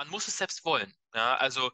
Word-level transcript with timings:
man 0.00 0.08
muss 0.08 0.28
es 0.28 0.38
selbst 0.38 0.64
wollen. 0.64 0.94
Ja? 1.14 1.36
Also 1.36 1.70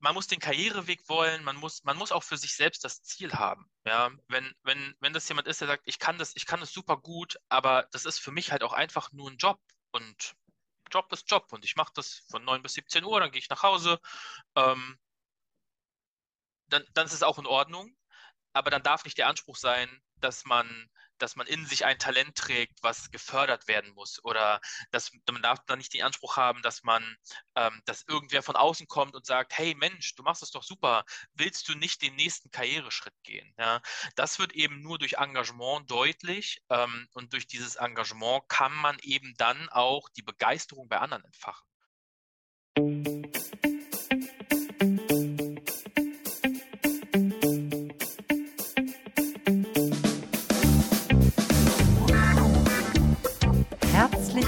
man 0.00 0.12
muss 0.12 0.26
den 0.26 0.40
Karriereweg 0.40 1.08
wollen, 1.08 1.44
man 1.44 1.54
muss, 1.54 1.84
man 1.84 1.96
muss 1.96 2.10
auch 2.10 2.24
für 2.24 2.36
sich 2.36 2.56
selbst 2.56 2.82
das 2.82 3.04
Ziel 3.04 3.32
haben. 3.32 3.70
Ja, 3.86 4.10
wenn, 4.26 4.52
wenn, 4.64 4.96
wenn 4.98 5.12
das 5.12 5.28
jemand 5.28 5.46
ist, 5.46 5.60
der 5.60 5.68
sagt, 5.68 5.84
ich 5.86 6.00
kann 6.00 6.18
das, 6.18 6.34
ich 6.34 6.46
kann 6.46 6.58
das 6.58 6.72
super 6.72 6.96
gut, 6.96 7.38
aber 7.48 7.88
das 7.92 8.06
ist 8.06 8.18
für 8.18 8.32
mich 8.32 8.50
halt 8.50 8.64
auch 8.64 8.72
einfach 8.72 9.12
nur 9.12 9.30
ein 9.30 9.36
Job 9.36 9.60
und 9.92 10.34
Job 10.90 11.12
ist 11.12 11.30
Job 11.30 11.46
und 11.52 11.64
ich 11.64 11.76
mache 11.76 11.92
das 11.94 12.24
von 12.28 12.44
9 12.44 12.60
bis 12.60 12.74
17 12.74 13.04
Uhr, 13.04 13.20
dann 13.20 13.30
gehe 13.30 13.38
ich 13.38 13.48
nach 13.48 13.62
Hause, 13.62 14.00
ähm, 14.56 14.98
dann, 16.66 16.84
dann 16.92 17.06
ist 17.06 17.14
es 17.14 17.22
auch 17.22 17.38
in 17.38 17.46
Ordnung, 17.46 17.96
aber 18.52 18.70
dann 18.70 18.82
darf 18.82 19.04
nicht 19.04 19.16
der 19.16 19.28
Anspruch 19.28 19.56
sein, 19.56 20.02
dass 20.16 20.44
man 20.44 20.90
dass 21.18 21.36
man 21.36 21.46
in 21.46 21.66
sich 21.66 21.84
ein 21.84 21.98
Talent 21.98 22.36
trägt, 22.36 22.82
was 22.82 23.10
gefördert 23.10 23.68
werden 23.68 23.92
muss. 23.94 24.22
Oder 24.24 24.60
dass 24.90 25.12
man 25.30 25.42
darf 25.42 25.60
dann 25.66 25.78
nicht 25.78 25.94
den 25.94 26.02
Anspruch 26.02 26.36
haben, 26.36 26.62
dass 26.62 26.82
man, 26.82 27.16
ähm, 27.54 27.82
dass 27.84 28.04
irgendwer 28.06 28.42
von 28.42 28.56
außen 28.56 28.86
kommt 28.86 29.14
und 29.14 29.26
sagt, 29.26 29.56
hey 29.56 29.74
Mensch, 29.74 30.14
du 30.14 30.22
machst 30.22 30.42
das 30.42 30.50
doch 30.50 30.62
super, 30.62 31.04
willst 31.34 31.68
du 31.68 31.74
nicht 31.74 32.02
den 32.02 32.14
nächsten 32.16 32.50
Karriereschritt 32.50 33.14
gehen? 33.22 33.54
Ja, 33.58 33.80
das 34.16 34.38
wird 34.38 34.52
eben 34.52 34.82
nur 34.82 34.98
durch 34.98 35.14
Engagement 35.14 35.90
deutlich 35.90 36.62
ähm, 36.70 37.08
und 37.12 37.32
durch 37.32 37.46
dieses 37.46 37.76
Engagement 37.76 38.48
kann 38.48 38.74
man 38.74 38.98
eben 39.02 39.34
dann 39.36 39.68
auch 39.70 40.08
die 40.10 40.22
Begeisterung 40.22 40.88
bei 40.88 40.98
anderen 40.98 41.24
entfachen. 41.24 41.66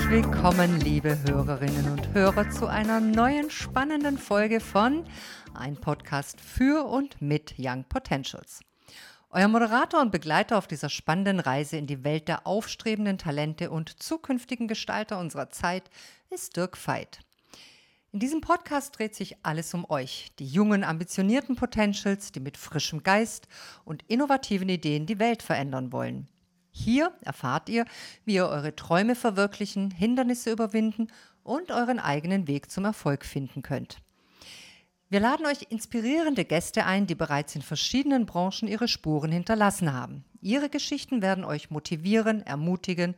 Willkommen, 0.08 0.80
liebe 0.80 1.18
Hörerinnen 1.24 1.90
und 1.90 2.14
Hörer, 2.14 2.48
zu 2.50 2.68
einer 2.68 3.00
neuen 3.00 3.50
spannenden 3.50 4.18
Folge 4.18 4.60
von 4.60 5.04
Ein 5.52 5.76
Podcast 5.76 6.40
für 6.40 6.86
und 6.86 7.20
mit 7.20 7.54
Young 7.58 7.84
Potentials. 7.88 8.60
Euer 9.30 9.48
Moderator 9.48 10.00
und 10.00 10.12
Begleiter 10.12 10.58
auf 10.58 10.68
dieser 10.68 10.90
spannenden 10.90 11.40
Reise 11.40 11.76
in 11.76 11.88
die 11.88 12.04
Welt 12.04 12.28
der 12.28 12.46
aufstrebenden 12.46 13.18
Talente 13.18 13.70
und 13.72 14.00
zukünftigen 14.00 14.68
Gestalter 14.68 15.18
unserer 15.18 15.50
Zeit 15.50 15.90
ist 16.30 16.56
Dirk 16.56 16.78
Veit. 16.86 17.18
In 18.12 18.20
diesem 18.20 18.40
Podcast 18.40 18.96
dreht 18.96 19.16
sich 19.16 19.44
alles 19.44 19.74
um 19.74 19.90
euch, 19.90 20.30
die 20.38 20.46
jungen, 20.46 20.84
ambitionierten 20.84 21.56
Potentials, 21.56 22.30
die 22.30 22.40
mit 22.40 22.56
frischem 22.56 23.02
Geist 23.02 23.48
und 23.84 24.04
innovativen 24.06 24.68
Ideen 24.68 25.06
die 25.06 25.18
Welt 25.18 25.42
verändern 25.42 25.90
wollen. 25.90 26.28
Hier 26.78 27.10
erfahrt 27.22 27.70
ihr, 27.70 27.86
wie 28.26 28.34
ihr 28.34 28.48
eure 28.48 28.76
Träume 28.76 29.14
verwirklichen, 29.14 29.90
Hindernisse 29.90 30.52
überwinden 30.52 31.08
und 31.42 31.70
euren 31.70 31.98
eigenen 31.98 32.48
Weg 32.48 32.70
zum 32.70 32.84
Erfolg 32.84 33.24
finden 33.24 33.62
könnt. 33.62 34.02
Wir 35.08 35.20
laden 35.20 35.46
euch 35.46 35.68
inspirierende 35.70 36.44
Gäste 36.44 36.84
ein, 36.84 37.06
die 37.06 37.14
bereits 37.14 37.56
in 37.56 37.62
verschiedenen 37.62 38.26
Branchen 38.26 38.68
ihre 38.68 38.88
Spuren 38.88 39.32
hinterlassen 39.32 39.94
haben. 39.94 40.24
Ihre 40.42 40.68
Geschichten 40.68 41.22
werden 41.22 41.44
euch 41.44 41.70
motivieren, 41.70 42.42
ermutigen 42.42 43.14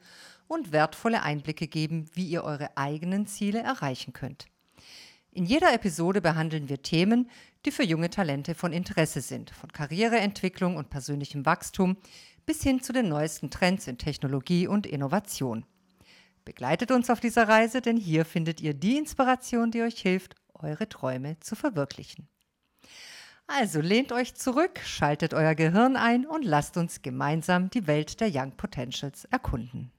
und 0.47 0.70
wertvolle 0.70 1.23
Einblicke 1.23 1.67
geben, 1.67 2.09
wie 2.14 2.29
ihr 2.29 2.45
eure 2.45 2.77
eigenen 2.77 3.27
Ziele 3.27 3.59
erreichen 3.59 4.12
könnt. 4.12 4.47
In 5.33 5.45
jeder 5.45 5.75
Episode 5.75 6.20
behandeln 6.20 6.69
wir 6.69 6.83
Themen, 6.83 7.29
die 7.67 7.73
für 7.73 7.84
junge 7.84 8.09
Talente 8.09 8.55
von 8.55 8.73
Interesse 8.73 9.20
sind, 9.20 9.51
von 9.51 9.73
Karriereentwicklung 9.73 10.77
und 10.77 10.91
persönlichem 10.91 11.45
Wachstum 11.45 11.97
bis 12.48 12.62
hin 12.62 12.80
zu 12.80 12.94
den 12.94 13.10
neuesten 13.10 13.50
Trends 13.50 13.86
in 13.88 13.98
Technologie 13.98 14.66
und 14.66 14.86
Innovation. 14.86 15.66
Begleitet 16.46 16.90
uns 16.90 17.10
auf 17.10 17.20
dieser 17.20 17.46
Reise, 17.46 17.82
denn 17.82 17.98
hier 17.98 18.24
findet 18.24 18.62
ihr 18.62 18.72
die 18.72 18.96
Inspiration, 18.96 19.70
die 19.70 19.82
euch 19.82 20.00
hilft, 20.00 20.34
eure 20.55 20.88
Träume 20.88 21.38
zu 21.40 21.56
verwirklichen. 21.56 22.27
Also 23.46 23.82
lehnt 23.82 24.12
euch 24.12 24.34
zurück, 24.34 24.80
schaltet 24.82 25.34
euer 25.34 25.55
Gehirn 25.55 25.96
ein 25.96 26.24
und 26.24 26.42
lasst 26.42 26.78
uns 26.78 27.02
gemeinsam 27.02 27.68
die 27.68 27.86
Welt 27.86 28.18
der 28.18 28.30
Young 28.33 28.52
Potentials 28.56 29.27
erkunden. 29.27 29.92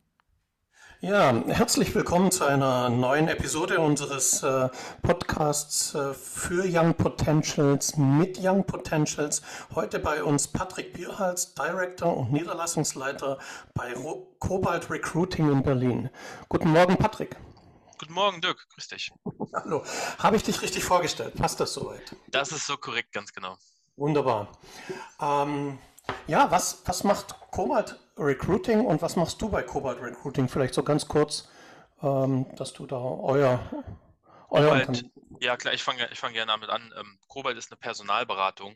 Ja, 1.01 1.33
herzlich 1.47 1.95
willkommen 1.95 2.29
zu 2.29 2.43
einer 2.43 2.89
neuen 2.89 3.29
Episode 3.29 3.79
unseres 3.79 4.43
äh, 4.43 4.67
Podcasts 5.01 5.95
äh, 5.95 6.13
für 6.13 6.65
Young 6.67 6.93
Potentials 6.93 7.95
mit 7.95 8.37
Young 8.37 8.65
Potentials. 8.65 9.41
Heute 9.73 9.99
bei 9.99 10.21
uns 10.21 10.49
Patrick 10.49 10.91
Bierhals, 10.91 11.53
Director 11.53 12.17
und 12.17 12.33
Niederlassungsleiter 12.33 13.39
bei 13.73 13.93
Ro 13.93 14.27
Cobalt 14.39 14.89
Recruiting 14.89 15.49
in 15.49 15.63
Berlin. 15.63 16.09
Guten 16.49 16.71
Morgen, 16.71 16.97
Patrick. 16.97 17.37
Guten 17.97 18.11
Morgen, 18.11 18.41
Dirk. 18.41 18.67
Grüß 18.75 18.89
dich. 18.89 19.13
Hallo. 19.53 19.85
Habe 20.17 20.35
ich 20.35 20.43
dich 20.43 20.61
richtig 20.61 20.83
vorgestellt? 20.83 21.33
Passt 21.35 21.61
das 21.61 21.73
soweit? 21.73 22.13
Das 22.27 22.51
ist 22.51 22.67
so 22.67 22.75
korrekt, 22.75 23.13
ganz 23.13 23.31
genau. 23.31 23.55
Wunderbar. 23.95 24.49
Ähm, 25.21 25.79
ja, 26.27 26.51
was, 26.51 26.81
was 26.83 27.05
macht 27.05 27.35
Cobalt 27.51 27.97
Recruiting 28.19 28.85
und 28.85 29.01
was 29.01 29.15
machst 29.15 29.41
du 29.41 29.49
bei 29.49 29.63
Cobalt 29.63 30.01
Recruiting? 30.01 30.49
Vielleicht 30.49 30.73
so 30.73 30.83
ganz 30.83 31.07
kurz, 31.07 31.49
ähm, 32.01 32.45
dass 32.55 32.73
du 32.73 32.85
da 32.85 32.97
euer, 32.97 33.59
euer 34.49 34.81
Cobalt, 34.81 35.05
Ja, 35.39 35.55
klar, 35.57 35.73
ich 35.73 35.83
fange 35.83 36.07
ich 36.11 36.19
fang 36.19 36.33
gerne 36.33 36.51
damit 36.51 36.69
an. 36.69 36.93
Ähm, 36.99 37.19
Cobalt 37.27 37.57
ist 37.57 37.71
eine 37.71 37.77
Personalberatung 37.77 38.75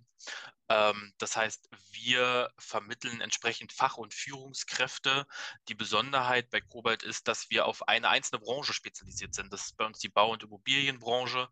das 0.67 1.35
heißt, 1.35 1.69
wir 1.91 2.49
vermitteln 2.57 3.21
entsprechend 3.21 3.73
Fach- 3.73 3.97
und 3.97 4.13
Führungskräfte. 4.13 5.27
Die 5.67 5.75
Besonderheit 5.75 6.49
bei 6.49 6.61
Cobalt 6.61 7.03
ist, 7.03 7.27
dass 7.27 7.49
wir 7.49 7.65
auf 7.65 7.87
eine 7.87 8.09
einzelne 8.09 8.39
Branche 8.39 8.73
spezialisiert 8.73 9.33
sind. 9.35 9.51
Das 9.51 9.65
ist 9.65 9.77
bei 9.77 9.85
uns 9.85 9.99
die 9.99 10.09
Bau- 10.09 10.31
und 10.31 10.43
Immobilienbranche. 10.43 11.49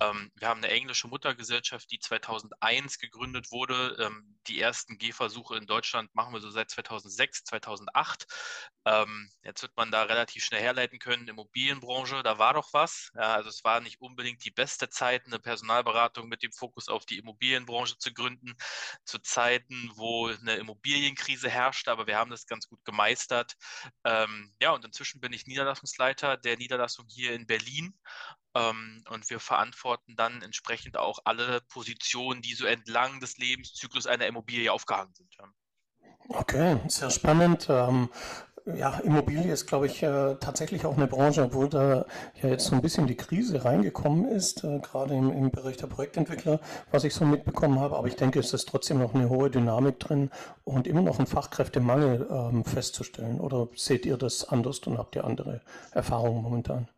Ähm, 0.00 0.30
wir 0.36 0.48
haben 0.48 0.62
eine 0.62 0.72
englische 0.72 1.08
Muttergesellschaft, 1.08 1.90
die 1.90 1.98
2001 1.98 2.98
gegründet 2.98 3.50
wurde. 3.50 3.96
Ähm, 3.98 4.38
die 4.46 4.60
ersten 4.60 4.96
Gehversuche 4.96 5.56
in 5.56 5.66
Deutschland 5.66 6.14
machen 6.14 6.32
wir 6.32 6.40
so 6.40 6.50
seit 6.50 6.70
2006, 6.70 7.44
2008. 7.44 8.26
Jetzt 9.44 9.62
wird 9.62 9.76
man 9.76 9.92
da 9.92 10.02
relativ 10.02 10.44
schnell 10.44 10.60
herleiten 10.60 10.98
können, 10.98 11.28
Immobilienbranche, 11.28 12.22
da 12.24 12.38
war 12.38 12.54
doch 12.54 12.72
was. 12.72 13.10
also 13.14 13.48
es 13.48 13.62
war 13.62 13.80
nicht 13.80 14.00
unbedingt 14.00 14.44
die 14.44 14.50
beste 14.50 14.88
Zeit, 14.88 15.26
eine 15.26 15.38
Personalberatung 15.38 16.28
mit 16.28 16.42
dem 16.42 16.50
Fokus 16.52 16.88
auf 16.88 17.06
die 17.06 17.18
Immobilienbranche 17.18 17.96
zu 17.98 18.12
gründen 18.12 18.51
zu 19.04 19.18
Zeiten, 19.18 19.90
wo 19.94 20.28
eine 20.28 20.54
Immobilienkrise 20.56 21.48
herrschte, 21.48 21.90
aber 21.90 22.06
wir 22.06 22.16
haben 22.16 22.30
das 22.30 22.46
ganz 22.46 22.68
gut 22.68 22.84
gemeistert. 22.84 23.54
Ähm, 24.04 24.52
ja, 24.60 24.70
und 24.72 24.84
inzwischen 24.84 25.20
bin 25.20 25.32
ich 25.32 25.46
Niederlassungsleiter 25.46 26.36
der 26.36 26.56
Niederlassung 26.56 27.06
hier 27.08 27.32
in 27.32 27.46
Berlin. 27.46 27.94
Ähm, 28.54 29.04
und 29.08 29.28
wir 29.30 29.40
verantworten 29.40 30.14
dann 30.16 30.42
entsprechend 30.42 30.96
auch 30.96 31.20
alle 31.24 31.60
Positionen, 31.68 32.42
die 32.42 32.54
so 32.54 32.66
entlang 32.66 33.20
des 33.20 33.38
Lebenszyklus 33.38 34.06
einer 34.06 34.26
Immobilie 34.26 34.72
aufgehangen 34.72 35.14
sind. 35.14 35.32
Okay, 36.28 36.80
sehr 36.88 37.10
spannend. 37.10 37.66
Ähm, 37.68 38.08
ja, 38.66 38.98
Immobilie 39.00 39.52
ist, 39.52 39.66
glaube 39.66 39.86
ich, 39.86 40.02
äh, 40.02 40.36
tatsächlich 40.36 40.86
auch 40.86 40.96
eine 40.96 41.06
Branche, 41.06 41.42
obwohl 41.42 41.68
da 41.68 42.06
ja 42.40 42.48
jetzt 42.48 42.66
so 42.66 42.74
ein 42.74 42.82
bisschen 42.82 43.06
die 43.06 43.16
Krise 43.16 43.64
reingekommen 43.64 44.26
ist, 44.28 44.62
äh, 44.64 44.78
gerade 44.78 45.14
im, 45.14 45.30
im 45.30 45.50
Bereich 45.50 45.76
der 45.76 45.88
Projektentwickler, 45.88 46.60
was 46.90 47.04
ich 47.04 47.14
so 47.14 47.24
mitbekommen 47.24 47.80
habe. 47.80 47.96
Aber 47.96 48.06
ich 48.06 48.16
denke, 48.16 48.38
es 48.38 48.52
ist 48.52 48.68
trotzdem 48.68 48.98
noch 48.98 49.14
eine 49.14 49.28
hohe 49.28 49.50
Dynamik 49.50 49.98
drin 49.98 50.30
und 50.64 50.86
immer 50.86 51.02
noch 51.02 51.18
ein 51.18 51.26
Fachkräftemangel 51.26 52.28
ähm, 52.30 52.64
festzustellen. 52.64 53.40
Oder 53.40 53.68
seht 53.74 54.06
ihr 54.06 54.16
das 54.16 54.48
anders 54.48 54.78
und 54.80 54.98
habt 54.98 55.16
ihr 55.16 55.24
andere 55.24 55.60
Erfahrungen 55.92 56.42
momentan? 56.42 56.88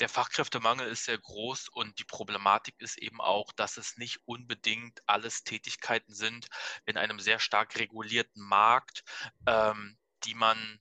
der 0.00 0.08
Fachkräftemangel 0.08 0.88
ist 0.88 1.04
sehr 1.04 1.18
groß 1.18 1.68
und 1.68 1.98
die 1.98 2.04
Problematik 2.04 2.74
ist 2.78 2.98
eben 2.98 3.20
auch, 3.20 3.52
dass 3.52 3.76
es 3.76 3.96
nicht 3.96 4.18
unbedingt 4.26 5.00
alles 5.06 5.44
Tätigkeiten 5.44 6.12
sind 6.14 6.48
in 6.84 6.96
einem 6.96 7.20
sehr 7.20 7.38
stark 7.38 7.78
regulierten 7.78 8.42
Markt, 8.42 9.04
ähm, 9.46 9.96
die 10.24 10.34
man 10.34 10.80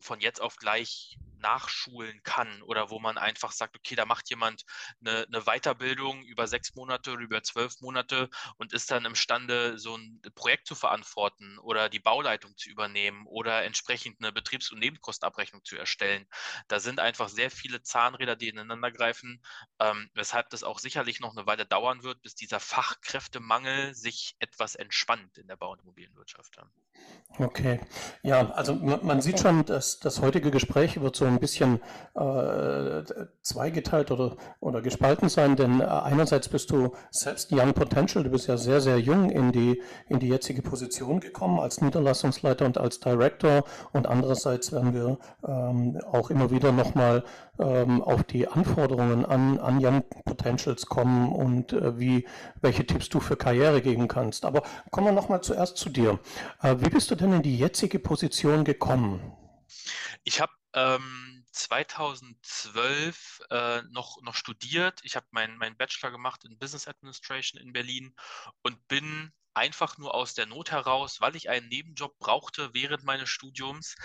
von 0.00 0.20
jetzt 0.20 0.40
auf 0.40 0.56
gleich 0.56 1.16
nachschulen 1.40 2.22
kann 2.22 2.62
oder 2.62 2.90
wo 2.90 2.98
man 2.98 3.18
einfach 3.18 3.52
sagt, 3.52 3.76
okay, 3.76 3.94
da 3.94 4.04
macht 4.04 4.30
jemand 4.30 4.64
eine, 5.04 5.26
eine, 5.26 5.42
Weiterbildung 5.42 6.22
über 6.22 6.46
sechs 6.46 6.74
Monate 6.74 7.12
oder 7.12 7.22
über 7.22 7.42
zwölf 7.42 7.80
Monate 7.80 8.28
und 8.58 8.72
ist 8.72 8.90
dann 8.90 9.04
imstande, 9.04 9.78
so 9.78 9.96
ein 9.96 10.20
Projekt 10.34 10.66
zu 10.66 10.74
verantworten 10.74 11.58
oder 11.58 11.88
die 11.88 11.98
Bauleitung 11.98 12.56
zu 12.56 12.68
übernehmen 12.68 13.26
oder 13.26 13.64
entsprechend 13.64 14.20
eine 14.20 14.32
Betriebs- 14.32 14.70
und 14.70 14.78
Nebenkostenabrechnung 14.78 15.64
zu 15.64 15.76
erstellen. 15.76 16.26
Da 16.68 16.80
sind 16.80 17.00
einfach 17.00 17.28
sehr 17.28 17.50
viele 17.50 17.82
Zahnräder, 17.82 18.36
die 18.36 18.48
ineinander 18.48 18.92
greifen, 18.92 19.42
ähm, 19.78 20.10
weshalb 20.14 20.50
das 20.50 20.62
auch 20.62 20.78
sicherlich 20.78 21.20
noch 21.20 21.36
eine 21.36 21.46
Weile 21.46 21.66
dauern 21.66 22.02
wird, 22.02 22.22
bis 22.22 22.34
dieser 22.34 22.60
Fachkräftemangel 22.60 23.94
sich 23.94 24.36
etwas 24.38 24.74
entspannt 24.74 25.38
in 25.38 25.46
der 25.46 25.56
Bau- 25.56 25.72
und 25.72 25.80
Immobilienwirtschaft. 25.82 26.58
Okay, 27.38 27.80
ja, 28.22 28.50
also 28.50 28.74
man, 28.74 29.04
man 29.06 29.22
sieht 29.22 29.40
schon, 29.40 29.64
dass 29.64 29.98
das 30.00 30.20
heutige 30.20 30.50
Gespräch 30.50 31.00
wird 31.00 31.16
so 31.16 31.24
ein 31.30 31.40
bisschen 31.40 31.80
äh, 32.14 33.02
zweigeteilt 33.42 34.10
oder, 34.10 34.36
oder 34.60 34.82
gespalten 34.82 35.28
sein, 35.28 35.56
denn 35.56 35.80
äh, 35.80 35.84
einerseits 35.84 36.48
bist 36.48 36.70
du 36.70 36.92
selbst 37.10 37.52
Young 37.52 37.72
Potential, 37.72 38.24
du 38.24 38.30
bist 38.30 38.48
ja 38.48 38.56
sehr, 38.56 38.80
sehr 38.80 38.98
jung 38.98 39.30
in 39.30 39.52
die, 39.52 39.82
in 40.08 40.18
die 40.18 40.28
jetzige 40.28 40.62
Position 40.62 41.20
gekommen 41.20 41.58
als 41.58 41.80
Niederlassungsleiter 41.80 42.66
und 42.66 42.78
als 42.78 43.00
Director 43.00 43.64
und 43.92 44.06
andererseits 44.06 44.72
werden 44.72 44.94
wir 44.94 45.18
ähm, 45.46 46.00
auch 46.10 46.30
immer 46.30 46.50
wieder 46.50 46.72
nochmal 46.72 47.24
ähm, 47.58 48.02
auf 48.02 48.24
die 48.24 48.48
Anforderungen 48.48 49.24
an, 49.24 49.58
an 49.58 49.84
Young 49.84 50.02
Potentials 50.24 50.86
kommen 50.86 51.32
und 51.32 51.72
äh, 51.72 51.98
wie, 51.98 52.26
welche 52.60 52.86
Tipps 52.86 53.08
du 53.08 53.20
für 53.20 53.36
Karriere 53.36 53.82
geben 53.82 54.08
kannst. 54.08 54.44
Aber 54.44 54.62
kommen 54.90 55.08
wir 55.08 55.12
nochmal 55.12 55.42
zuerst 55.42 55.76
zu 55.76 55.90
dir. 55.90 56.18
Äh, 56.62 56.76
wie 56.78 56.90
bist 56.90 57.10
du 57.10 57.14
denn 57.14 57.32
in 57.32 57.42
die 57.42 57.58
jetzige 57.58 57.98
Position 57.98 58.64
gekommen? 58.64 59.20
Ich 60.24 60.40
habe 60.40 60.52
ähm, 60.74 61.44
2012 61.52 63.40
äh, 63.50 63.82
noch, 63.90 64.20
noch 64.22 64.34
studiert. 64.34 65.00
Ich 65.02 65.16
habe 65.16 65.26
meinen 65.30 65.56
mein 65.56 65.76
Bachelor 65.76 66.10
gemacht 66.10 66.44
in 66.44 66.58
Business 66.58 66.86
Administration 66.88 67.60
in 67.60 67.72
Berlin 67.72 68.14
und 68.62 68.86
bin 68.88 69.32
einfach 69.54 69.98
nur 69.98 70.14
aus 70.14 70.34
der 70.34 70.46
Not 70.46 70.70
heraus, 70.70 71.20
weil 71.20 71.36
ich 71.36 71.50
einen 71.50 71.68
Nebenjob 71.68 72.18
brauchte 72.18 72.70
während 72.72 73.04
meines 73.04 73.28
Studiums, 73.28 73.96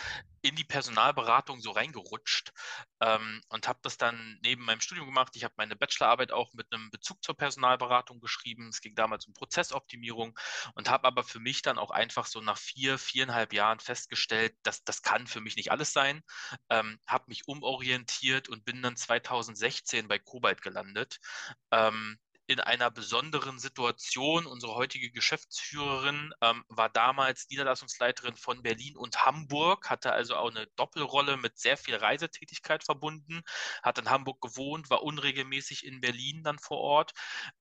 in 0.42 0.56
die 0.56 0.64
Personalberatung 0.64 1.60
so 1.60 1.72
reingerutscht 1.72 2.54
ähm, 3.02 3.42
und 3.50 3.68
habe 3.68 3.80
das 3.82 3.98
dann 3.98 4.38
neben 4.44 4.64
meinem 4.64 4.80
Studium 4.80 5.08
gemacht. 5.08 5.36
Ich 5.36 5.44
habe 5.44 5.56
meine 5.58 5.76
Bachelorarbeit 5.76 6.32
auch 6.32 6.54
mit 6.54 6.72
einem 6.72 6.92
Bezug 6.92 7.24
zur 7.24 7.36
Personalberatung 7.36 8.20
geschrieben. 8.20 8.70
Es 8.70 8.80
ging 8.80 8.94
damals 8.94 9.26
um 9.26 9.34
Prozessoptimierung 9.34 10.38
und 10.76 10.90
habe 10.90 11.08
aber 11.08 11.24
für 11.24 11.40
mich 11.40 11.64
dann 11.64 11.80
auch 11.80 11.90
einfach 11.90 12.28
so 12.28 12.42
nach 12.42 12.60
vier, 12.60 13.00
viereinhalb 13.00 13.54
Jahren 13.54 13.80
festgestellt, 13.80 14.56
dass 14.62 14.84
das 14.84 15.02
kann 15.02 15.26
für 15.26 15.42
mich 15.42 15.56
nicht 15.56 15.72
alles 15.72 15.94
sein. 15.94 16.22
Ähm, 16.70 17.00
habe 17.08 17.26
mich 17.28 17.48
umorientiert 17.48 18.48
und 18.48 18.66
bin 18.66 18.84
dann 18.84 18.98
2016 18.98 20.08
bei 20.08 20.20
Kobalt 20.20 20.62
gelandet. 20.62 21.20
Ähm, 21.72 22.20
in 22.48 22.60
einer 22.60 22.92
besonderen 22.92 23.60
Situation. 23.60 24.46
Unsere 24.46 24.76
heutige 24.76 25.12
Geschäftsführerin 25.12 26.34
ähm, 26.42 26.64
war 26.70 26.90
damals 26.90 27.48
Niederlassungsleiterin 27.50 28.36
von 28.36 28.62
Berlin 28.62 28.98
und 28.98 29.26
Hamburg, 29.26 29.90
hatte 29.90 30.12
also 30.12 30.36
auch 30.36 30.52
eine 30.52 30.68
Doppelrolle 30.76 31.38
mit 31.38 31.58
sehr 31.58 31.78
viel 31.78 31.96
Reisetätigkeit 31.96 32.84
verbunden, 32.84 33.42
hat 33.84 33.98
in 33.98 34.10
Hamburg 34.10 34.42
gewohnt, 34.42 34.90
war 34.90 35.04
unregelmäßig 35.04 35.86
in 35.86 36.02
Berlin 36.02 36.44
dann 36.44 36.60
vor 36.60 36.80
Ort. 36.80 37.14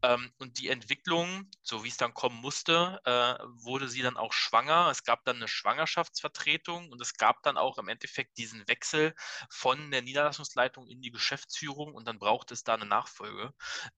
Ähm, 0.03 0.33
und 0.39 0.59
die 0.59 0.69
Entwicklung, 0.69 1.51
so 1.63 1.85
wie 1.85 1.89
es 1.89 1.97
dann 1.97 2.15
kommen 2.15 2.41
musste, 2.41 3.01
äh, 3.05 3.35
wurde 3.63 3.89
sie 3.89 4.03
dann 4.03 4.17
auch 4.17 4.33
schwanger. 4.33 4.89
Es 4.91 5.05
gab 5.05 5.25
dann 5.25 5.37
eine 5.37 5.49
Schwangerschaftsvertretung 5.49 6.91
und 6.91 7.01
es 7.01 7.15
gab 7.15 7.43
dann 7.43 7.57
auch 7.57 7.79
im 7.79 7.89
Endeffekt 7.89 8.37
diesen 8.39 8.67
Wechsel 8.69 9.15
von 9.51 9.91
der 9.91 10.03
Niederlassungsleitung 10.03 10.87
in 10.87 11.01
die 11.01 11.11
Geschäftsführung 11.11 11.95
und 11.95 12.07
dann 12.07 12.19
brauchte 12.19 12.55
es 12.55 12.65
da 12.65 12.75
eine 12.75 12.87
Nachfolge. 12.87 13.53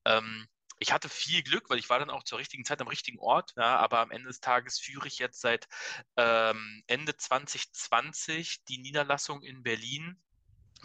Ähm, 0.05 0.47
ich 0.79 0.93
hatte 0.93 1.09
viel 1.09 1.43
Glück, 1.43 1.71
weil 1.71 1.79
ich 1.79 1.89
war 1.89 1.99
dann 1.99 2.11
auch 2.11 2.25
zur 2.25 2.39
richtigen 2.39 2.65
Zeit 2.65 2.81
am 2.81 2.89
richtigen 2.89 3.19
Ort. 3.19 3.55
Ja, 3.57 3.77
aber 3.79 4.01
am 4.01 4.11
Ende 4.11 4.29
des 4.29 4.41
Tages 4.41 4.79
führe 4.79 5.07
ich 5.09 5.19
jetzt 5.19 5.41
seit 5.41 5.69
ähm, 6.17 6.83
Ende 6.87 7.17
2020 7.17 8.65
die 8.65 8.79
Niederlassung 8.79 9.43
in 9.43 9.63
Berlin. 9.63 10.21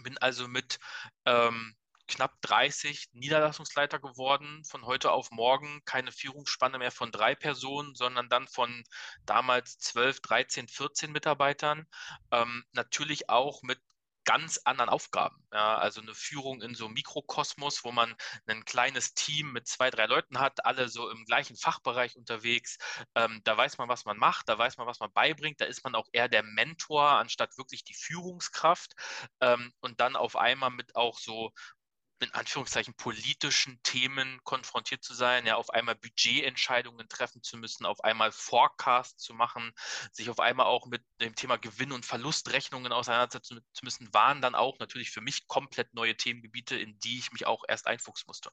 Bin 0.04 0.18
also 0.18 0.48
mit 0.48 0.80
ähm, 1.26 1.76
knapp 2.08 2.42
30 2.42 3.10
Niederlassungsleiter 3.14 4.00
geworden. 4.00 4.64
Von 4.66 4.86
heute 4.86 5.12
auf 5.12 5.32
morgen 5.32 5.82
keine 5.86 6.12
Führungsspanne 6.12 6.78
mehr 6.78 6.92
von 6.92 7.12
drei 7.12 7.36
Personen, 7.36 7.96
sondern 7.96 8.30
dann 8.30 8.48
von 8.48 8.84
damals 9.26 9.78
12, 9.80 10.22
13, 10.22 10.68
14 10.68 11.12
Mitarbeitern. 11.12 11.88
Ähm, 12.32 12.64
natürlich 12.72 13.30
auch 13.30 13.62
mit 13.64 13.80
ganz 14.26 14.60
anderen 14.66 14.90
Aufgaben. 14.90 15.46
Ja, 15.52 15.78
also 15.78 16.02
eine 16.02 16.14
Führung 16.14 16.62
in 16.62 16.76
so 16.76 16.86
einem 16.86 16.94
Mikrokosmos, 16.94 17.84
wo 17.84 17.92
man 17.92 18.16
ein 18.48 18.66
kleines 18.66 19.14
Team 19.14 19.52
mit 19.52 19.68
zwei, 19.68 19.90
drei 19.90 20.06
Leuten 20.06 20.40
hat, 20.40 20.66
alle 20.66 20.90
so 20.90 21.10
im 21.10 21.26
gleichen 21.26 21.56
Fachbereich 21.58 22.16
unterwegs. 22.16 22.78
Ähm, 23.16 23.42
da 23.44 23.58
weiß 23.58 23.78
man, 23.78 23.90
was 23.90 24.06
man 24.06 24.18
macht, 24.18 24.50
da 24.50 24.58
weiß 24.58 24.78
man, 24.78 24.88
was 24.88 25.00
man 25.00 25.12
beibringt. 25.14 25.62
Da 25.62 25.66
ist 25.66 25.84
man 25.84 25.96
auch 25.96 26.08
eher 26.12 26.30
der 26.30 26.44
Mentor 26.44 27.04
anstatt 27.10 27.58
wirklich 27.58 27.84
die 27.84 27.96
Führungskraft. 27.96 28.94
Ähm, 29.42 29.74
und 29.80 30.00
dann 30.00 30.16
auf 30.16 30.36
einmal 30.36 30.72
mit 30.72 30.96
auch 30.96 31.20
so 31.20 31.52
in 32.22 32.34
Anführungszeichen 32.34 32.94
politischen 32.96 33.82
Themen 33.84 34.40
konfrontiert 34.44 35.04
zu 35.04 35.14
sein, 35.14 35.46
ja, 35.46 35.56
auf 35.56 35.70
einmal 35.72 35.96
Budgetentscheidungen 35.96 37.10
treffen 37.10 37.42
zu 37.44 37.58
müssen, 37.58 37.86
auf 37.86 38.04
einmal 38.04 38.32
Forecast 38.32 39.20
zu 39.20 39.34
machen, 39.34 39.74
sich 40.12 40.30
auf 40.30 40.40
einmal 40.40 40.68
auch 40.68 40.86
mit 40.88 41.04
dem 41.20 41.36
Thema 41.36 41.58
Gewinn- 41.58 41.92
und 41.92 42.06
Verlustrechnungen 42.06 42.92
auseinandersetzen 42.92 43.62
zu 43.74 43.86
müssen, 43.86 44.14
waren 44.14 44.42
dann 44.42 44.56
auch 44.56 44.80
natürlich 44.80 45.12
für 45.12 45.22
mich 45.22 45.48
komplett 45.48 45.94
neue 45.94 46.16
Themengebiete, 46.16 46.76
in 46.78 46.98
die 47.00 47.20
ich 47.20 47.32
mich 47.32 47.46
auch 47.46 47.64
erst 47.68 47.88
einfuchsen 47.88 48.26
musste. 48.28 48.52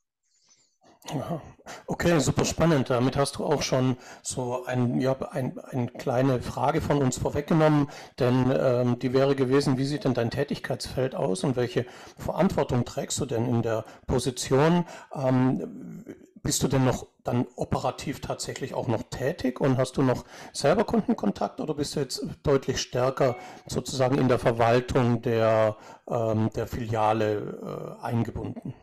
Okay, 1.86 2.18
super 2.20 2.44
spannend. 2.44 2.90
Damit 2.90 3.16
hast 3.16 3.36
du 3.36 3.44
auch 3.44 3.62
schon 3.62 3.96
so 4.22 4.64
ein, 4.66 5.00
ja, 5.00 5.16
ein, 5.30 5.58
eine 5.58 5.88
kleine 5.88 6.40
Frage 6.42 6.80
von 6.80 7.02
uns 7.02 7.18
vorweggenommen, 7.18 7.88
denn 8.18 8.52
ähm, 8.54 8.98
die 8.98 9.12
wäre 9.12 9.34
gewesen, 9.34 9.78
wie 9.78 9.84
sieht 9.84 10.04
denn 10.04 10.14
dein 10.14 10.30
Tätigkeitsfeld 10.30 11.14
aus 11.14 11.44
und 11.44 11.56
welche 11.56 11.86
Verantwortung 12.18 12.84
trägst 12.84 13.20
du 13.20 13.26
denn 13.26 13.46
in 13.46 13.62
der 13.62 13.84
Position? 14.06 14.84
Ähm, 15.14 16.04
bist 16.42 16.62
du 16.62 16.68
denn 16.68 16.84
noch 16.84 17.06
dann 17.24 17.46
operativ 17.56 18.20
tatsächlich 18.20 18.72
auch 18.74 18.86
noch 18.86 19.02
tätig 19.10 19.60
und 19.60 19.76
hast 19.76 19.96
du 19.96 20.02
noch 20.02 20.24
selber 20.52 20.84
Kundenkontakt 20.84 21.60
oder 21.60 21.74
bist 21.74 21.96
du 21.96 22.00
jetzt 22.00 22.24
deutlich 22.42 22.80
stärker 22.80 23.36
sozusagen 23.66 24.18
in 24.18 24.28
der 24.28 24.38
Verwaltung 24.38 25.20
der, 25.20 25.76
ähm, 26.08 26.50
der 26.54 26.66
Filiale 26.66 27.98
äh, 28.00 28.04
eingebunden? 28.04 28.74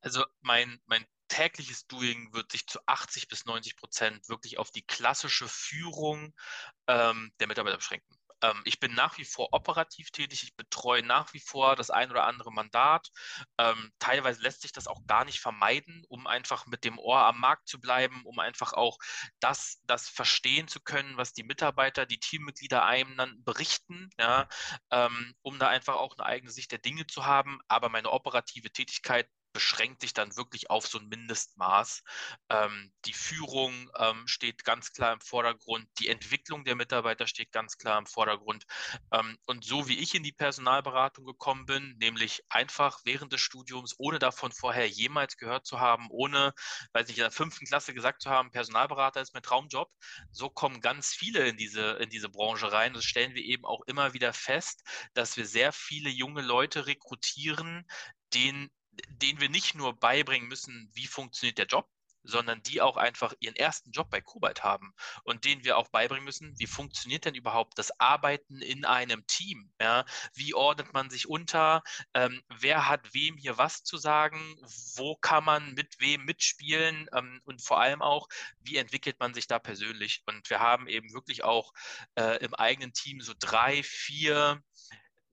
Also 0.00 0.22
mein, 0.40 0.80
mein 0.86 1.04
tägliches 1.28 1.86
Doing 1.86 2.32
wird 2.32 2.52
sich 2.52 2.66
zu 2.66 2.80
80 2.86 3.28
bis 3.28 3.44
90 3.44 3.76
Prozent 3.76 4.28
wirklich 4.28 4.58
auf 4.58 4.70
die 4.70 4.86
klassische 4.86 5.48
Führung 5.48 6.34
ähm, 6.86 7.32
der 7.40 7.46
Mitarbeiter 7.46 7.76
beschränken. 7.76 8.18
Ähm, 8.42 8.60
ich 8.64 8.80
bin 8.80 8.94
nach 8.94 9.18
wie 9.18 9.24
vor 9.24 9.48
operativ 9.52 10.10
tätig, 10.10 10.42
ich 10.42 10.56
betreue 10.56 11.02
nach 11.02 11.32
wie 11.34 11.40
vor 11.40 11.76
das 11.76 11.90
ein 11.90 12.10
oder 12.10 12.24
andere 12.24 12.52
Mandat. 12.52 13.10
Ähm, 13.58 13.92
teilweise 13.98 14.42
lässt 14.42 14.62
sich 14.62 14.72
das 14.72 14.86
auch 14.86 15.04
gar 15.06 15.24
nicht 15.24 15.40
vermeiden, 15.40 16.04
um 16.08 16.26
einfach 16.26 16.66
mit 16.66 16.84
dem 16.84 16.98
Ohr 16.98 17.20
am 17.20 17.40
Markt 17.40 17.68
zu 17.68 17.80
bleiben, 17.80 18.22
um 18.24 18.38
einfach 18.38 18.72
auch 18.72 18.98
das, 19.40 19.80
das 19.84 20.08
verstehen 20.08 20.68
zu 20.68 20.80
können, 20.80 21.16
was 21.16 21.32
die 21.32 21.44
Mitarbeiter, 21.44 22.06
die 22.06 22.20
Teammitglieder 22.20 22.84
einem 22.84 23.16
dann 23.16 23.42
berichten, 23.44 24.10
ja, 24.18 24.48
ähm, 24.90 25.34
um 25.42 25.58
da 25.58 25.68
einfach 25.68 25.96
auch 25.96 26.16
eine 26.16 26.26
eigene 26.26 26.50
Sicht 26.52 26.72
der 26.72 26.78
Dinge 26.78 27.06
zu 27.06 27.26
haben. 27.26 27.60
Aber 27.68 27.88
meine 27.88 28.10
operative 28.10 28.70
Tätigkeit 28.70 29.28
beschränkt 29.58 30.02
sich 30.02 30.14
dann 30.14 30.36
wirklich 30.36 30.70
auf 30.70 30.86
so 30.86 31.00
ein 31.00 31.08
Mindestmaß. 31.08 32.04
Ähm, 32.48 32.92
die 33.06 33.12
Führung 33.12 33.90
ähm, 33.98 34.28
steht 34.28 34.62
ganz 34.62 34.92
klar 34.92 35.12
im 35.12 35.20
Vordergrund, 35.20 35.88
die 35.98 36.06
Entwicklung 36.06 36.64
der 36.64 36.76
Mitarbeiter 36.76 37.26
steht 37.26 37.50
ganz 37.50 37.76
klar 37.76 37.98
im 37.98 38.06
Vordergrund. 38.06 38.66
Ähm, 39.12 39.36
und 39.46 39.64
so 39.64 39.88
wie 39.88 39.98
ich 39.98 40.14
in 40.14 40.22
die 40.22 40.30
Personalberatung 40.30 41.24
gekommen 41.24 41.66
bin, 41.66 41.96
nämlich 41.98 42.44
einfach 42.48 43.00
während 43.04 43.32
des 43.32 43.40
Studiums, 43.40 43.96
ohne 43.98 44.20
davon 44.20 44.52
vorher 44.52 44.88
jemals 44.88 45.36
gehört 45.36 45.66
zu 45.66 45.80
haben, 45.80 46.06
ohne, 46.08 46.52
weiß 46.92 47.08
nicht, 47.08 47.18
in 47.18 47.24
der 47.24 47.32
fünften 47.32 47.66
Klasse 47.66 47.94
gesagt 47.94 48.22
zu 48.22 48.30
haben, 48.30 48.52
Personalberater 48.52 49.20
ist 49.20 49.34
mein 49.34 49.42
Traumjob, 49.42 49.90
so 50.30 50.50
kommen 50.50 50.80
ganz 50.80 51.08
viele 51.14 51.48
in 51.48 51.56
diese, 51.56 51.94
in 51.94 52.10
diese 52.10 52.28
Branche 52.28 52.70
rein. 52.70 52.94
Das 52.94 53.04
stellen 53.04 53.34
wir 53.34 53.42
eben 53.42 53.64
auch 53.64 53.80
immer 53.88 54.14
wieder 54.14 54.32
fest, 54.32 54.84
dass 55.14 55.36
wir 55.36 55.46
sehr 55.46 55.72
viele 55.72 56.10
junge 56.10 56.42
Leute 56.42 56.86
rekrutieren, 56.86 57.84
denen 58.32 58.70
denen 59.08 59.40
wir 59.40 59.48
nicht 59.48 59.74
nur 59.74 59.98
beibringen 59.98 60.48
müssen, 60.48 60.90
wie 60.94 61.06
funktioniert 61.06 61.58
der 61.58 61.66
Job, 61.66 61.88
sondern 62.22 62.62
die 62.62 62.80
auch 62.80 62.96
einfach 62.96 63.32
ihren 63.40 63.56
ersten 63.56 63.90
Job 63.90 64.10
bei 64.10 64.20
Kobalt 64.20 64.62
haben 64.62 64.92
und 65.24 65.44
denen 65.44 65.64
wir 65.64 65.78
auch 65.78 65.88
beibringen 65.88 66.24
müssen, 66.24 66.58
wie 66.58 66.66
funktioniert 66.66 67.24
denn 67.24 67.34
überhaupt 67.34 67.78
das 67.78 67.98
Arbeiten 68.00 68.60
in 68.60 68.84
einem 68.84 69.26
Team? 69.26 69.72
Ja? 69.80 70.04
Wie 70.34 70.54
ordnet 70.54 70.92
man 70.92 71.10
sich 71.10 71.28
unter? 71.28 71.82
Ähm, 72.14 72.42
wer 72.48 72.88
hat 72.88 73.14
wem 73.14 73.36
hier 73.36 73.56
was 73.56 73.82
zu 73.82 73.96
sagen? 73.96 74.56
Wo 74.96 75.16
kann 75.16 75.44
man 75.44 75.74
mit 75.74 76.00
wem 76.00 76.24
mitspielen? 76.24 77.08
Ähm, 77.14 77.40
und 77.44 77.62
vor 77.62 77.80
allem 77.80 78.02
auch, 78.02 78.28
wie 78.60 78.76
entwickelt 78.76 79.18
man 79.20 79.32
sich 79.32 79.46
da 79.46 79.58
persönlich? 79.58 80.22
Und 80.26 80.50
wir 80.50 80.60
haben 80.60 80.86
eben 80.86 81.12
wirklich 81.12 81.44
auch 81.44 81.72
äh, 82.16 82.44
im 82.44 82.54
eigenen 82.54 82.92
Team 82.92 83.20
so 83.20 83.32
drei, 83.38 83.82
vier 83.82 84.62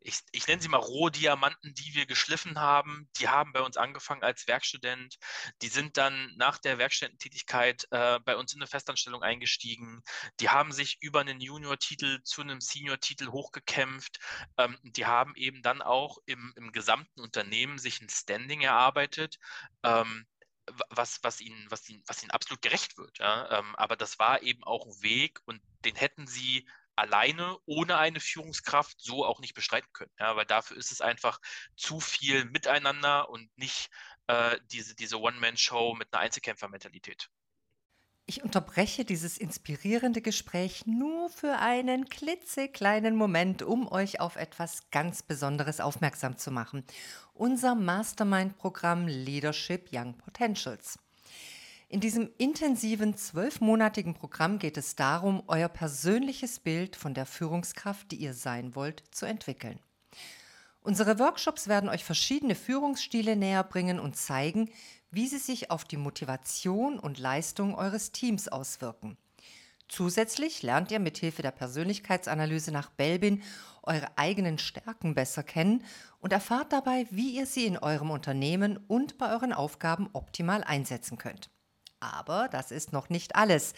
ich, 0.06 0.20
ich 0.32 0.48
nenne 0.48 0.62
sie 0.62 0.70
mal 0.70 0.78
Rohdiamanten, 0.78 1.74
die 1.74 1.96
wir 1.96 2.06
geschliffen 2.06 2.60
haben. 2.60 3.10
Die 3.18 3.28
haben 3.28 3.54
bei 3.54 3.62
uns 3.62 3.76
angefangen 3.76 4.24
als 4.24 4.48
Werkstudent. 4.48 5.18
Die 5.62 5.68
sind 5.68 5.98
dann 5.98 6.32
nach 6.38 6.60
der 6.60 6.78
Werkstudententätigkeit 6.78 7.88
äh, 7.90 8.20
bei 8.20 8.38
uns 8.38 8.54
in 8.54 8.62
eine 8.62 8.68
Festanstellung 8.68 9.24
eingestiegen. 9.24 10.04
Die 10.40 10.50
haben 10.50 10.72
sich 10.72 10.98
über 11.02 11.22
einen 11.22 11.42
Junior-Titel 11.42 12.22
zu 12.24 12.42
einem 12.42 12.62
Senior-Titel 12.62 13.30
hochgekämpft. 13.30 14.20
Ähm, 14.58 14.78
die 14.84 15.08
haben 15.08 15.34
eben 15.36 15.64
dann 15.64 15.82
auch 15.82 16.20
im, 16.26 16.54
im 16.56 16.72
gesamten 16.72 17.20
Unternehmen 17.22 17.80
sich 17.80 18.00
ein 18.00 18.10
Standing 18.10 18.62
erarbeitet. 18.62 19.38
Ähm, 19.84 20.28
was, 20.90 21.20
was, 21.24 21.42
ihnen, 21.42 21.66
was, 21.70 21.88
ihnen, 21.90 22.04
was 22.08 22.22
ihnen 22.22 22.32
absolut 22.32 22.62
gerecht 22.62 22.98
wird. 22.98 23.18
Ja? 23.20 23.60
Ähm, 23.60 23.76
aber 23.76 23.96
das 23.96 24.20
war 24.20 24.42
eben 24.44 24.64
auch 24.64 24.86
ein 24.86 25.02
Weg 25.02 25.40
und 25.46 25.62
den 25.84 25.96
hätten 25.96 26.28
sie 26.28 26.68
alleine 26.96 27.58
ohne 27.66 27.98
eine 27.98 28.20
Führungskraft 28.20 29.00
so 29.00 29.25
auch 29.25 29.40
nicht 29.40 29.54
bestreiten 29.54 29.90
können. 29.94 30.12
Ja, 30.20 30.36
weil 30.36 30.46
dafür 30.46 30.78
ist 30.78 30.92
es 30.92 31.02
einfach 31.02 31.40
zu 31.75 32.00
viel 32.00 32.46
miteinander 32.46 33.30
und 33.30 33.50
nicht 33.58 33.90
äh, 34.28 34.58
diese, 34.72 34.96
diese 34.96 35.20
One-Man-Show 35.20 35.96
mit 35.96 36.14
einer 36.14 36.22
Einzelkämpfer-Mentalität. 36.24 37.30
Ich 38.28 38.44
unterbreche 38.44 39.06
dieses 39.06 39.38
inspirierende 39.38 40.20
Gespräch 40.20 40.88
nur 40.88 41.30
für 41.30 41.60
einen 41.60 42.10
klitzekleinen 42.10 43.16
Moment, 43.16 43.62
um 43.62 43.88
euch 43.88 44.20
auf 44.20 44.36
etwas 44.36 44.90
ganz 44.90 45.22
Besonderes 45.22 45.80
aufmerksam 45.80 46.36
zu 46.36 46.50
machen. 46.50 46.84
Unser 47.34 47.75
Mastermind-Programm 47.75 49.08
Leadership 49.08 49.90
Young 49.92 50.18
Potentials. 50.18 50.98
In 51.88 52.00
diesem 52.00 52.30
intensiven 52.39 53.15
zwölfmonatigen 53.15 54.15
Programm 54.15 54.58
geht 54.58 54.77
es 54.77 54.96
darum, 54.96 55.44
euer 55.48 55.70
persönliches 55.70 56.60
Bild 56.60 56.96
von 56.96 57.13
der 57.13 57.27
Führungskraft, 57.27 58.12
die 58.12 58.18
ihr 58.18 58.34
sein 58.34 58.75
wollt, 58.75 59.04
zu 59.12 59.25
entwickeln. 59.25 59.80
Unsere 60.82 61.20
Workshops 61.20 61.68
werden 61.68 61.89
euch 61.89 62.04
verschiedene 62.04 62.56
Führungsstile 62.56 63.36
näher 63.36 63.63
bringen 63.63 64.00
und 64.00 64.15
zeigen, 64.15 64.70
wie 65.12 65.27
sie 65.27 65.38
sich 65.38 65.72
auf 65.72 65.84
die 65.84 65.98
Motivation 65.98 67.00
und 67.00 67.20
Leistung 67.20 67.75
eures 67.75 68.12
Teams 68.12 68.48
auswirken. 68.48 69.18
Zusätzlich 69.88 70.63
lernt 70.63 70.92
ihr 70.92 71.00
mithilfe 71.00 71.44
der 71.44 71.51
Persönlichkeitsanalyse 71.51 72.72
nach 72.72 72.89
Belbin 72.89 73.44
eure 73.84 74.18
eigenen 74.18 74.58
Stärken 74.58 75.13
besser 75.13 75.44
kennen 75.44 75.84
und 76.20 76.34
erfahrt 76.34 76.74
dabei, 76.74 77.06
wie 77.12 77.36
ihr 77.36 77.46
sie 77.46 77.65
in 77.65 77.77
eurem 77.77 78.10
Unternehmen 78.10 78.77
und 78.88 79.20
bei 79.20 79.32
euren 79.32 79.54
Aufgaben 79.54 80.10
optimal 80.13 80.63
einsetzen 80.63 81.20
könnt. 81.20 81.51
Aber 82.00 82.48
das 82.50 82.72
ist 82.72 82.94
noch 82.94 83.10
nicht 83.10 83.36
alles, 83.36 83.74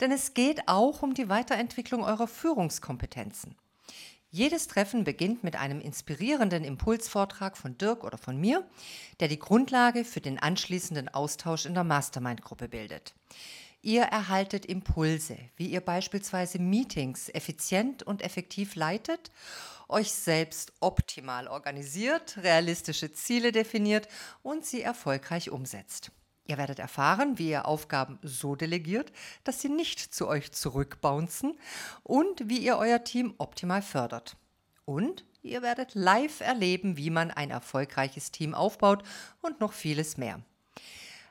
denn 0.00 0.12
es 0.12 0.34
geht 0.34 0.68
auch 0.68 1.02
um 1.02 1.14
die 1.14 1.28
Weiterentwicklung 1.28 2.04
eurer 2.04 2.28
Führungskompetenzen. 2.28 3.56
Jedes 4.34 4.66
Treffen 4.66 5.04
beginnt 5.04 5.44
mit 5.44 5.56
einem 5.56 5.80
inspirierenden 5.80 6.64
Impulsvortrag 6.64 7.58
von 7.58 7.76
Dirk 7.76 8.02
oder 8.02 8.16
von 8.16 8.38
mir, 8.38 8.66
der 9.20 9.28
die 9.28 9.38
Grundlage 9.38 10.04
für 10.04 10.22
den 10.22 10.38
anschließenden 10.38 11.10
Austausch 11.10 11.66
in 11.66 11.74
der 11.74 11.84
Mastermind-Gruppe 11.84 12.68
bildet. 12.68 13.14
Ihr 13.82 14.04
erhaltet 14.04 14.64
Impulse, 14.64 15.36
wie 15.56 15.66
ihr 15.66 15.82
beispielsweise 15.82 16.60
Meetings 16.60 17.28
effizient 17.28 18.04
und 18.04 18.22
effektiv 18.22 18.74
leitet, 18.74 19.30
euch 19.88 20.12
selbst 20.12 20.72
optimal 20.80 21.46
organisiert, 21.46 22.38
realistische 22.38 23.12
Ziele 23.12 23.52
definiert 23.52 24.08
und 24.42 24.64
sie 24.64 24.80
erfolgreich 24.80 25.50
umsetzt. 25.50 26.10
Ihr 26.52 26.58
werdet 26.58 26.80
erfahren, 26.80 27.38
wie 27.38 27.48
ihr 27.48 27.66
Aufgaben 27.66 28.18
so 28.22 28.56
delegiert, 28.56 29.10
dass 29.42 29.62
sie 29.62 29.70
nicht 29.70 29.98
zu 29.98 30.28
euch 30.28 30.52
zurückbouncen 30.52 31.58
und 32.02 32.46
wie 32.46 32.58
ihr 32.58 32.76
euer 32.76 33.02
Team 33.04 33.32
optimal 33.38 33.80
fördert. 33.80 34.36
Und 34.84 35.24
ihr 35.40 35.62
werdet 35.62 35.94
live 35.94 36.42
erleben, 36.42 36.98
wie 36.98 37.08
man 37.08 37.30
ein 37.30 37.50
erfolgreiches 37.50 38.32
Team 38.32 38.54
aufbaut 38.54 39.02
und 39.40 39.60
noch 39.60 39.72
vieles 39.72 40.18
mehr. 40.18 40.42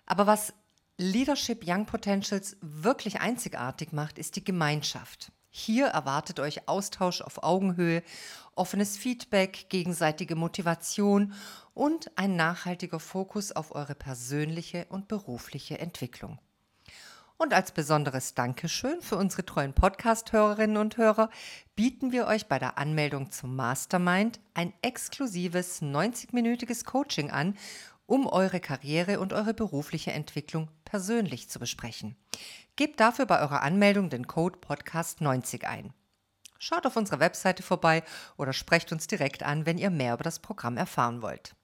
Aber 0.08 0.26
was 0.26 0.56
Leadership 0.98 1.62
Young 1.68 1.86
Potentials 1.86 2.58
wirklich 2.62 3.22
einzigartig 3.22 3.92
macht, 3.92 4.18
ist 4.18 4.38
die 4.38 4.44
Gemeinschaft. 4.44 5.32
Hier 5.52 5.86
erwartet 5.86 6.40
euch 6.40 6.68
Austausch 6.68 7.22
auf 7.22 7.44
Augenhöhe, 7.44 8.02
offenes 8.56 8.98
Feedback, 8.98 9.68
gegenseitige 9.70 10.36
Motivation 10.36 11.34
und 11.74 12.12
ein 12.18 12.36
nachhaltiger 12.36 13.00
Fokus 13.00 13.52
auf 13.52 13.74
eure 13.74 13.96
persönliche 13.96 14.86
und 14.90 15.08
berufliche 15.08 15.80
Entwicklung. 15.80 16.40
Und 17.38 17.56
als 17.56 17.72
besonderes 17.72 18.36
Dankeschön 18.36 19.02
für 19.02 19.16
unsere 19.16 19.44
treuen 19.44 19.74
Podcast-Hörerinnen 19.74 20.78
und 20.78 20.98
Hörer 20.98 21.32
bieten 21.76 22.12
wir 22.12 22.28
euch 22.28 22.46
bei 22.46 22.60
der 22.60 22.78
Anmeldung 22.78 23.32
zum 23.32 23.56
Mastermind 23.56 24.40
ein 24.54 24.74
exklusives 24.84 25.82
90-minütiges 25.82 26.86
Coaching 26.86 27.32
an, 27.32 27.58
um 28.06 28.28
eure 28.28 28.60
Karriere 28.60 29.20
und 29.20 29.34
eure 29.34 29.56
berufliche 29.56 30.12
Entwicklung 30.12 30.70
persönlich 30.86 31.50
zu 31.50 31.58
besprechen. 31.58 32.16
Gebt 32.76 33.00
dafür 33.00 33.26
bei 33.26 33.40
eurer 33.42 33.64
Anmeldung 33.64 34.12
den 34.12 34.28
Code 34.28 34.60
Podcast90 34.60 35.64
ein. 35.64 35.94
Schaut 36.60 36.86
auf 36.86 36.96
unserer 36.96 37.20
Webseite 37.20 37.64
vorbei 37.64 38.04
oder 38.38 38.54
sprecht 38.54 38.92
uns 38.92 39.08
direkt 39.08 39.42
an, 39.42 39.66
wenn 39.66 39.80
ihr 39.80 39.90
mehr 39.90 40.14
über 40.14 40.24
das 40.24 40.38
Programm 40.38 40.78
erfahren 40.78 41.24
wollt. 41.24 41.56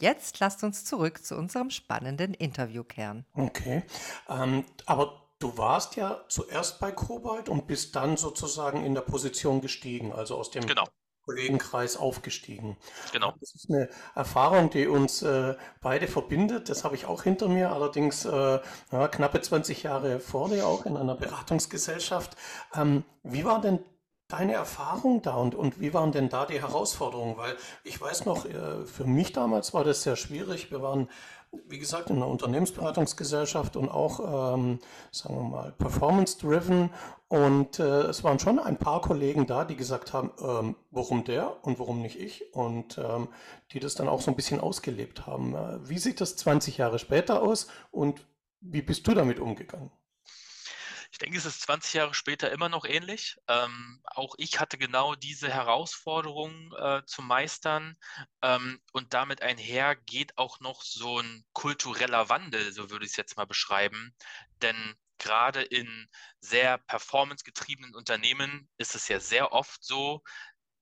Jetzt 0.00 0.40
lasst 0.40 0.64
uns 0.64 0.84
zurück 0.84 1.24
zu 1.24 1.36
unserem 1.36 1.70
spannenden 1.70 2.34
Interviewkern. 2.34 3.24
Okay, 3.34 3.82
ähm, 4.28 4.64
aber 4.86 5.24
du 5.38 5.56
warst 5.58 5.96
ja 5.96 6.24
zuerst 6.28 6.80
bei 6.80 6.92
Kobalt 6.92 7.48
und 7.48 7.66
bist 7.66 7.94
dann 7.96 8.16
sozusagen 8.16 8.84
in 8.84 8.94
der 8.94 9.02
Position 9.02 9.60
gestiegen, 9.60 10.12
also 10.12 10.36
aus 10.36 10.50
dem 10.50 10.66
genau. 10.66 10.84
Kollegenkreis 11.24 11.96
aufgestiegen. 11.96 12.76
Genau. 13.12 13.34
Das 13.40 13.54
ist 13.54 13.70
eine 13.70 13.88
Erfahrung, 14.14 14.70
die 14.70 14.86
uns 14.86 15.22
äh, 15.22 15.54
beide 15.80 16.06
verbindet. 16.06 16.68
Das 16.68 16.84
habe 16.84 16.94
ich 16.96 17.06
auch 17.06 17.22
hinter 17.22 17.48
mir, 17.48 17.72
allerdings 17.72 18.24
äh, 18.24 18.60
ja, 18.92 19.08
knappe 19.08 19.40
20 19.40 19.82
Jahre 19.82 20.20
vor 20.20 20.48
dir 20.48 20.66
auch 20.66 20.86
in 20.86 20.96
einer 20.96 21.14
Beratungsgesellschaft. 21.14 22.36
Ähm, 22.74 23.04
wie 23.22 23.44
war 23.44 23.60
denn 23.60 23.80
deine 24.28 24.54
Erfahrung 24.54 25.22
da 25.22 25.36
und, 25.36 25.54
und 25.54 25.80
wie 25.80 25.94
waren 25.94 26.12
denn 26.12 26.28
da 26.28 26.46
die 26.46 26.60
Herausforderungen? 26.60 27.36
Weil 27.36 27.56
ich 27.82 28.00
weiß 28.00 28.24
noch, 28.24 28.46
äh, 28.46 28.86
für 28.86 29.04
mich 29.04 29.32
damals 29.32 29.74
war 29.74 29.84
das 29.84 30.02
sehr 30.02 30.16
schwierig. 30.16 30.70
Wir 30.70 30.82
waren 30.82 31.08
wie 31.66 31.78
gesagt, 31.78 32.10
in 32.10 32.16
einer 32.16 32.28
Unternehmensberatungsgesellschaft 32.28 33.76
und 33.76 33.88
auch, 33.88 34.54
ähm, 34.54 34.78
sagen 35.10 35.36
wir 35.36 35.42
mal, 35.42 35.72
performance-driven. 35.72 36.90
Und 37.28 37.78
äh, 37.78 38.02
es 38.02 38.22
waren 38.22 38.38
schon 38.38 38.58
ein 38.58 38.76
paar 38.76 39.00
Kollegen 39.00 39.46
da, 39.46 39.64
die 39.64 39.76
gesagt 39.76 40.12
haben, 40.12 40.30
ähm, 40.40 40.76
warum 40.90 41.24
der 41.24 41.64
und 41.64 41.78
warum 41.78 42.02
nicht 42.02 42.18
ich? 42.18 42.54
Und 42.54 42.98
ähm, 42.98 43.28
die 43.72 43.80
das 43.80 43.94
dann 43.94 44.08
auch 44.08 44.20
so 44.20 44.30
ein 44.30 44.36
bisschen 44.36 44.60
ausgelebt 44.60 45.26
haben. 45.26 45.54
Äh, 45.54 45.88
wie 45.88 45.98
sieht 45.98 46.20
das 46.20 46.36
20 46.36 46.78
Jahre 46.78 46.98
später 46.98 47.42
aus 47.42 47.66
und 47.90 48.26
wie 48.60 48.82
bist 48.82 49.06
du 49.06 49.14
damit 49.14 49.40
umgegangen? 49.40 49.90
Ich 51.14 51.18
denke, 51.18 51.38
es 51.38 51.44
ist 51.44 51.60
20 51.60 51.94
Jahre 51.94 52.12
später 52.12 52.50
immer 52.50 52.68
noch 52.68 52.84
ähnlich. 52.84 53.36
Ähm, 53.46 54.02
auch 54.04 54.34
ich 54.36 54.58
hatte 54.58 54.76
genau 54.78 55.14
diese 55.14 55.48
Herausforderungen 55.48 56.72
äh, 56.76 57.02
zu 57.06 57.22
meistern. 57.22 57.96
Ähm, 58.42 58.80
und 58.90 59.14
damit 59.14 59.40
einher 59.40 59.94
geht 59.94 60.36
auch 60.36 60.58
noch 60.58 60.82
so 60.82 61.20
ein 61.20 61.44
kultureller 61.52 62.30
Wandel, 62.30 62.72
so 62.72 62.90
würde 62.90 63.04
ich 63.04 63.12
es 63.12 63.16
jetzt 63.16 63.36
mal 63.36 63.46
beschreiben. 63.46 64.12
Denn 64.60 64.96
gerade 65.18 65.62
in 65.62 66.08
sehr 66.40 66.78
performancegetriebenen 66.78 67.94
Unternehmen 67.94 68.68
ist 68.76 68.96
es 68.96 69.06
ja 69.06 69.20
sehr 69.20 69.52
oft 69.52 69.84
so, 69.84 70.20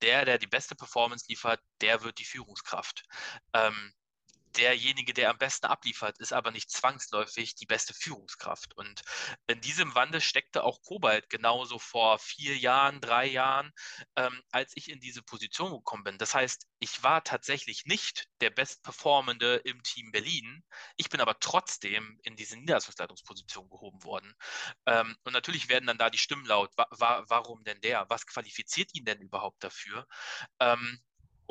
der, 0.01 0.25
der 0.25 0.39
die 0.39 0.47
beste 0.47 0.75
Performance 0.75 1.27
liefert, 1.29 1.61
der 1.83 2.05
wird 2.05 2.19
die 2.19 2.25
Führungskraft. 2.25 3.05
Ähm, 3.53 3.93
derjenige, 4.57 5.15
der 5.15 5.31
am 5.31 5.39
besten 5.39 5.67
abliefert, 5.67 6.19
ist 6.19 6.33
aber 6.33 6.51
nicht 6.51 6.71
zwangsläufig 6.71 7.55
die 7.55 7.67
beste 7.67 7.95
Führungskraft. 7.95 8.77
Und 8.77 9.03
in 9.47 9.61
diesem 9.61 9.95
Wandel 9.95 10.21
steckte 10.21 10.65
auch 10.65 10.83
Kobalt 10.83 11.29
genauso 11.31 11.79
vor 11.79 12.19
vier 12.19 12.57
Jahren, 12.57 13.01
drei 13.01 13.27
Jahren, 13.27 13.73
ähm, 14.17 14.43
als 14.51 14.73
ich 14.77 14.91
in 14.91 15.01
diese 15.01 15.23
Position 15.23 15.73
gekommen 15.73 16.05
bin. 16.05 16.19
Das 16.19 16.35
heißt, 16.35 16.67
ich 16.79 17.03
war 17.03 17.25
tatsächlich 17.25 17.87
nicht 17.87 18.29
der 18.41 18.51
Bestperformende 18.51 19.57
im 19.65 19.83
Team 19.83 20.13
Berlin. 20.13 20.65
Ich 20.97 21.09
bin 21.09 21.21
aber 21.21 21.39
trotzdem 21.39 22.19
in 22.23 22.37
diese 22.37 22.57
Niederlassungsleitungsposition 22.57 23.69
gehoben 23.69 24.03
worden. 24.05 24.35
Ähm, 24.87 25.17
und 25.25 25.33
natürlich 25.33 25.69
werden 25.69 25.87
dann 25.87 25.99
da 25.99 26.11
die 26.11 26.19
Stimmen 26.19 26.47
laut. 26.47 26.71
Wa 26.77 26.87
wa 26.91 27.25
warum 27.29 27.65
denn 27.65 27.81
der? 27.81 28.09
Was 28.11 28.27
qualifiziert 28.27 28.95
ihn 28.95 29.05
denn 29.05 29.21
überhaupt 29.21 29.63
dafür? 29.65 30.07
Ähm, 30.61 31.01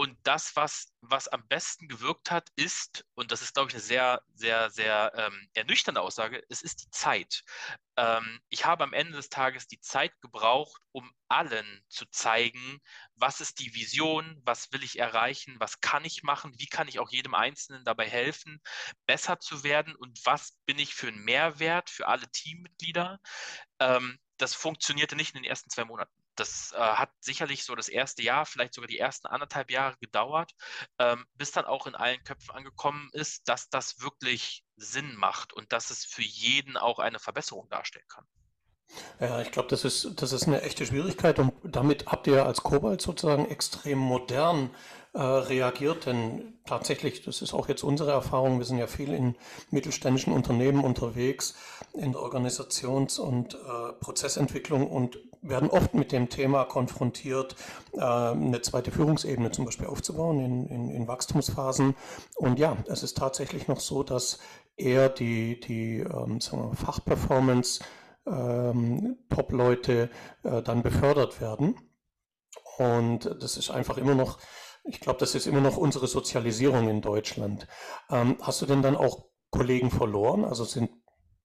und 0.01 0.17
das, 0.23 0.55
was, 0.55 0.91
was 1.01 1.27
am 1.27 1.47
besten 1.47 1.87
gewirkt 1.87 2.31
hat, 2.31 2.49
ist, 2.55 3.05
und 3.13 3.31
das 3.31 3.43
ist, 3.43 3.53
glaube 3.53 3.69
ich, 3.69 3.75
eine 3.75 3.83
sehr, 3.83 4.23
sehr, 4.33 4.71
sehr 4.71 5.11
ähm, 5.15 5.47
ernüchternde 5.53 6.01
Aussage, 6.01 6.43
es 6.49 6.63
ist 6.63 6.81
die 6.81 6.89
Zeit. 6.89 7.43
Ähm, 7.97 8.41
ich 8.49 8.65
habe 8.65 8.83
am 8.83 8.93
Ende 8.93 9.13
des 9.13 9.29
Tages 9.29 9.67
die 9.67 9.79
Zeit 9.79 10.19
gebraucht, 10.19 10.81
um 10.91 11.13
allen 11.27 11.85
zu 11.87 12.07
zeigen, 12.07 12.79
was 13.13 13.41
ist 13.41 13.59
die 13.59 13.75
Vision, 13.75 14.41
was 14.43 14.71
will 14.71 14.81
ich 14.81 14.97
erreichen, 14.97 15.57
was 15.59 15.81
kann 15.81 16.03
ich 16.03 16.23
machen, 16.23 16.51
wie 16.57 16.65
kann 16.65 16.87
ich 16.87 16.97
auch 16.97 17.11
jedem 17.11 17.35
Einzelnen 17.35 17.83
dabei 17.83 18.09
helfen, 18.09 18.59
besser 19.05 19.39
zu 19.39 19.63
werden 19.63 19.95
und 19.95 20.19
was 20.25 20.57
bin 20.65 20.79
ich 20.79 20.95
für 20.95 21.09
einen 21.09 21.23
Mehrwert 21.23 21.91
für 21.91 22.07
alle 22.07 22.27
Teammitglieder. 22.31 23.19
Ähm, 23.77 24.17
das 24.37 24.55
funktionierte 24.55 25.15
nicht 25.15 25.35
in 25.35 25.43
den 25.43 25.49
ersten 25.49 25.69
zwei 25.69 25.85
Monaten 25.85 26.11
das 26.41 26.73
äh, 26.75 26.79
hat 26.79 27.11
sicherlich 27.19 27.63
so 27.63 27.75
das 27.75 27.87
erste 27.87 28.23
Jahr, 28.23 28.45
vielleicht 28.45 28.73
sogar 28.73 28.87
die 28.87 28.97
ersten 28.97 29.27
anderthalb 29.27 29.69
Jahre 29.69 29.95
gedauert, 29.99 30.51
ähm, 30.97 31.25
bis 31.35 31.51
dann 31.51 31.65
auch 31.65 31.85
in 31.85 31.95
allen 31.95 32.23
Köpfen 32.23 32.55
angekommen 32.55 33.09
ist, 33.13 33.47
dass 33.47 33.69
das 33.69 34.01
wirklich 34.01 34.63
Sinn 34.75 35.15
macht 35.15 35.53
und 35.53 35.71
dass 35.71 35.91
es 35.91 36.03
für 36.03 36.23
jeden 36.23 36.77
auch 36.77 36.97
eine 36.97 37.19
Verbesserung 37.19 37.69
darstellen 37.69 38.07
kann. 38.07 38.25
Ja, 39.19 39.39
ich 39.39 39.51
glaube, 39.51 39.69
das 39.69 39.85
ist, 39.85 40.21
das 40.21 40.33
ist 40.33 40.47
eine 40.47 40.63
echte 40.63 40.85
Schwierigkeit 40.85 41.39
und 41.39 41.53
damit 41.63 42.07
habt 42.07 42.27
ihr 42.27 42.45
als 42.45 42.63
Kobalt 42.63 43.01
sozusagen 43.01 43.45
extrem 43.45 43.99
modern 43.99 44.71
äh, 45.13 45.21
reagiert, 45.21 46.07
denn 46.07 46.59
tatsächlich, 46.65 47.21
das 47.23 47.41
ist 47.41 47.53
auch 47.53 47.69
jetzt 47.69 47.83
unsere 47.83 48.11
Erfahrung, 48.11 48.57
wir 48.57 48.65
sind 48.65 48.79
ja 48.79 48.87
viel 48.87 49.13
in 49.13 49.35
mittelständischen 49.69 50.33
Unternehmen 50.33 50.83
unterwegs, 50.83 51.55
in 51.93 52.13
der 52.13 52.21
Organisations- 52.21 53.19
und 53.19 53.53
äh, 53.53 53.93
Prozessentwicklung 53.99 54.89
und 54.89 55.19
werden 55.41 55.69
oft 55.69 55.93
mit 55.93 56.11
dem 56.11 56.29
Thema 56.29 56.65
konfrontiert, 56.65 57.55
äh, 57.93 58.01
eine 58.01 58.61
zweite 58.61 58.91
Führungsebene 58.91 59.51
zum 59.51 59.65
Beispiel 59.65 59.87
aufzubauen 59.87 60.39
in, 60.39 60.67
in, 60.67 60.89
in 60.89 61.07
Wachstumsphasen. 61.07 61.95
Und 62.35 62.59
ja, 62.59 62.77
es 62.87 63.03
ist 63.03 63.17
tatsächlich 63.17 63.67
noch 63.67 63.79
so, 63.79 64.03
dass 64.03 64.39
eher 64.77 65.09
die, 65.09 65.59
die 65.59 65.99
ähm, 65.99 66.39
wir, 66.39 66.73
Fachperformance 66.75 67.83
ähm, 68.25 69.17
Top-Leute 69.29 70.09
äh, 70.43 70.61
dann 70.61 70.83
befördert 70.83 71.41
werden. 71.41 71.75
Und 72.77 73.25
das 73.41 73.57
ist 73.57 73.69
einfach 73.69 73.97
immer 73.97 74.15
noch, 74.15 74.39
ich 74.83 74.99
glaube, 74.99 75.19
das 75.19 75.35
ist 75.35 75.47
immer 75.47 75.61
noch 75.61 75.77
unsere 75.77 76.07
Sozialisierung 76.07 76.89
in 76.89 77.01
Deutschland. 77.01 77.67
Ähm, 78.09 78.37
hast 78.41 78.61
du 78.61 78.65
denn 78.65 78.81
dann 78.81 78.95
auch 78.95 79.25
Kollegen 79.49 79.91
verloren? 79.91 80.45
Also 80.45 80.63
sind, 80.63 80.89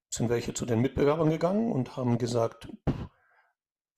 sind 0.08 0.28
welche 0.28 0.54
zu 0.54 0.66
den 0.66 0.80
Mitbewerbern 0.80 1.30
gegangen 1.30 1.72
und 1.72 1.96
haben 1.96 2.18
gesagt, 2.18 2.68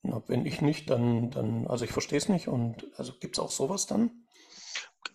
na, 0.02 0.22
wenn 0.28 0.46
ich 0.46 0.60
nicht, 0.60 0.90
dann, 0.90 1.30
dann, 1.30 1.66
also 1.66 1.84
ich 1.84 1.92
verstehe 1.92 2.18
es 2.18 2.28
nicht 2.28 2.48
und 2.48 2.86
also 2.96 3.12
gibt 3.20 3.36
es 3.36 3.40
auch 3.40 3.50
sowas 3.50 3.86
dann? 3.86 4.10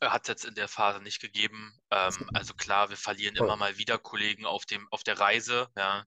Hat 0.02 0.24
es 0.24 0.28
jetzt 0.28 0.46
in 0.46 0.56
der 0.56 0.68
Phase 0.68 1.02
nicht 1.02 1.22
gegeben. 1.22 1.80
Ähm, 1.92 2.30
also 2.34 2.54
klar, 2.54 2.90
wir 2.90 2.98
verlieren 2.98 3.36
immer 3.36 3.56
mal 3.56 3.78
wieder 3.78 3.98
Kollegen 3.98 4.46
auf 4.46 4.66
dem, 4.66 4.88
auf 4.92 5.04
der 5.04 5.20
Reise, 5.20 5.68
ja. 5.78 6.06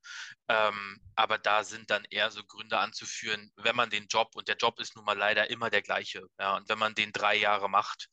Ähm, 0.49 1.01
aber 1.15 1.39
da 1.39 1.65
sind 1.65 1.91
dann 1.91 2.05
eher 2.11 2.31
so 2.31 2.45
Gründe 2.45 2.79
anzuführen, 2.79 3.51
wenn 3.57 3.75
man 3.75 3.91
den 3.91 4.07
Job, 4.07 4.37
und 4.37 4.49
der 4.49 4.57
Job 4.57 4.79
ist 4.79 4.95
nun 4.95 5.05
mal 5.05 5.17
leider 5.17 5.51
immer 5.51 5.71
der 5.71 5.83
gleiche, 5.83 6.23
ja, 6.39 6.57
und 6.57 6.69
wenn 6.69 6.79
man 6.79 6.95
den 6.95 7.11
drei 7.13 7.35
Jahre 7.37 7.69
macht 7.69 8.09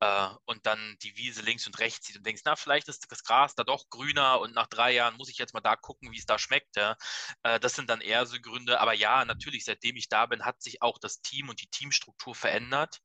äh, 0.00 0.28
und 0.46 0.64
dann 0.66 0.96
die 1.02 1.16
Wiese 1.16 1.42
links 1.42 1.66
und 1.66 1.78
rechts 1.78 2.06
sieht 2.06 2.16
und 2.16 2.26
denkst, 2.26 2.42
na, 2.44 2.56
vielleicht 2.56 2.88
ist 2.88 3.10
das 3.10 3.22
Gras 3.24 3.54
da 3.54 3.64
doch 3.64 3.88
grüner 3.90 4.40
und 4.40 4.54
nach 4.54 4.66
drei 4.66 4.92
Jahren 4.92 5.16
muss 5.16 5.28
ich 5.28 5.38
jetzt 5.38 5.52
mal 5.54 5.60
da 5.60 5.76
gucken, 5.76 6.12
wie 6.12 6.18
es 6.18 6.26
da 6.26 6.38
schmeckt, 6.38 6.76
ja. 6.76 6.96
Äh, 7.42 7.60
das 7.60 7.74
sind 7.74 7.90
dann 7.90 8.00
eher 8.00 8.26
so 8.26 8.38
Gründe. 8.40 8.80
Aber 8.80 8.92
ja, 8.92 9.24
natürlich, 9.24 9.64
seitdem 9.64 9.96
ich 9.96 10.08
da 10.08 10.26
bin, 10.26 10.44
hat 10.44 10.62
sich 10.62 10.82
auch 10.82 10.98
das 10.98 11.20
Team 11.20 11.48
und 11.48 11.60
die 11.60 11.68
Teamstruktur 11.68 12.34
verändert. 12.34 13.00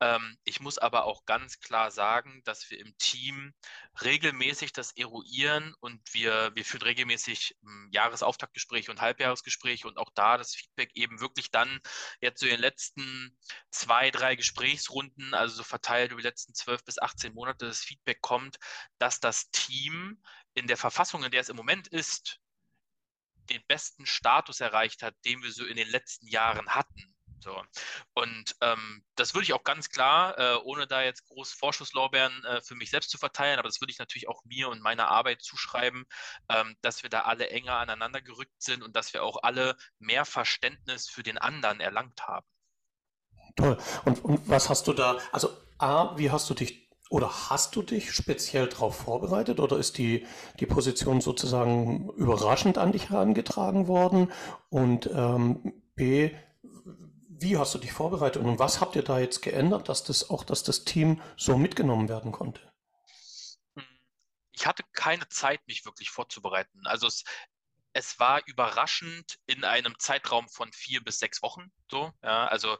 Ähm, 0.00 0.36
ich 0.44 0.60
muss 0.60 0.78
aber 0.78 1.04
auch 1.04 1.24
ganz 1.26 1.58
klar 1.64 1.90
sagen, 1.90 2.42
dass 2.44 2.70
wir 2.70 2.78
im 2.78 2.96
Team 2.98 3.54
regelmäßig 4.02 4.72
das 4.72 4.92
eruieren 4.96 5.74
und 5.80 6.00
wir, 6.12 6.52
wir 6.54 6.64
führen 6.64 6.82
regelmäßig 6.82 7.56
hm, 7.62 7.88
Jahresauftaktgespräche 7.92 8.90
und 8.90 9.00
Halbjahresgespräche 9.00 9.88
und 9.88 9.98
auch 9.98 10.10
da 10.14 10.36
das 10.36 10.54
Feedback 10.54 10.90
eben 10.94 11.20
wirklich 11.20 11.50
dann 11.50 11.80
jetzt 12.20 12.40
so 12.40 12.46
in 12.46 12.52
den 12.52 12.60
letzten 12.60 13.36
zwei, 13.70 14.10
drei 14.10 14.36
Gesprächsrunden, 14.36 15.34
also 15.34 15.56
so 15.56 15.64
verteilt 15.64 16.12
über 16.12 16.20
die 16.20 16.28
letzten 16.28 16.54
zwölf 16.54 16.84
bis 16.84 16.98
18 16.98 17.34
Monate, 17.34 17.66
das 17.66 17.80
Feedback 17.80 18.20
kommt, 18.20 18.58
dass 18.98 19.20
das 19.20 19.50
Team 19.50 20.22
in 20.54 20.66
der 20.66 20.76
Verfassung, 20.76 21.24
in 21.24 21.30
der 21.30 21.40
es 21.40 21.48
im 21.48 21.56
Moment 21.56 21.88
ist, 21.88 22.40
den 23.50 23.62
besten 23.66 24.06
Status 24.06 24.60
erreicht 24.60 25.02
hat, 25.02 25.14
den 25.24 25.42
wir 25.42 25.52
so 25.52 25.64
in 25.64 25.76
den 25.76 25.88
letzten 25.88 26.26
Jahren 26.28 26.68
hatten. 26.70 27.13
So. 27.44 27.62
Und 28.14 28.56
ähm, 28.62 29.04
das 29.16 29.34
würde 29.34 29.44
ich 29.44 29.52
auch 29.52 29.64
ganz 29.64 29.90
klar, 29.90 30.38
äh, 30.38 30.56
ohne 30.64 30.86
da 30.86 31.02
jetzt 31.02 31.26
groß 31.26 31.52
Vorschusslorbeeren 31.52 32.44
äh, 32.44 32.62
für 32.62 32.74
mich 32.74 32.90
selbst 32.90 33.10
zu 33.10 33.18
verteilen, 33.18 33.58
aber 33.58 33.68
das 33.68 33.82
würde 33.82 33.90
ich 33.90 33.98
natürlich 33.98 34.28
auch 34.28 34.42
mir 34.44 34.70
und 34.70 34.80
meiner 34.80 35.08
Arbeit 35.08 35.42
zuschreiben, 35.42 36.06
ähm, 36.48 36.74
dass 36.80 37.02
wir 37.02 37.10
da 37.10 37.20
alle 37.20 37.50
enger 37.50 37.76
aneinander 37.76 38.22
gerückt 38.22 38.62
sind 38.62 38.82
und 38.82 38.96
dass 38.96 39.12
wir 39.12 39.22
auch 39.22 39.42
alle 39.42 39.76
mehr 39.98 40.24
Verständnis 40.24 41.08
für 41.08 41.22
den 41.22 41.36
anderen 41.36 41.80
erlangt 41.80 42.26
haben. 42.26 42.46
Toll. 43.56 43.76
Und, 44.06 44.24
und 44.24 44.48
was 44.48 44.70
hast 44.70 44.86
du 44.88 44.94
da, 44.94 45.18
also 45.30 45.50
A, 45.78 46.16
wie 46.16 46.30
hast 46.30 46.48
du 46.48 46.54
dich 46.54 46.88
oder 47.10 47.50
hast 47.50 47.76
du 47.76 47.82
dich 47.82 48.12
speziell 48.12 48.68
darauf 48.68 48.96
vorbereitet 48.96 49.60
oder 49.60 49.76
ist 49.76 49.98
die, 49.98 50.26
die 50.58 50.66
Position 50.66 51.20
sozusagen 51.20 52.08
überraschend 52.16 52.78
an 52.78 52.92
dich 52.92 53.10
herangetragen 53.10 53.86
worden? 53.86 54.32
Und 54.70 55.10
ähm, 55.14 55.74
B, 55.94 56.30
wie 57.40 57.56
hast 57.58 57.74
du 57.74 57.78
dich 57.78 57.92
vorbereitet 57.92 58.42
und 58.42 58.58
was 58.58 58.80
habt 58.80 58.96
ihr 58.96 59.02
da 59.02 59.18
jetzt 59.18 59.42
geändert, 59.42 59.88
dass 59.88 60.04
das 60.04 60.30
auch, 60.30 60.44
dass 60.44 60.62
das 60.62 60.84
Team 60.84 61.20
so 61.36 61.56
mitgenommen 61.56 62.08
werden 62.08 62.32
konnte? 62.32 62.60
Ich 64.52 64.66
hatte 64.66 64.84
keine 64.92 65.28
Zeit, 65.28 65.66
mich 65.66 65.84
wirklich 65.84 66.10
vorzubereiten. 66.10 66.86
Also 66.86 67.08
es, 67.08 67.24
es 67.92 68.18
war 68.20 68.40
überraschend 68.46 69.38
in 69.46 69.64
einem 69.64 69.98
Zeitraum 69.98 70.48
von 70.48 70.72
vier 70.72 71.02
bis 71.02 71.18
sechs 71.18 71.42
Wochen. 71.42 71.72
So, 71.90 72.12
ja, 72.22 72.46
also 72.46 72.78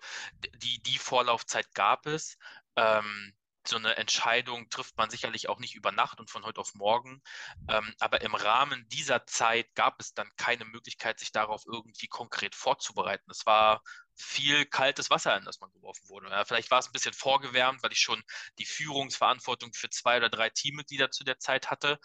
die, 0.57 0.83
die 0.83 0.99
Vorlaufzeit 0.99 1.75
gab 1.75 2.07
es. 2.07 2.37
Ähm, 2.77 3.35
so 3.69 3.77
eine 3.77 3.97
Entscheidung 3.97 4.69
trifft 4.71 4.97
man 4.97 5.11
sicherlich 5.11 5.49
auch 5.49 5.59
nicht 5.59 5.75
über 5.75 5.93
Nacht 5.93 6.21
und 6.21 6.31
von 6.31 6.45
heute 6.45 6.61
auf 6.61 6.75
morgen. 6.75 7.23
Ähm, 7.69 7.95
aber 8.01 8.21
im 8.23 8.35
Rahmen 8.35 8.89
dieser 8.89 9.27
Zeit 9.27 9.75
gab 9.75 10.01
es 10.01 10.15
dann 10.15 10.31
keine 10.37 10.65
Möglichkeit, 10.65 11.19
sich 11.19 11.33
darauf 11.33 11.63
irgendwie 11.67 12.09
konkret 12.09 12.55
vorzubereiten. 12.55 13.31
Es 13.31 13.47
war 13.47 13.83
viel 14.15 14.65
kaltes 14.67 15.11
Wasser, 15.11 15.37
in 15.37 15.45
das 15.45 15.61
man 15.61 15.73
geworfen 15.73 16.09
wurde. 16.09 16.31
Ja, 16.31 16.45
vielleicht 16.45 16.71
war 16.71 16.79
es 16.79 16.89
ein 16.89 16.93
bisschen 16.93 17.15
vorgewärmt, 17.15 17.83
weil 17.83 17.93
ich 17.93 18.01
schon 18.01 18.23
die 18.59 18.67
Führungsverantwortung 18.67 19.73
für 19.73 19.91
zwei 19.91 20.19
oder 20.19 20.29
drei 20.31 20.51
Teammitglieder 20.51 21.11
zu 21.11 21.25
der 21.25 21.39
Zeit 21.39 21.71
hatte. 21.71 21.99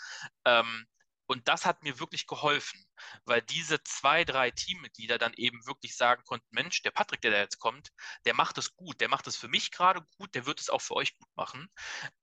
Ähm, 0.45 0.87
und 1.27 1.47
das 1.47 1.65
hat 1.65 1.83
mir 1.83 1.99
wirklich 1.99 2.25
geholfen, 2.25 2.83
weil 3.25 3.41
diese 3.41 3.83
zwei, 3.83 4.23
drei 4.23 4.51
Teammitglieder 4.51 5.17
dann 5.17 5.33
eben 5.33 5.65
wirklich 5.65 5.95
sagen 5.95 6.23
konnten, 6.25 6.47
Mensch, 6.51 6.81
der 6.81 6.91
Patrick, 6.91 7.21
der 7.21 7.31
da 7.31 7.37
jetzt 7.37 7.59
kommt, 7.59 7.89
der 8.25 8.33
macht 8.33 8.57
es 8.57 8.75
gut, 8.75 9.01
der 9.01 9.09
macht 9.09 9.27
es 9.27 9.35
für 9.37 9.47
mich 9.47 9.71
gerade 9.71 10.01
gut, 10.17 10.35
der 10.35 10.45
wird 10.45 10.59
es 10.59 10.69
auch 10.69 10.81
für 10.81 10.95
euch 10.95 11.17
gut 11.17 11.29
machen. 11.35 11.69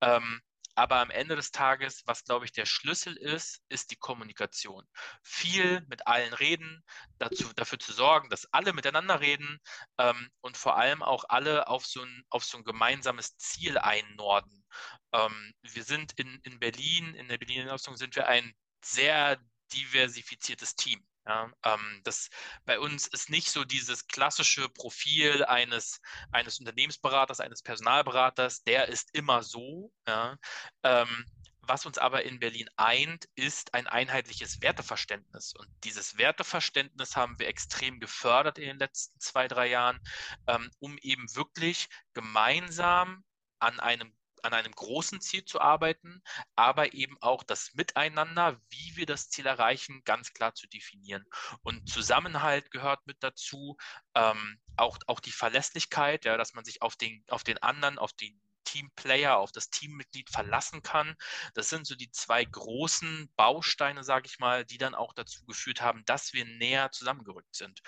Ähm, 0.00 0.42
aber 0.78 0.96
am 0.96 1.10
Ende 1.10 1.36
des 1.36 1.52
Tages, 1.52 2.02
was 2.04 2.24
glaube 2.24 2.44
ich 2.44 2.52
der 2.52 2.66
Schlüssel 2.66 3.16
ist, 3.16 3.62
ist 3.70 3.90
die 3.90 3.96
Kommunikation. 3.96 4.86
Viel 5.22 5.80
mit 5.88 6.06
allen 6.06 6.34
reden, 6.34 6.84
dazu, 7.18 7.50
dafür 7.54 7.78
zu 7.78 7.94
sorgen, 7.94 8.28
dass 8.28 8.52
alle 8.52 8.74
miteinander 8.74 9.20
reden 9.20 9.58
ähm, 9.96 10.30
und 10.42 10.58
vor 10.58 10.76
allem 10.76 11.02
auch 11.02 11.24
alle 11.30 11.68
auf 11.68 11.86
so 11.86 12.02
ein, 12.02 12.24
auf 12.28 12.44
so 12.44 12.58
ein 12.58 12.64
gemeinsames 12.64 13.38
Ziel 13.38 13.78
einnorden. 13.78 14.66
Ähm, 15.12 15.54
wir 15.62 15.82
sind 15.82 16.12
in, 16.18 16.40
in 16.42 16.58
Berlin, 16.60 17.14
in 17.14 17.28
der 17.28 17.38
Berliner 17.38 17.64
Leistung 17.64 17.96
sind 17.96 18.14
wir 18.14 18.28
ein 18.28 18.54
sehr 18.84 19.40
diversifiziertes 19.72 20.74
Team. 20.76 21.06
Ja, 21.26 21.50
ähm, 21.64 22.00
das 22.04 22.30
bei 22.66 22.78
uns 22.78 23.08
ist 23.08 23.30
nicht 23.30 23.50
so 23.50 23.64
dieses 23.64 24.06
klassische 24.06 24.68
Profil 24.68 25.44
eines, 25.44 26.00
eines 26.30 26.60
Unternehmensberaters, 26.60 27.40
eines 27.40 27.62
Personalberaters, 27.62 28.62
der 28.62 28.88
ist 28.88 29.10
immer 29.12 29.42
so. 29.42 29.92
Ja, 30.06 30.36
ähm, 30.84 31.26
was 31.68 31.84
uns 31.84 31.98
aber 31.98 32.22
in 32.24 32.38
Berlin 32.38 32.68
eint, 32.76 33.28
ist 33.34 33.74
ein 33.74 33.88
einheitliches 33.88 34.62
Werteverständnis. 34.62 35.52
Und 35.52 35.68
dieses 35.82 36.16
Werteverständnis 36.16 37.16
haben 37.16 37.38
wir 37.40 37.48
extrem 37.48 37.98
gefördert 37.98 38.58
in 38.58 38.66
den 38.66 38.78
letzten 38.78 39.18
zwei, 39.18 39.48
drei 39.48 39.66
Jahren, 39.68 39.98
ähm, 40.46 40.70
um 40.78 40.96
eben 40.98 41.26
wirklich 41.34 41.88
gemeinsam 42.14 43.24
an 43.58 43.80
einem 43.80 44.14
an 44.46 44.54
einem 44.54 44.72
großen 44.72 45.20
Ziel 45.20 45.44
zu 45.44 45.60
arbeiten, 45.60 46.22
aber 46.54 46.94
eben 46.94 47.16
auch 47.20 47.42
das 47.42 47.74
Miteinander, 47.74 48.60
wie 48.70 48.96
wir 48.96 49.06
das 49.06 49.28
Ziel 49.28 49.46
erreichen, 49.46 50.02
ganz 50.04 50.32
klar 50.32 50.54
zu 50.54 50.66
definieren. 50.68 51.24
Und 51.62 51.88
Zusammenhalt 51.88 52.70
gehört 52.70 53.06
mit 53.06 53.22
dazu, 53.22 53.76
ähm, 54.14 54.58
auch, 54.76 54.98
auch 55.06 55.20
die 55.20 55.32
Verlässlichkeit, 55.32 56.24
ja, 56.24 56.36
dass 56.36 56.54
man 56.54 56.64
sich 56.64 56.82
auf 56.82 56.96
den, 56.96 57.24
auf 57.28 57.44
den 57.44 57.58
anderen, 57.62 57.98
auf 57.98 58.12
den 58.12 58.40
Teamplayer, 58.66 59.38
auf 59.38 59.52
das 59.52 59.70
Teammitglied 59.70 60.28
verlassen 60.30 60.82
kann. 60.82 61.14
Das 61.54 61.70
sind 61.70 61.86
so 61.86 61.94
die 61.94 62.10
zwei 62.10 62.44
großen 62.44 63.30
Bausteine, 63.36 64.04
sage 64.04 64.26
ich 64.26 64.38
mal, 64.38 64.64
die 64.66 64.78
dann 64.78 64.94
auch 64.94 65.14
dazu 65.14 65.44
geführt 65.46 65.80
haben, 65.80 66.04
dass 66.04 66.32
wir 66.34 66.44
näher 66.44 66.90
zusammengerückt 66.92 67.54
sind. 67.54 67.80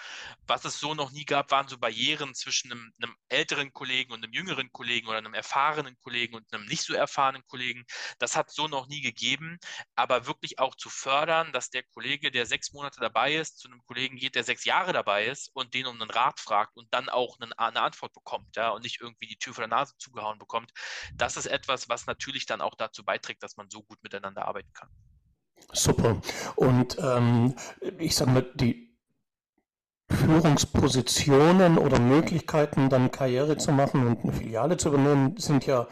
Was 0.46 0.64
es 0.64 0.80
so 0.80 0.94
noch 0.94 1.10
nie 1.10 1.24
gab, 1.24 1.50
waren 1.50 1.68
so 1.68 1.78
Barrieren 1.78 2.34
zwischen 2.34 2.72
einem, 2.72 2.92
einem 3.02 3.16
älteren 3.28 3.72
Kollegen 3.72 4.12
und 4.12 4.24
einem 4.24 4.32
jüngeren 4.32 4.72
Kollegen 4.72 5.08
oder 5.08 5.18
einem 5.18 5.34
erfahrenen 5.34 5.98
Kollegen 6.00 6.34
und 6.36 6.52
einem 6.52 6.66
nicht 6.66 6.82
so 6.82 6.94
erfahrenen 6.94 7.42
Kollegen. 7.46 7.84
Das 8.18 8.36
hat 8.36 8.50
so 8.50 8.68
noch 8.68 8.86
nie 8.86 9.00
gegeben, 9.00 9.58
aber 9.94 10.26
wirklich 10.26 10.58
auch 10.58 10.74
zu 10.76 10.88
fördern, 10.90 11.52
dass 11.52 11.70
der 11.70 11.82
Kollege, 11.82 12.30
der 12.30 12.46
sechs 12.46 12.72
Monate 12.72 13.00
dabei 13.00 13.34
ist, 13.34 13.58
zu 13.58 13.68
einem 13.68 13.84
Kollegen 13.84 14.16
geht, 14.16 14.34
der 14.34 14.44
sechs 14.44 14.64
Jahre 14.64 14.92
dabei 14.92 15.26
ist 15.26 15.50
und 15.54 15.74
den 15.74 15.86
um 15.86 16.00
einen 16.00 16.10
Rat 16.10 16.40
fragt 16.40 16.76
und 16.76 16.92
dann 16.94 17.08
auch 17.08 17.38
eine, 17.40 17.58
eine 17.58 17.82
Antwort 17.82 18.12
bekommt, 18.12 18.56
ja, 18.56 18.70
und 18.70 18.84
nicht 18.84 19.00
irgendwie 19.00 19.26
die 19.26 19.36
Tür 19.36 19.54
vor 19.54 19.62
der 19.62 19.68
Nase 19.68 19.94
zugehauen 19.98 20.38
bekommt 20.38 20.67
kommt. 20.72 21.20
Das 21.20 21.36
ist 21.36 21.46
etwas, 21.46 21.88
was 21.88 22.06
natürlich 22.06 22.46
dann 22.46 22.60
auch 22.60 22.74
dazu 22.74 23.04
beiträgt, 23.04 23.42
dass 23.42 23.56
man 23.56 23.68
so 23.70 23.82
gut 23.82 24.02
miteinander 24.02 24.46
arbeiten 24.46 24.72
kann. 24.72 24.88
Super. 25.72 26.20
Und 26.56 26.98
ähm, 26.98 27.54
ich 27.98 28.14
sage 28.14 28.30
mal, 28.30 28.46
die 28.54 28.88
Führungspositionen 30.10 31.76
oder 31.78 31.98
Möglichkeiten, 31.98 32.88
dann 32.88 33.10
Karriere 33.10 33.58
zu 33.58 33.72
machen 33.72 34.06
und 34.06 34.22
eine 34.22 34.32
Filiale 34.32 34.76
zu 34.76 34.88
übernehmen, 34.88 35.36
sind 35.36 35.66
ja 35.66 35.86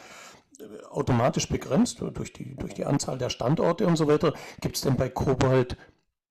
äh, 0.59 0.85
automatisch 0.87 1.49
begrenzt 1.49 2.01
durch 2.01 2.33
die, 2.33 2.57
durch 2.57 2.75
die 2.75 2.87
Anzahl 2.87 3.19
der 3.19 3.29
Standorte 3.29 3.87
und 3.87 3.97
so 3.97 4.07
weiter. 4.07 4.33
Gibt 4.61 4.77
es 4.77 4.83
denn 4.83 4.97
bei 4.97 5.11
Cobalt 5.11 5.77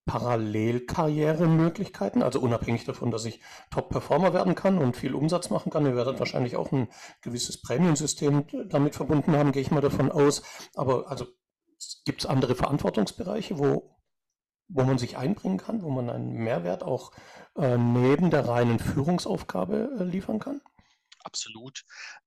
Parallelkarrieremöglichkeiten, 0.05 2.21
also 2.21 2.39
unabhängig 2.39 2.85
davon, 2.85 3.11
dass 3.11 3.25
ich 3.25 3.41
Top-Performer 3.71 4.33
werden 4.33 4.55
kann 4.55 4.77
und 4.77 4.95
viel 4.95 5.15
Umsatz 5.15 5.49
machen 5.49 5.71
kann. 5.71 5.85
Ihr 5.85 5.95
werdet 5.95 6.19
wahrscheinlich 6.19 6.55
auch 6.55 6.71
ein 6.71 6.87
gewisses 7.21 7.61
Prämiensystem 7.61 8.45
damit 8.69 8.95
verbunden 8.95 9.35
haben, 9.35 9.51
gehe 9.51 9.63
ich 9.63 9.71
mal 9.71 9.81
davon 9.81 10.11
aus. 10.11 10.43
Aber 10.75 11.09
also 11.09 11.25
gibt 12.05 12.21
es 12.21 12.27
andere 12.27 12.55
Verantwortungsbereiche, 12.55 13.57
wo, 13.57 13.97
wo 14.67 14.83
man 14.83 14.99
sich 14.99 15.17
einbringen 15.17 15.57
kann, 15.57 15.81
wo 15.81 15.89
man 15.89 16.09
einen 16.09 16.33
Mehrwert 16.33 16.83
auch 16.83 17.11
äh, 17.57 17.77
neben 17.77 18.29
der 18.29 18.47
reinen 18.47 18.79
Führungsaufgabe 18.79 19.97
äh, 19.99 20.03
liefern 20.03 20.39
kann? 20.39 20.61
Absolut. 21.23 21.83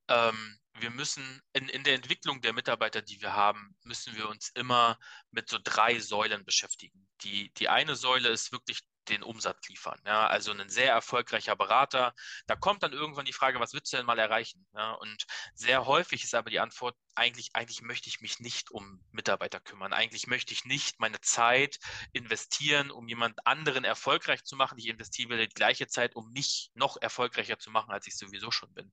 Ähm, 0.08 0.58
wir 0.80 0.90
müssen 0.90 1.42
in, 1.52 1.68
in 1.68 1.84
der 1.84 1.94
Entwicklung 1.94 2.40
der 2.40 2.52
Mitarbeiter, 2.52 3.02
die 3.02 3.20
wir 3.20 3.34
haben, 3.34 3.76
müssen 3.84 4.16
wir 4.16 4.28
uns 4.28 4.50
immer 4.50 4.98
mit 5.30 5.48
so 5.48 5.58
drei 5.62 5.98
Säulen 6.00 6.44
beschäftigen. 6.44 7.08
Die, 7.22 7.52
die 7.54 7.68
eine 7.68 7.96
Säule 7.96 8.28
ist 8.28 8.52
wirklich 8.52 8.80
den 9.08 9.22
Umsatz 9.22 9.68
liefern. 9.68 9.98
Ja, 10.04 10.26
also 10.26 10.52
ein 10.52 10.68
sehr 10.68 10.92
erfolgreicher 10.92 11.56
Berater. 11.56 12.14
Da 12.46 12.56
kommt 12.56 12.82
dann 12.82 12.92
irgendwann 12.92 13.24
die 13.24 13.32
Frage, 13.32 13.60
was 13.60 13.72
willst 13.72 13.92
du 13.92 13.96
denn 13.96 14.06
mal 14.06 14.18
erreichen? 14.18 14.66
Ja, 14.74 14.92
und 14.92 15.24
sehr 15.54 15.86
häufig 15.86 16.24
ist 16.24 16.34
aber 16.34 16.50
die 16.50 16.60
Antwort, 16.60 16.96
eigentlich, 17.18 17.50
eigentlich 17.54 17.82
möchte 17.82 18.08
ich 18.08 18.20
mich 18.20 18.38
nicht 18.38 18.70
um 18.70 19.04
Mitarbeiter 19.10 19.60
kümmern. 19.60 19.92
Eigentlich 19.92 20.26
möchte 20.28 20.52
ich 20.52 20.64
nicht 20.64 21.00
meine 21.00 21.20
Zeit 21.20 21.78
investieren, 22.12 22.90
um 22.90 23.08
jemand 23.08 23.44
anderen 23.46 23.84
erfolgreich 23.84 24.44
zu 24.44 24.56
machen. 24.56 24.78
Ich 24.78 24.86
investiere 24.86 25.36
die 25.36 25.54
gleiche 25.54 25.88
Zeit, 25.88 26.14
um 26.14 26.30
mich 26.30 26.70
noch 26.74 26.96
erfolgreicher 27.00 27.58
zu 27.58 27.70
machen, 27.70 27.90
als 27.90 28.06
ich 28.06 28.16
sowieso 28.16 28.50
schon 28.50 28.72
bin. 28.72 28.92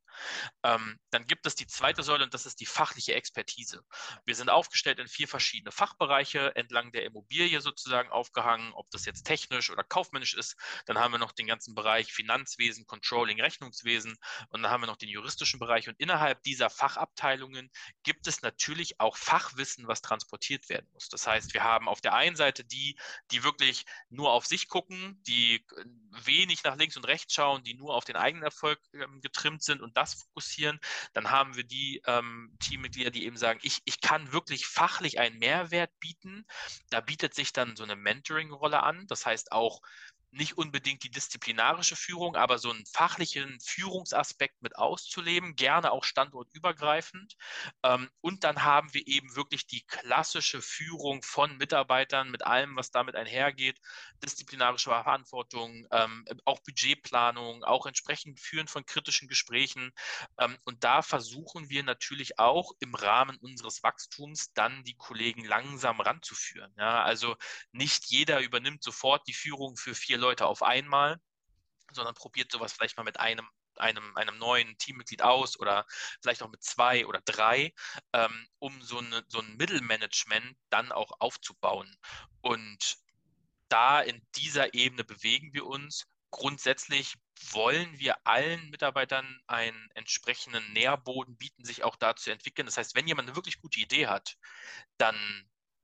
Ähm, 0.64 1.00
dann 1.12 1.26
gibt 1.28 1.46
es 1.46 1.56
die 1.56 1.68
zweite 1.68 2.04
Säule 2.04 2.24
und 2.24 2.34
das 2.34 2.46
ist 2.46 2.60
die 2.60 2.66
fachliche 2.66 3.14
Expertise. 3.14 3.84
Wir 4.26 4.36
sind 4.36 4.50
aufgestellt 4.50 5.00
in 5.00 5.08
vier 5.08 5.28
verschiedene 5.28 5.72
Fachbereiche 5.72 6.56
entlang 6.56 6.92
der 6.92 7.06
Immobilie 7.06 7.62
sozusagen 7.62 8.10
aufgehangen, 8.10 8.74
ob 8.74 8.90
das 8.90 9.06
jetzt 9.06 9.24
technisch 9.24 9.70
oder 9.70 9.84
kaufmännisch 9.84 10.34
ist. 10.34 10.56
Dann 10.88 10.98
haben 10.98 11.14
wir 11.14 11.20
noch 11.20 11.32
den 11.32 11.48
ganzen 11.48 11.76
Bereich 11.76 12.12
Finanzwesen, 12.12 12.88
Controlling, 12.88 13.40
Rechnungswesen 13.40 14.18
und 14.50 14.64
dann 14.64 14.72
haben 14.72 14.82
wir 14.82 14.88
noch 14.88 14.98
den 14.98 15.10
juristischen 15.10 15.60
Bereich. 15.60 15.88
Und 15.88 16.00
innerhalb 16.00 16.42
dieser 16.44 16.72
Fachabteilungen 16.72 17.70
gibt 18.04 18.15
gibt 18.16 18.28
es 18.28 18.42
natürlich 18.42 19.02
auch 19.02 19.18
Fachwissen, 19.18 19.90
was 19.90 20.02
transportiert 20.02 20.70
werden 20.70 20.88
muss. 20.94 21.10
Das 21.10 21.28
heißt, 21.28 21.54
wir 21.54 21.66
haben 21.66 21.90
auf 21.90 22.00
der 22.00 22.14
einen 22.14 22.38
Seite 22.38 22.64
die, 22.64 22.98
die 23.30 23.44
wirklich 23.44 23.86
nur 24.10 24.32
auf 24.32 24.46
sich 24.46 24.70
gucken, 24.70 25.22
die 25.28 25.56
äh, 25.56 25.86
wenig 26.24 26.64
nach 26.64 26.78
links 26.78 26.96
und 26.96 27.06
rechts 27.06 27.34
schauen, 27.34 27.64
die 27.64 27.74
nur 27.74 27.94
auf 27.94 28.06
den 28.06 28.16
eigenen 28.16 28.44
Erfolg 28.44 28.80
ähm, 28.94 29.20
getrimmt 29.20 29.64
sind 29.64 29.82
und 29.82 29.98
das 29.98 30.14
fokussieren. 30.14 30.80
Dann 31.12 31.30
haben 31.30 31.58
wir 31.58 31.66
die 31.66 32.02
ähm, 32.08 32.56
Teammitglieder, 32.62 33.12
die 33.12 33.26
eben 33.26 33.36
sagen, 33.36 33.60
ich, 33.64 33.82
ich 33.84 34.00
kann 34.00 34.32
wirklich 34.32 34.66
fachlich 34.66 35.20
einen 35.20 35.38
Mehrwert 35.38 35.92
bieten. 36.00 36.46
Da 36.90 37.02
bietet 37.02 37.34
sich 37.34 37.52
dann 37.52 37.76
so 37.76 37.84
eine 37.84 37.98
Mentoring-Rolle 37.98 38.82
an. 38.82 39.08
Das 39.08 39.26
heißt 39.26 39.52
auch, 39.52 39.82
nicht 40.36 40.58
unbedingt 40.58 41.04
die 41.04 41.10
disziplinarische 41.10 41.96
Führung, 41.96 42.36
aber 42.36 42.58
so 42.58 42.70
einen 42.70 42.86
fachlichen 42.86 43.58
Führungsaspekt 43.62 44.62
mit 44.62 44.76
auszuleben, 44.78 45.56
gerne 45.56 45.92
auch 45.92 46.04
standortübergreifend. 46.04 47.36
Ähm, 47.84 48.10
und 48.22 48.44
dann 48.44 48.64
haben 48.64 48.94
wir 48.94 49.08
eben 49.08 49.36
wirklich 49.36 49.66
die 49.66 49.86
klassische 49.86 50.62
Führung 50.62 51.24
von 51.24 51.58
Mitarbeitern 51.58 52.30
mit 52.32 52.46
allem, 52.46 52.76
was 52.76 52.92
damit 52.92 53.16
einhergeht, 53.16 53.80
disziplinarische 54.24 54.90
Verantwortung, 54.90 55.88
ähm, 55.92 56.26
auch 56.44 56.60
Budgetplanung, 56.60 57.64
auch 57.64 57.86
entsprechend 57.86 58.40
Führen 58.42 58.68
von 58.68 58.86
kritischen 58.86 59.30
Gesprächen. 59.30 59.92
Ähm, 60.38 60.58
und 60.66 60.84
da 60.84 61.02
versuchen 61.02 61.70
wir 61.70 61.84
natürlich 61.84 62.40
auch 62.40 62.74
im 62.80 62.94
Rahmen 62.94 63.38
unseres 63.38 63.84
Wachstums 63.84 64.52
dann 64.54 64.84
die 64.84 64.96
Kollegen 64.96 65.46
langsam 65.46 66.02
ranzuführen. 66.02 66.78
Also 66.78 67.38
nicht 67.72 68.06
jeder 68.08 68.42
übernimmt 68.42 68.84
sofort 68.84 69.26
die 69.28 69.34
Führung 69.34 69.78
für 69.78 69.96
vier 69.96 70.18
Leute 70.18 70.25
Leute 70.26 70.48
auf 70.48 70.64
einmal, 70.64 71.20
sondern 71.92 72.16
probiert 72.16 72.52
sowas 72.52 72.74
vielleicht 72.74 72.98
mal 72.98 73.04
mit 73.04 73.20
einem 73.20 73.48
einem, 73.78 74.16
einem 74.16 74.38
neuen 74.38 74.78
Teammitglied 74.78 75.22
aus 75.22 75.60
oder 75.60 75.86
vielleicht 76.22 76.44
auch 76.44 76.50
mit 76.50 76.64
zwei 76.64 77.06
oder 77.06 77.22
drei, 77.26 77.74
ähm, 78.14 78.48
um 78.60 78.82
so, 78.82 79.00
eine, 79.00 79.24
so 79.28 79.40
ein 79.40 79.58
Mittelmanagement 79.58 80.58
dann 80.70 80.94
auch 80.94 81.12
aufzubauen. 81.20 81.94
Und 82.42 82.98
da 83.70 84.02
in 84.02 84.26
dieser 84.36 84.74
Ebene 84.74 85.04
bewegen 85.04 85.54
wir 85.54 85.66
uns. 85.66 86.06
Grundsätzlich 86.32 87.16
wollen 87.52 87.98
wir 88.00 88.26
allen 88.26 88.70
Mitarbeitern 88.70 89.40
einen 89.48 89.90
entsprechenden 89.94 90.74
Nährboden 90.74 91.38
bieten, 91.38 91.64
sich 91.66 91.84
auch 91.84 91.96
da 91.96 92.16
zu 92.16 92.32
entwickeln. 92.32 92.66
Das 92.66 92.78
heißt, 92.78 92.96
wenn 92.96 93.08
jemand 93.08 93.28
eine 93.28 93.36
wirklich 93.36 93.60
gute 93.62 93.80
Idee 93.80 94.08
hat, 94.08 94.36
dann, 94.98 95.16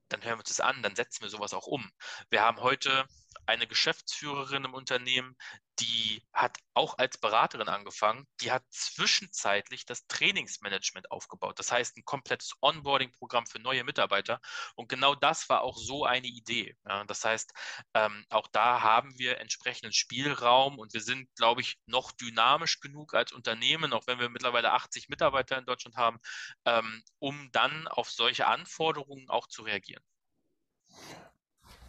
dann 0.09 0.21
hören 0.23 0.35
wir 0.35 0.39
uns 0.39 0.49
das 0.49 0.59
an, 0.59 0.83
dann 0.83 0.95
setzen 0.95 1.21
wir 1.23 1.29
sowas 1.29 1.53
auch 1.53 1.67
um. 1.67 1.89
Wir 2.29 2.41
haben 2.41 2.59
heute 2.59 3.05
eine 3.45 3.67
Geschäftsführerin 3.67 4.65
im 4.65 4.73
Unternehmen, 4.73 5.35
die 5.79 6.23
hat 6.31 6.57
auch 6.73 6.97
als 6.97 7.17
Beraterin 7.17 7.67
angefangen, 7.67 8.27
die 8.39 8.51
hat 8.51 8.63
zwischenzeitlich 8.69 9.85
das 9.85 10.05
Trainingsmanagement 10.07 11.11
aufgebaut. 11.11 11.57
Das 11.59 11.71
heißt, 11.71 11.97
ein 11.97 12.05
komplettes 12.05 12.53
Onboarding-Programm 12.61 13.47
für 13.47 13.59
neue 13.59 13.83
Mitarbeiter. 13.83 14.39
Und 14.75 14.89
genau 14.89 15.15
das 15.15 15.49
war 15.49 15.61
auch 15.61 15.77
so 15.77 16.05
eine 16.05 16.27
Idee. 16.27 16.75
Das 17.07 17.25
heißt, 17.25 17.51
ähm, 17.93 18.25
auch 18.29 18.47
da 18.51 18.81
haben 18.81 19.17
wir 19.17 19.39
entsprechenden 19.39 19.93
Spielraum 19.93 20.77
und 20.77 20.93
wir 20.93 21.01
sind, 21.01 21.33
glaube 21.35 21.61
ich, 21.61 21.79
noch 21.85 22.11
dynamisch 22.11 22.79
genug 22.79 23.13
als 23.13 23.31
Unternehmen, 23.31 23.93
auch 23.93 24.07
wenn 24.07 24.19
wir 24.19 24.29
mittlerweile 24.29 24.71
80 24.73 25.09
Mitarbeiter 25.09 25.57
in 25.57 25.65
Deutschland 25.65 25.97
haben, 25.97 26.19
ähm, 26.65 27.03
um 27.19 27.49
dann 27.51 27.87
auf 27.87 28.11
solche 28.11 28.47
Anforderungen 28.47 29.29
auch 29.29 29.47
zu 29.47 29.63
reagieren. 29.63 30.03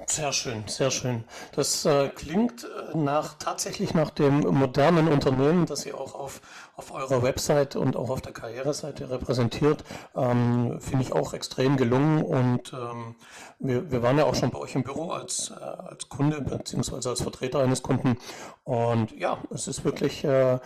Sehr 0.07 0.33
schön, 0.33 0.65
sehr 0.67 0.91
schön. 0.91 1.25
Das 1.55 1.85
äh, 1.85 2.09
klingt 2.09 2.65
äh, 2.65 2.97
nach 2.97 3.35
tatsächlich 3.39 3.95
nach 3.95 4.11
dem 4.11 4.41
modernen 4.41 5.09
Unternehmen, 5.09 5.67
das 5.67 5.87
ihr 5.87 5.99
auch 5.99 6.15
auf, 6.15 6.41
auf 6.77 6.93
eurer 6.93 7.23
Website 7.23 7.77
und 7.77 7.97
auch 7.97 8.11
auf 8.11 8.21
der 8.21 8.33
Karriereseite 8.33 9.11
repräsentiert. 9.11 9.85
Ähm, 10.17 10.81
Finde 10.81 11.05
ich 11.05 11.13
auch 11.13 11.35
extrem 11.35 11.77
gelungen 11.77 12.23
und 12.23 12.73
ähm, 12.73 13.17
wir, 13.59 13.91
wir 13.91 14.03
waren 14.03 14.19
ja 14.19 14.25
auch 14.25 14.35
schon 14.35 14.51
bei 14.51 14.59
euch 14.59 14.75
im 14.75 14.83
Büro 14.83 15.11
als, 15.11 15.51
äh, 15.51 15.63
als 15.63 16.09
Kunde 16.09 16.41
beziehungsweise 16.41 17.11
als 17.11 17.23
Vertreter 17.23 17.61
eines 17.61 17.83
Kunden 17.83 18.19
und 18.65 19.13
ja, 19.13 19.39
es 19.51 19.69
ist 19.69 19.85
wirklich 19.85 20.25
äh, 20.25 20.59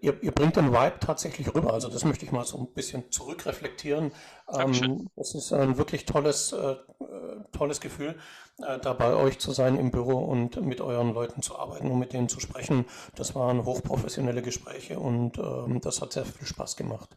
ihr, 0.00 0.22
ihr 0.22 0.32
bringt 0.32 0.56
den 0.56 0.72
Vibe 0.72 0.98
tatsächlich 1.00 1.54
rüber. 1.54 1.72
Also 1.72 1.88
das 1.88 2.04
möchte 2.04 2.24
ich 2.24 2.32
mal 2.32 2.44
so 2.44 2.58
ein 2.58 2.72
bisschen 2.72 3.10
zurückreflektieren. 3.10 4.12
Ähm, 4.48 5.08
das 5.16 5.34
ist 5.34 5.52
ein 5.52 5.76
wirklich 5.76 6.04
tolles, 6.04 6.52
äh, 6.52 6.76
tolles 7.52 7.80
Gefühl, 7.80 8.16
äh, 8.66 8.78
da 8.78 8.92
bei 8.92 9.14
euch 9.14 9.38
zu 9.38 9.52
sein 9.52 9.76
im 9.78 9.90
Büro 9.90 10.18
und 10.18 10.60
mit 10.64 10.80
euren 10.80 11.14
Leuten 11.14 11.42
zu 11.42 11.58
arbeiten 11.58 11.90
und 11.90 11.98
mit 11.98 12.12
denen 12.12 12.28
zu 12.28 12.40
sprechen. 12.40 12.84
Das 13.16 13.34
waren 13.34 13.64
hochprofessionelle 13.64 14.42
Gespräche 14.42 14.98
und 14.98 15.38
ähm, 15.38 15.80
das 15.80 16.00
hat 16.00 16.12
sehr 16.12 16.24
viel 16.24 16.46
Spaß 16.46 16.76
gemacht. 16.76 17.10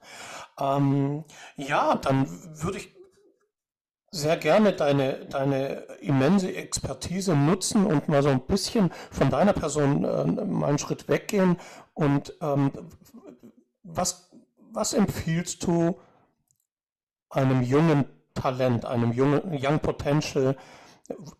Ähm, 0.59 1.23
ja, 1.57 1.95
dann 1.95 2.27
würde 2.61 2.79
ich 2.79 2.95
sehr 4.15 4.37
gerne 4.37 4.71
deine, 4.71 5.25
deine 5.25 5.83
immense 5.99 6.55
Expertise 6.55 7.35
nutzen 7.35 7.85
und 7.85 8.07
mal 8.07 8.23
so 8.23 8.29
ein 8.29 8.39
bisschen 8.39 8.91
von 9.11 9.29
deiner 9.29 9.51
Person 9.51 10.05
äh, 10.05 10.25
mal 10.45 10.69
einen 10.69 10.77
Schritt 10.77 11.09
weggehen. 11.09 11.57
Und 11.95 12.33
ähm, 12.41 12.71
was, 13.83 14.29
was 14.71 14.93
empfiehlst 14.93 15.63
du 15.63 15.99
einem 17.29 17.63
jungen 17.63 18.05
Talent, 18.33 18.85
einem 18.85 19.13
jungen 19.13 19.41
Young 19.51 19.79
Potential? 19.79 20.57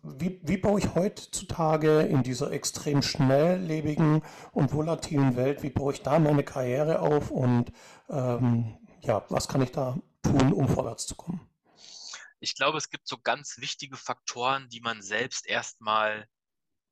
Wie, 0.02 0.40
wie 0.42 0.56
baue 0.56 0.80
ich 0.80 0.94
heutzutage 0.94 2.00
in 2.02 2.22
dieser 2.22 2.52
extrem 2.52 3.02
schnelllebigen 3.02 4.22
und 4.52 4.72
volatilen 4.72 5.36
Welt, 5.36 5.62
wie 5.62 5.70
baue 5.70 5.92
ich 5.92 6.02
da 6.02 6.18
meine 6.18 6.44
Karriere 6.44 7.00
auf 7.00 7.30
und 7.30 7.72
ähm, 8.08 8.78
ja, 9.00 9.24
was 9.28 9.48
kann 9.48 9.62
ich 9.62 9.72
da 9.72 9.98
tun, 10.22 10.52
um 10.52 10.68
vorwärts 10.68 11.06
zu 11.06 11.16
kommen? 11.16 11.40
Ich 12.40 12.54
glaube, 12.54 12.78
es 12.78 12.90
gibt 12.90 13.08
so 13.08 13.18
ganz 13.18 13.58
wichtige 13.58 13.96
Faktoren, 13.96 14.68
die 14.68 14.80
man 14.80 15.02
selbst 15.02 15.46
erstmal 15.46 16.28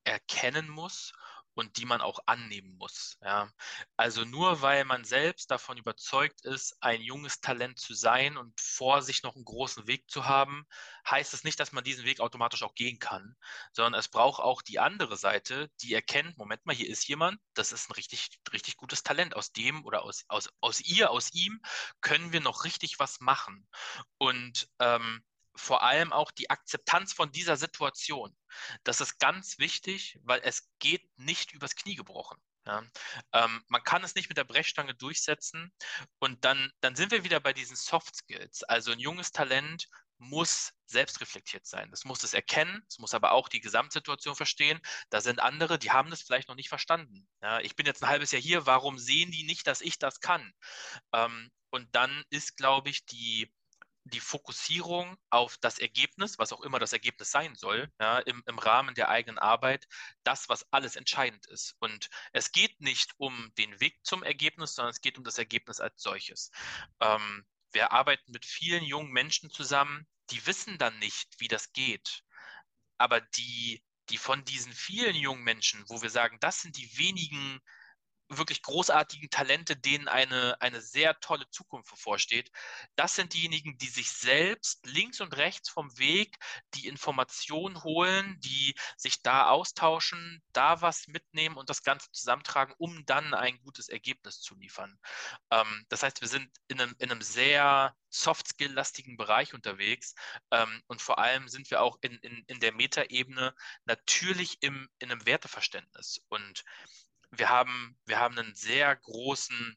erkennen 0.02 0.68
muss 0.68 1.12
und 1.54 1.76
die 1.76 1.86
man 1.86 2.00
auch 2.00 2.20
annehmen 2.26 2.76
muss. 2.78 3.16
Ja. 3.22 3.50
Also 3.96 4.24
nur 4.24 4.62
weil 4.62 4.84
man 4.84 5.04
selbst 5.04 5.50
davon 5.50 5.76
überzeugt 5.76 6.44
ist, 6.44 6.76
ein 6.80 7.00
junges 7.00 7.40
Talent 7.40 7.78
zu 7.78 7.94
sein 7.94 8.36
und 8.36 8.60
vor 8.60 9.02
sich 9.02 9.22
noch 9.22 9.36
einen 9.36 9.44
großen 9.44 9.86
Weg 9.86 10.10
zu 10.10 10.26
haben, 10.26 10.66
heißt 11.08 11.32
es 11.32 11.34
das 11.40 11.44
nicht, 11.44 11.60
dass 11.60 11.72
man 11.72 11.84
diesen 11.84 12.04
Weg 12.04 12.20
automatisch 12.20 12.62
auch 12.62 12.74
gehen 12.74 12.98
kann, 12.98 13.36
sondern 13.72 13.98
es 13.98 14.08
braucht 14.08 14.40
auch 14.40 14.62
die 14.62 14.78
andere 14.78 15.16
Seite, 15.16 15.70
die 15.82 15.92
erkennt, 15.92 16.38
Moment 16.38 16.64
mal, 16.64 16.74
hier 16.74 16.88
ist 16.88 17.06
jemand, 17.08 17.40
das 17.54 17.72
ist 17.72 17.90
ein 17.90 17.92
richtig, 17.94 18.28
richtig 18.52 18.76
gutes 18.76 19.02
Talent. 19.02 19.34
Aus 19.36 19.52
dem 19.52 19.84
oder 19.84 20.02
aus, 20.02 20.24
aus, 20.28 20.48
aus 20.60 20.80
ihr, 20.80 21.10
aus 21.10 21.32
ihm 21.34 21.60
können 22.00 22.32
wir 22.32 22.40
noch 22.40 22.64
richtig 22.64 22.98
was 22.98 23.20
machen. 23.20 23.68
Und 24.16 24.68
ähm, 24.78 25.24
vor 25.56 25.82
allem 25.82 26.12
auch 26.12 26.30
die 26.30 26.50
Akzeptanz 26.50 27.12
von 27.12 27.30
dieser 27.32 27.56
Situation. 27.56 28.36
Das 28.82 29.00
ist 29.00 29.18
ganz 29.18 29.58
wichtig, 29.58 30.18
weil 30.22 30.40
es 30.42 30.68
geht 30.78 31.06
nicht 31.16 31.52
übers 31.52 31.76
Knie 31.76 31.94
gebrochen. 31.94 32.38
Ja, 32.66 32.82
ähm, 33.32 33.62
man 33.68 33.82
kann 33.82 34.04
es 34.04 34.14
nicht 34.14 34.30
mit 34.30 34.38
der 34.38 34.44
Brechstange 34.44 34.94
durchsetzen 34.94 35.70
und 36.18 36.46
dann, 36.46 36.72
dann 36.80 36.96
sind 36.96 37.12
wir 37.12 37.22
wieder 37.22 37.38
bei 37.38 37.52
diesen 37.52 37.76
Soft 37.76 38.16
Skills. 38.16 38.62
Also 38.62 38.92
ein 38.92 38.98
junges 38.98 39.32
Talent 39.32 39.86
muss 40.16 40.72
selbstreflektiert 40.86 41.66
sein. 41.66 41.90
Das 41.90 42.04
muss 42.04 42.22
es 42.22 42.32
erkennen, 42.32 42.82
es 42.88 42.98
muss 42.98 43.12
aber 43.12 43.32
auch 43.32 43.48
die 43.48 43.60
Gesamtsituation 43.60 44.34
verstehen. 44.34 44.80
Da 45.10 45.20
sind 45.20 45.40
andere, 45.40 45.78
die 45.78 45.90
haben 45.90 46.10
das 46.10 46.22
vielleicht 46.22 46.48
noch 46.48 46.54
nicht 46.54 46.68
verstanden. 46.68 47.28
Ja, 47.42 47.60
ich 47.60 47.76
bin 47.76 47.84
jetzt 47.84 48.02
ein 48.02 48.08
halbes 48.08 48.30
Jahr 48.30 48.40
hier, 48.40 48.64
warum 48.64 48.98
sehen 48.98 49.30
die 49.30 49.44
nicht, 49.44 49.66
dass 49.66 49.80
ich 49.82 49.98
das 49.98 50.20
kann? 50.20 50.52
Ähm, 51.12 51.50
und 51.70 51.94
dann 51.94 52.24
ist, 52.30 52.56
glaube 52.56 52.90
ich, 52.90 53.04
die, 53.06 53.52
die 54.04 54.20
Fokussierung 54.20 55.16
auf 55.30 55.56
das 55.58 55.78
Ergebnis, 55.78 56.38
was 56.38 56.52
auch 56.52 56.60
immer 56.60 56.78
das 56.78 56.92
Ergebnis 56.92 57.30
sein 57.30 57.54
soll, 57.56 57.90
ja, 57.98 58.18
im, 58.18 58.42
im 58.46 58.58
Rahmen 58.58 58.94
der 58.94 59.08
eigenen 59.08 59.38
Arbeit, 59.38 59.86
das, 60.24 60.48
was 60.48 60.70
alles 60.72 60.96
entscheidend 60.96 61.46
ist. 61.46 61.74
Und 61.78 62.10
es 62.32 62.52
geht 62.52 62.80
nicht 62.80 63.12
um 63.16 63.52
den 63.56 63.80
Weg 63.80 63.98
zum 64.04 64.22
Ergebnis, 64.22 64.74
sondern 64.74 64.90
es 64.90 65.00
geht 65.00 65.16
um 65.16 65.24
das 65.24 65.38
Ergebnis 65.38 65.80
als 65.80 66.02
solches. 66.02 66.50
Ähm, 67.00 67.46
wir 67.72 67.92
arbeiten 67.92 68.30
mit 68.30 68.44
vielen 68.44 68.84
jungen 68.84 69.10
Menschen 69.10 69.50
zusammen, 69.50 70.06
die 70.30 70.46
wissen 70.46 70.78
dann 70.78 70.98
nicht, 70.98 71.40
wie 71.40 71.48
das 71.48 71.72
geht. 71.72 72.22
Aber 72.98 73.20
die, 73.20 73.82
die 74.10 74.18
von 74.18 74.44
diesen 74.44 74.72
vielen 74.72 75.16
jungen 75.16 75.42
Menschen, 75.42 75.82
wo 75.88 76.02
wir 76.02 76.10
sagen, 76.10 76.38
das 76.40 76.60
sind 76.60 76.76
die 76.76 76.98
wenigen 76.98 77.60
wirklich 78.28 78.62
großartigen 78.62 79.30
Talente, 79.30 79.76
denen 79.76 80.08
eine, 80.08 80.60
eine 80.60 80.80
sehr 80.80 81.18
tolle 81.20 81.48
Zukunft 81.50 81.90
bevorsteht. 81.90 82.50
Das 82.96 83.14
sind 83.14 83.34
diejenigen, 83.34 83.76
die 83.78 83.88
sich 83.88 84.10
selbst 84.10 84.84
links 84.86 85.20
und 85.20 85.36
rechts 85.36 85.68
vom 85.68 85.96
Weg 85.98 86.36
die 86.74 86.86
Informationen 86.86 87.82
holen, 87.82 88.38
die 88.40 88.74
sich 88.96 89.22
da 89.22 89.48
austauschen, 89.48 90.42
da 90.52 90.80
was 90.80 91.06
mitnehmen 91.06 91.56
und 91.56 91.70
das 91.70 91.82
Ganze 91.82 92.10
zusammentragen, 92.12 92.74
um 92.78 93.04
dann 93.06 93.34
ein 93.34 93.58
gutes 93.60 93.88
Ergebnis 93.88 94.40
zu 94.40 94.54
liefern. 94.54 94.98
Ähm, 95.50 95.84
das 95.88 96.02
heißt, 96.02 96.20
wir 96.20 96.28
sind 96.28 96.50
in 96.68 96.80
einem, 96.80 96.94
in 96.98 97.10
einem 97.10 97.22
sehr 97.22 97.94
Soft-Skill-lastigen 98.10 99.16
Bereich 99.16 99.54
unterwegs 99.54 100.14
ähm, 100.50 100.82
und 100.86 101.02
vor 101.02 101.18
allem 101.18 101.48
sind 101.48 101.70
wir 101.70 101.82
auch 101.82 101.98
in, 102.00 102.16
in, 102.18 102.44
in 102.46 102.60
der 102.60 102.72
Metaebene 102.72 103.54
natürlich 103.86 104.58
im, 104.62 104.88
in 105.00 105.10
einem 105.10 105.26
Werteverständnis 105.26 106.20
und 106.28 106.64
wir 107.38 107.48
haben, 107.48 107.98
wir 108.06 108.18
haben 108.18 108.38
einen 108.38 108.54
sehr 108.54 108.94
großen 108.96 109.76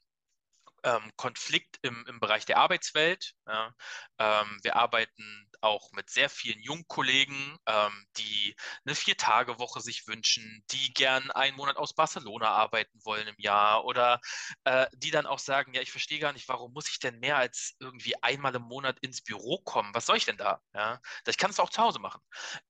ähm, 0.84 1.12
Konflikt 1.16 1.78
im, 1.82 2.04
im 2.06 2.20
Bereich 2.20 2.46
der 2.46 2.58
Arbeitswelt. 2.58 3.34
Ja. 3.46 3.74
Ähm, 4.18 4.58
wir 4.62 4.76
arbeiten 4.76 5.50
auch 5.60 5.90
mit 5.92 6.08
sehr 6.10 6.30
vielen 6.30 6.60
Jungkollegen, 6.62 7.58
ähm, 7.66 8.06
die 8.16 8.54
eine 8.86 8.94
Vier-Tage-Woche 8.94 9.80
sich 9.80 10.06
wünschen, 10.06 10.64
die 10.70 10.92
gern 10.94 11.30
einen 11.32 11.56
Monat 11.56 11.76
aus 11.76 11.94
Barcelona 11.94 12.48
arbeiten 12.50 12.98
wollen 13.04 13.26
im 13.26 13.34
Jahr 13.38 13.84
oder 13.84 14.20
äh, 14.64 14.86
die 14.94 15.10
dann 15.10 15.26
auch 15.26 15.40
sagen, 15.40 15.74
ja, 15.74 15.82
ich 15.82 15.90
verstehe 15.90 16.20
gar 16.20 16.32
nicht, 16.32 16.48
warum 16.48 16.72
muss 16.72 16.88
ich 16.88 17.00
denn 17.00 17.18
mehr 17.18 17.36
als 17.36 17.74
irgendwie 17.80 18.20
einmal 18.22 18.54
im 18.54 18.62
Monat 18.62 18.98
ins 19.00 19.22
Büro 19.22 19.58
kommen? 19.58 19.94
Was 19.94 20.06
soll 20.06 20.16
ich 20.16 20.26
denn 20.26 20.36
da? 20.36 20.60
Ja? 20.74 21.00
Ich 21.26 21.38
kann 21.38 21.50
es 21.50 21.60
auch 21.60 21.70
zu 21.70 21.82
Hause 21.82 21.98
machen. 21.98 22.20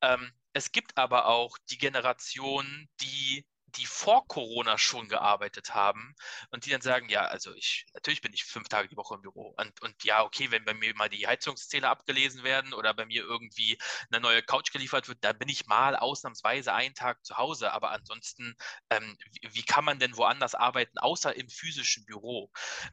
Ähm, 0.00 0.32
es 0.54 0.72
gibt 0.72 0.96
aber 0.96 1.26
auch 1.26 1.58
die 1.70 1.78
Generation, 1.78 2.88
die 3.00 3.46
die 3.76 3.86
vor 3.86 4.26
Corona 4.26 4.78
schon 4.78 5.08
gearbeitet 5.08 5.74
haben 5.74 6.14
und 6.50 6.64
die 6.64 6.70
dann 6.70 6.80
sagen, 6.80 7.08
ja, 7.08 7.26
also 7.26 7.54
ich, 7.54 7.86
natürlich 7.92 8.22
bin 8.22 8.32
ich 8.32 8.44
fünf 8.44 8.68
Tage 8.68 8.88
die 8.88 8.96
Woche 8.96 9.14
im 9.14 9.22
Büro 9.22 9.54
und, 9.58 9.82
und 9.82 10.04
ja, 10.04 10.22
okay, 10.22 10.50
wenn 10.50 10.64
bei 10.64 10.74
mir 10.74 10.94
mal 10.94 11.08
die 11.08 11.26
Heizungszähler 11.26 11.90
abgelesen 11.90 12.44
werden 12.44 12.72
oder 12.72 12.94
bei 12.94 13.04
mir 13.04 13.22
irgendwie 13.22 13.78
eine 14.10 14.20
neue 14.20 14.42
Couch 14.42 14.72
geliefert 14.72 15.08
wird, 15.08 15.22
dann 15.22 15.38
bin 15.38 15.48
ich 15.48 15.66
mal 15.66 15.96
ausnahmsweise 15.96 16.72
einen 16.72 16.94
Tag 16.94 17.24
zu 17.24 17.36
Hause, 17.36 17.72
aber 17.72 17.90
ansonsten, 17.90 18.56
ähm, 18.90 19.16
wie, 19.32 19.54
wie, 19.54 19.62
kann 19.62 19.84
man 19.84 19.98
denn 19.98 20.16
woanders 20.16 20.54
arbeiten, 20.54 20.98
außer 20.98 21.36
im 21.36 21.48
physischen 21.48 22.06
Büro? 22.06 22.50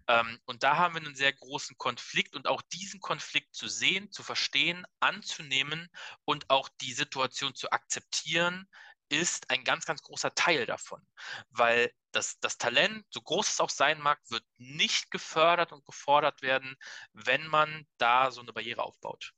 Ähm, 0.07 0.39
und 0.45 0.63
da 0.63 0.77
haben 0.77 0.95
wir 0.95 1.01
einen 1.01 1.15
sehr 1.15 1.33
großen 1.33 1.77
Konflikt 1.77 2.35
und 2.35 2.47
auch 2.47 2.61
diesen 2.61 2.99
Konflikt 2.99 3.55
zu 3.55 3.67
sehen, 3.67 4.11
zu 4.11 4.23
verstehen, 4.23 4.85
anzunehmen 4.99 5.89
und 6.25 6.49
auch 6.49 6.69
die 6.81 6.93
Situation 6.93 7.55
zu 7.55 7.71
akzeptieren, 7.71 8.67
ist 9.15 9.49
ein 9.49 9.63
ganz, 9.63 9.85
ganz 9.85 10.01
großer 10.01 10.33
Teil 10.35 10.65
davon, 10.65 11.01
weil 11.49 11.91
das, 12.11 12.39
das 12.39 12.57
Talent, 12.57 13.05
so 13.09 13.21
groß 13.21 13.49
es 13.49 13.59
auch 13.59 13.69
sein 13.69 13.99
mag, 13.99 14.19
wird 14.29 14.45
nicht 14.57 15.11
gefördert 15.11 15.71
und 15.71 15.85
gefordert 15.85 16.41
werden, 16.41 16.75
wenn 17.13 17.45
man 17.47 17.85
da 17.97 18.31
so 18.31 18.41
eine 18.41 18.53
Barriere 18.53 18.83
aufbaut. 18.83 19.33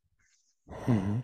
Mhm. 0.86 1.16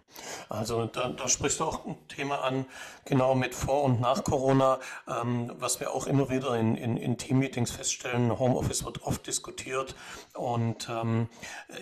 Also 0.49 0.85
da, 0.85 1.09
da, 1.09 1.27
sprichst 1.27 1.59
du 1.59 1.65
auch 1.65 1.85
ein 1.85 1.95
Thema 2.07 2.43
an, 2.43 2.65
genau 3.05 3.35
mit 3.35 3.55
vor 3.55 3.83
und 3.83 3.99
nach 3.99 4.23
Corona, 4.23 4.79
ähm, 5.07 5.51
was 5.57 5.79
wir 5.79 5.93
auch 5.93 6.07
immer 6.07 6.29
wieder 6.29 6.55
in, 6.57 6.75
in, 6.75 6.97
in 6.97 7.17
Teammeetings 7.17 7.71
feststellen. 7.71 8.37
Homeoffice 8.37 8.85
wird 8.85 9.03
oft 9.03 9.25
diskutiert 9.27 9.95
und 10.33 10.89
ähm, 10.89 11.27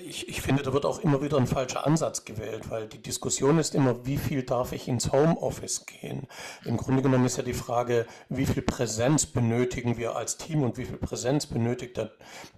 ich, 0.06 0.30
ich 0.30 0.42
finde, 0.42 0.64
da 0.64 0.74
wird 0.74 0.86
auch 0.86 1.00
immer 1.00 1.22
wieder 1.22 1.38
ein 1.38 1.48
falscher 1.48 1.86
Ansatz 1.86 2.26
gewählt, 2.26 2.70
weil 2.70 2.88
die 2.88 3.02
Diskussion 3.02 3.60
ist 3.60 3.76
immer, 3.76 4.06
wie 4.06 4.18
viel 4.18 4.44
darf 4.44 4.72
ich 4.72 4.88
ins 4.88 5.12
Homeoffice 5.12 5.86
gehen? 5.86 6.28
Im 6.66 6.78
Grunde 6.78 7.02
genommen 7.02 7.26
ist 7.26 7.38
ja 7.38 7.44
die 7.44 7.54
Frage, 7.54 8.06
wie 8.30 8.46
viel 8.46 8.64
Präsenz 8.64 9.26
benötigen 9.26 9.98
wir 9.98 10.16
als 10.16 10.38
Team 10.38 10.64
und 10.64 10.78
wie 10.78 10.86
viel 10.86 10.98
Präsenz 10.98 11.46
benötigt 11.46 11.98
der, 11.98 12.12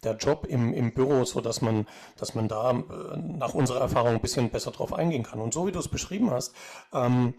der 0.03 0.15
Job 0.17 0.45
im, 0.47 0.73
im 0.73 0.93
Büro, 0.93 1.25
so 1.25 1.41
dass 1.41 1.61
man, 1.61 1.87
dass 2.17 2.35
man 2.35 2.47
da 2.47 2.71
äh, 2.71 3.17
nach 3.17 3.53
unserer 3.53 3.81
Erfahrung 3.81 4.15
ein 4.15 4.21
bisschen 4.21 4.49
besser 4.49 4.71
drauf 4.71 4.93
eingehen 4.93 5.23
kann. 5.23 5.39
Und 5.39 5.53
so 5.53 5.62
wie 5.67 5.71
du 5.71 5.79
es 5.79 5.87
beschrieben 5.87 6.31
hast, 6.31 6.53
ähm, 6.93 7.33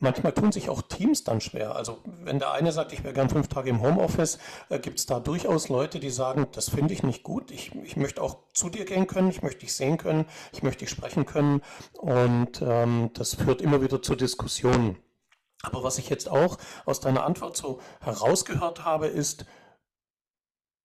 manchmal 0.00 0.32
tun 0.32 0.50
sich 0.50 0.68
auch 0.68 0.82
Teams 0.82 1.24
dann 1.24 1.40
schwer. 1.40 1.76
Also 1.76 1.98
wenn 2.04 2.38
der 2.38 2.52
eine 2.52 2.72
sagt, 2.72 2.92
ich 2.92 3.04
wäre 3.04 3.14
gern 3.14 3.28
fünf 3.28 3.48
Tage 3.48 3.70
im 3.70 3.82
Homeoffice, 3.82 4.38
äh, 4.68 4.78
gibt 4.78 4.98
es 4.98 5.06
da 5.06 5.20
durchaus 5.20 5.68
Leute, 5.68 6.00
die 6.00 6.10
sagen, 6.10 6.46
das 6.52 6.70
finde 6.70 6.94
ich 6.94 7.02
nicht 7.02 7.22
gut. 7.22 7.50
Ich, 7.50 7.74
ich 7.74 7.96
möchte 7.96 8.22
auch 8.22 8.38
zu 8.52 8.68
dir 8.68 8.84
gehen 8.84 9.06
können, 9.06 9.30
ich 9.30 9.42
möchte 9.42 9.60
dich 9.60 9.74
sehen 9.74 9.98
können, 9.98 10.26
ich 10.52 10.62
möchte 10.62 10.80
dich 10.80 10.90
sprechen 10.90 11.26
können. 11.26 11.62
Und 11.92 12.62
ähm, 12.62 13.10
das 13.14 13.34
führt 13.34 13.60
immer 13.60 13.82
wieder 13.82 14.02
zu 14.02 14.16
Diskussionen. 14.16 14.98
Aber 15.62 15.82
was 15.84 15.98
ich 15.98 16.08
jetzt 16.08 16.28
auch 16.28 16.56
aus 16.86 17.00
deiner 17.00 17.24
Antwort 17.24 17.56
so 17.56 17.80
herausgehört 18.00 18.84
habe, 18.84 19.08
ist, 19.08 19.44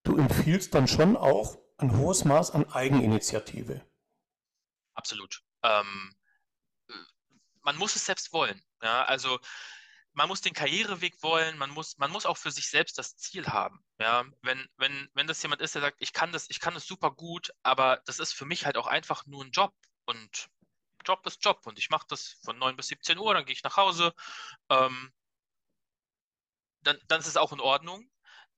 du 0.04 0.18
empfiehlst 0.18 0.76
dann 0.76 0.88
schon 0.88 1.16
auch 1.16 1.58
ein 1.78 1.98
hohes 1.98 2.26
Maß 2.26 2.52
an 2.52 2.70
Eigeninitiative. 2.70 3.82
Absolut. 4.94 5.44
Ähm, 5.64 6.14
man 7.66 7.76
muss 7.76 7.96
es 7.96 8.06
selbst 8.06 8.32
wollen. 8.32 8.62
Ja? 8.82 9.04
Also 9.06 9.40
man 10.14 10.30
muss 10.30 10.42
den 10.42 10.54
Karriereweg 10.54 11.22
wollen, 11.22 11.58
man 11.58 11.72
muss, 11.72 11.98
man 11.98 12.12
muss 12.12 12.26
auch 12.26 12.38
für 12.38 12.52
sich 12.52 12.70
selbst 12.70 12.98
das 12.98 13.18
Ziel 13.18 13.48
haben. 13.48 13.84
Ja? 14.00 14.24
Wenn, 14.42 14.66
wenn, 14.78 15.10
wenn 15.14 15.28
das 15.28 15.42
jemand 15.42 15.62
ist, 15.62 15.76
der 15.76 15.82
sagt, 15.82 15.98
ich 16.00 16.14
kann 16.14 16.32
das, 16.32 16.50
ich 16.50 16.60
kann 16.62 16.74
das 16.74 16.86
super 16.86 17.12
gut, 17.12 17.52
aber 17.64 18.02
das 18.06 18.20
ist 18.20 18.34
für 18.34 18.46
mich 18.46 18.66
halt 18.66 18.78
auch 18.78 18.88
einfach 18.88 19.26
nur 19.26 19.44
ein 19.44 19.52
Job. 19.52 19.74
Und 20.06 20.48
Job 21.06 21.26
ist 21.26 21.44
Job 21.44 21.66
und 21.66 21.78
ich 21.78 21.90
mache 21.90 22.06
das 22.08 22.38
von 22.44 22.58
9 22.58 22.76
bis 22.78 22.88
17 22.88 23.18
Uhr, 23.18 23.34
dann 23.34 23.46
gehe 23.46 23.54
ich 23.54 23.64
nach 23.64 23.78
Hause. 23.78 24.14
Ähm, 24.70 25.12
dann, 26.82 27.00
dann 27.08 27.20
ist 27.20 27.28
es 27.28 27.38
auch 27.38 27.52
in 27.52 27.60
Ordnung. 27.60 28.10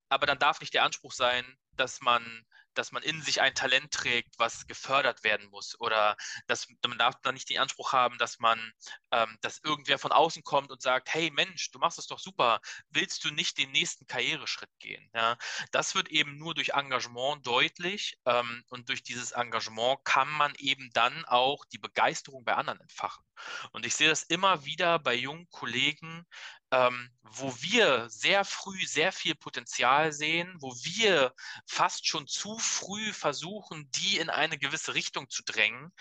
Aber 0.10 0.26
dann 0.26 0.40
darf 0.40 0.62
nicht 0.62 0.74
der 0.74 0.84
Anspruch 0.84 1.12
sein, 1.12 1.58
dass 1.72 2.02
man 2.02 2.46
dass 2.78 2.92
man 2.92 3.04
in 3.04 3.22
sich 3.22 3.42
ein 3.42 3.56
Talent 3.56 3.92
trägt, 3.92 4.38
was 4.40 4.68
gefördert 4.68 5.24
werden 5.24 5.48
muss. 5.50 5.80
Oder 5.80 6.16
dass 6.48 6.68
man 6.86 6.98
darf 6.98 7.16
dann 7.22 7.34
nicht 7.34 7.50
den 7.50 7.60
Anspruch 7.60 7.94
haben, 7.94 8.18
dass 8.18 8.40
man, 8.40 8.72
ähm, 9.12 9.38
dass 9.42 9.60
irgendwer 9.64 10.00
von 10.00 10.12
außen 10.12 10.44
kommt 10.44 10.72
und 10.72 10.82
sagt, 10.82 11.14
hey 11.14 11.32
Mensch, 11.32 11.72
du 11.72 11.80
machst 11.80 11.98
das 11.98 12.08
doch 12.08 12.20
super, 12.20 12.62
willst 12.90 13.24
du 13.24 13.32
nicht 13.32 13.58
den 13.58 13.72
nächsten 13.72 14.08
Karriereschritt 14.08 14.72
gehen? 14.80 15.10
Ja, 15.14 15.38
das 15.72 15.96
wird 15.96 16.10
eben 16.10 16.38
nur 16.38 16.54
durch 16.54 16.70
Engagement 16.70 17.46
deutlich 17.46 18.20
ähm, 18.26 18.64
und 18.70 18.90
durch 18.90 19.04
dieses 19.04 19.32
Engagement 19.32 20.04
kann 20.04 20.30
man 20.30 20.54
eben 20.58 20.90
dann 20.94 21.26
auch 21.26 21.66
die 21.66 21.80
Begeisterung 21.80 22.44
bei 22.44 22.56
anderen 22.56 22.80
entfachen. 22.80 23.24
Und 23.72 23.86
ich 23.86 23.96
sehe 23.96 24.10
das 24.10 24.24
immer 24.24 24.66
wieder 24.66 25.00
bei 25.00 25.14
jungen 25.14 25.50
Kollegen, 25.50 26.26
ähm, 26.72 27.10
wo 27.24 27.54
wir 27.62 28.10
sehr 28.10 28.46
früh 28.46 28.86
sehr 28.86 29.12
viel 29.12 29.36
Potenzial 29.36 30.12
sehen, 30.12 30.56
wo 30.60 30.74
wir 30.84 31.34
fast 31.66 32.08
schon 32.08 32.28
zu 32.28 32.58
früh 32.60 33.14
versuchen, 33.14 33.90
die 33.92 34.18
in 34.18 34.30
eine 34.30 34.58
gewisse 34.58 34.94
Richtung 34.94 35.30
zu 35.30 35.44
drängen, 35.44 35.92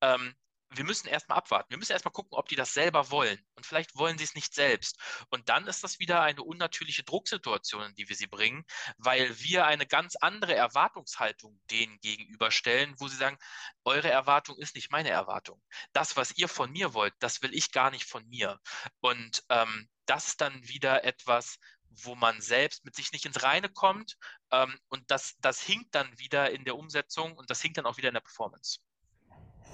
ähm, 0.00 0.34
wir 0.70 0.84
müssen 0.84 1.06
erstmal 1.06 1.38
abwarten. 1.38 1.70
Wir 1.70 1.78
müssen 1.78 1.92
erstmal 1.92 2.12
gucken, 2.12 2.36
ob 2.36 2.48
die 2.48 2.56
das 2.56 2.74
selber 2.74 3.10
wollen. 3.10 3.38
Und 3.54 3.64
vielleicht 3.64 3.96
wollen 3.96 4.18
sie 4.18 4.24
es 4.24 4.34
nicht 4.34 4.54
selbst. 4.54 4.98
Und 5.30 5.48
dann 5.48 5.66
ist 5.66 5.84
das 5.84 5.98
wieder 5.98 6.22
eine 6.22 6.42
unnatürliche 6.42 7.04
Drucksituation, 7.04 7.84
in 7.84 7.94
die 7.94 8.08
wir 8.08 8.16
sie 8.16 8.26
bringen, 8.26 8.64
weil 8.98 9.38
wir 9.40 9.66
eine 9.66 9.86
ganz 9.86 10.16
andere 10.16 10.54
Erwartungshaltung 10.54 11.60
denen 11.70 11.98
gegenüberstellen, 12.00 12.94
wo 12.98 13.08
sie 13.08 13.16
sagen, 13.16 13.38
eure 13.84 14.10
Erwartung 14.10 14.58
ist 14.58 14.74
nicht 14.74 14.90
meine 14.90 15.10
Erwartung. 15.10 15.62
Das, 15.92 16.16
was 16.16 16.36
ihr 16.36 16.48
von 16.48 16.72
mir 16.72 16.94
wollt, 16.94 17.14
das 17.20 17.42
will 17.42 17.54
ich 17.54 17.72
gar 17.72 17.90
nicht 17.90 18.04
von 18.04 18.26
mir. 18.28 18.60
Und 19.00 19.44
ähm, 19.48 19.88
das 20.06 20.36
dann 20.36 20.66
wieder 20.66 21.04
etwas, 21.04 21.58
wo 21.90 22.14
man 22.14 22.40
selbst 22.40 22.84
mit 22.84 22.94
sich 22.94 23.12
nicht 23.12 23.26
ins 23.26 23.42
Reine 23.42 23.68
kommt. 23.68 24.16
Ähm, 24.50 24.74
und 24.88 25.10
das, 25.10 25.36
das 25.40 25.60
hinkt 25.60 25.94
dann 25.94 26.18
wieder 26.18 26.50
in 26.50 26.64
der 26.64 26.76
Umsetzung 26.76 27.36
und 27.36 27.50
das 27.50 27.60
hinkt 27.60 27.78
dann 27.78 27.86
auch 27.86 27.96
wieder 27.96 28.08
in 28.08 28.14
der 28.14 28.20
Performance. 28.20 28.80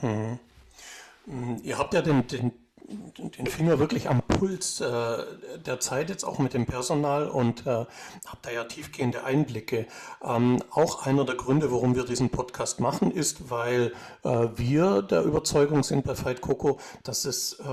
Mhm. 0.01 0.39
Ihr 1.63 1.79
habt 1.79 1.95
ja 1.95 2.03
den, 2.03 2.27
den, 2.27 2.62
den 3.19 3.47
Finger 3.47 3.79
wirklich 3.79 4.09
am 4.09 4.23
Puls 4.23 4.81
äh, 4.81 5.19
der 5.65 5.81
Zeit 5.81 6.11
jetzt 6.11 6.25
auch 6.25 6.39
mit 6.39 6.55
dem 6.55 6.67
Personal 6.67 7.29
und 7.29 7.67
äh, 7.67 7.71
habe 7.71 7.89
da 8.43 8.51
ja 8.51 8.65
tiefgehende 8.65 9.25
Einblicke. 9.25 9.87
Ähm, 10.23 10.63
auch 10.71 11.07
einer 11.07 11.25
der 11.25 11.37
Gründe, 11.37 11.71
warum 11.73 11.95
wir 11.95 12.05
diesen 12.05 12.31
Podcast 12.31 12.81
machen, 12.81 13.11
ist, 13.11 13.51
weil 13.51 13.93
äh, 14.25 14.49
wir 14.57 15.03
der 15.03 15.23
Überzeugung 15.23 15.83
sind 15.83 16.05
bei 16.05 16.15
Fight 16.15 16.41
Coco, 16.41 16.79
dass 17.03 17.25
es, 17.25 17.61
äh, 17.61 17.65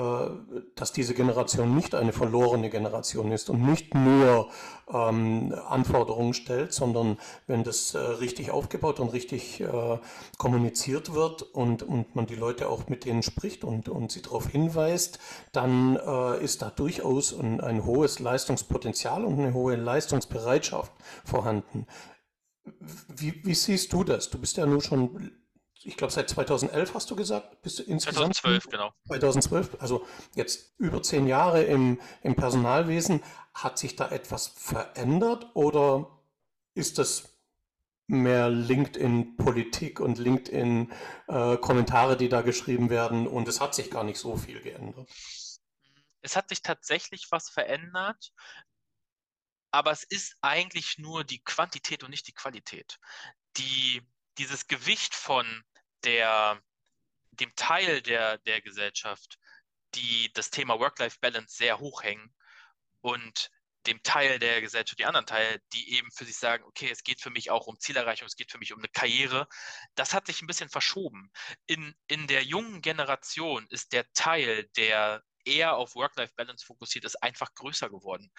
dass 0.75 0.91
diese 0.91 1.13
Generation 1.13 1.75
nicht 1.75 1.95
eine 1.95 2.13
verlorene 2.13 2.69
Generation 2.69 3.31
ist 3.31 3.49
und 3.49 3.65
nicht 3.65 3.93
nur 3.93 4.49
ähm, 4.91 5.53
Anforderungen 5.67 6.33
stellt, 6.33 6.73
sondern 6.73 7.17
wenn 7.47 7.63
das 7.63 7.93
äh, 7.93 7.99
richtig 7.99 8.51
aufgebaut 8.51 8.99
und 8.99 9.09
richtig 9.13 9.61
äh, 9.61 9.97
kommuniziert 10.37 11.13
wird 11.13 11.43
und, 11.43 11.83
und 11.83 12.15
man 12.15 12.25
die 12.25 12.35
Leute 12.35 12.69
auch 12.69 12.87
mit 12.87 13.05
denen 13.05 13.23
spricht 13.23 13.63
und, 13.63 13.89
und 13.89 14.11
sie 14.11 14.21
darauf 14.21 14.47
hinweist, 14.47 15.08
dann 15.51 15.95
äh, 15.95 16.43
ist 16.43 16.61
da 16.61 16.69
durchaus 16.69 17.33
ein, 17.33 17.61
ein 17.61 17.85
hohes 17.85 18.19
Leistungspotenzial 18.19 19.23
und 19.25 19.39
eine 19.39 19.53
hohe 19.53 19.75
Leistungsbereitschaft 19.75 20.91
vorhanden. 21.23 21.87
Wie, 23.07 23.43
wie 23.45 23.55
siehst 23.55 23.93
du 23.93 24.03
das? 24.03 24.29
Du 24.29 24.37
bist 24.37 24.57
ja 24.57 24.65
nur 24.65 24.81
schon 24.81 25.31
ich 25.83 25.95
glaube, 25.95 26.11
seit 26.11 26.29
2011 26.29 26.93
hast 26.93 27.09
du 27.09 27.15
gesagt, 27.15 27.61
bist 27.61 27.79
du 27.79 27.83
insgesamt? 27.83 28.35
2012, 28.35 28.69
genau. 28.69 28.91
2012, 29.07 29.77
also 29.79 30.05
jetzt 30.35 30.73
über 30.77 31.01
zehn 31.01 31.25
Jahre 31.25 31.63
im, 31.63 31.99
im 32.21 32.35
Personalwesen. 32.35 33.23
Hat 33.53 33.79
sich 33.79 33.95
da 33.95 34.09
etwas 34.09 34.47
verändert 34.47 35.47
oder 35.53 36.19
ist 36.73 36.97
das 36.97 37.28
mehr 38.09 38.49
LinkedIn-Politik 38.49 39.99
und 39.99 40.17
LinkedIn-Kommentare, 40.17 42.13
äh, 42.13 42.17
die 42.17 42.29
da 42.29 42.41
geschrieben 42.41 42.89
werden 42.89 43.27
und 43.27 43.47
es 43.47 43.61
hat 43.61 43.75
sich 43.75 43.91
gar 43.91 44.03
nicht 44.03 44.17
so 44.17 44.35
viel 44.35 44.61
geändert? 44.61 45.09
Es 46.21 46.35
hat 46.35 46.49
sich 46.49 46.61
tatsächlich 46.61 47.27
was 47.31 47.49
verändert, 47.49 48.33
aber 49.71 49.91
es 49.91 50.03
ist 50.03 50.35
eigentlich 50.41 50.97
nur 50.97 51.23
die 51.23 51.43
Quantität 51.43 52.03
und 52.03 52.09
nicht 52.09 52.27
die 52.27 52.33
Qualität. 52.33 52.99
Die, 53.57 54.01
dieses 54.37 54.67
Gewicht 54.67 55.13
von 55.13 55.63
der, 56.03 56.59
dem 57.31 57.53
Teil 57.55 58.01
der, 58.01 58.39
der 58.39 58.61
Gesellschaft, 58.61 59.37
die 59.95 60.31
das 60.33 60.49
Thema 60.49 60.79
Work-Life-Balance 60.79 61.55
sehr 61.55 61.79
hoch 61.79 62.03
hängen 62.03 62.33
und 63.01 63.51
dem 63.87 64.01
Teil 64.03 64.39
der 64.39 64.61
Gesellschaft, 64.61 64.99
die 64.99 65.05
anderen 65.05 65.25
Teile, 65.25 65.61
die 65.73 65.97
eben 65.97 66.11
für 66.11 66.25
sich 66.25 66.37
sagen, 66.37 66.63
okay, 66.65 66.89
es 66.91 67.03
geht 67.03 67.21
für 67.21 67.29
mich 67.29 67.49
auch 67.51 67.67
um 67.67 67.79
Zielerreichung, 67.79 68.27
es 68.27 68.35
geht 68.35 68.51
für 68.51 68.57
mich 68.57 68.73
um 68.73 68.79
eine 68.79 68.89
Karriere, 68.89 69.47
das 69.95 70.13
hat 70.13 70.27
sich 70.27 70.41
ein 70.41 70.47
bisschen 70.47 70.69
verschoben. 70.69 71.31
In, 71.65 71.95
in 72.07 72.27
der 72.27 72.43
jungen 72.43 72.81
Generation 72.81 73.65
ist 73.69 73.93
der 73.93 74.11
Teil, 74.13 74.69
der 74.75 75.23
eher 75.45 75.75
auf 75.75 75.95
Work-Life-Balance 75.95 76.65
fokussiert 76.65 77.05
ist, 77.05 77.21
einfach 77.23 77.53
größer 77.55 77.89
geworden. 77.89 78.31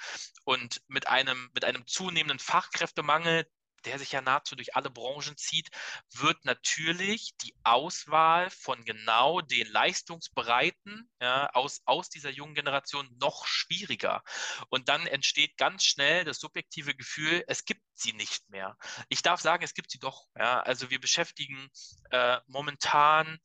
Und 0.44 0.83
mit 0.88 1.09
einem, 1.09 1.50
mit 1.55 1.64
einem 1.64 1.87
zunehmenden 1.87 2.38
Fachkräftemangel, 2.38 3.46
der 3.85 3.99
sich 3.99 4.12
ja 4.12 4.21
nahezu 4.21 4.57
durch 4.57 4.77
alle 4.77 4.90
Branchen 4.90 5.37
zieht, 5.37 5.69
wird 6.12 6.45
natürlich 6.45 7.37
die 7.43 7.55
Auswahl 7.64 8.51
von 8.51 8.85
genau 8.85 9.40
den 9.40 9.66
Leistungsbereiten 9.69 11.11
ja, 11.21 11.51
aus, 11.51 11.83
aus 11.85 12.09
dieser 12.09 12.31
jungen 12.31 12.55
Generation 12.55 13.09
noch 13.21 13.47
schwieriger. 13.47 14.23
Und 14.69 14.88
dann 14.88 15.07
entsteht 15.07 15.57
ganz 15.57 15.85
schnell 15.85 16.25
das 16.25 16.38
subjektive 16.38 16.95
Gefühl, 16.95 17.45
es 17.47 17.64
gibt 17.64 17.83
sie 17.95 18.12
nicht 18.12 18.49
mehr. 18.51 18.77
Ich 19.09 19.23
darf 19.23 19.40
sagen, 19.40 19.64
es 19.64 19.75
gibt 19.75 19.90
sie 19.90 19.99
doch. 19.99 20.27
Ja. 20.37 20.61
Also 20.61 20.90
wir 20.90 21.01
beschäftigen 21.01 21.71
äh, 22.11 22.38
momentan 22.47 23.38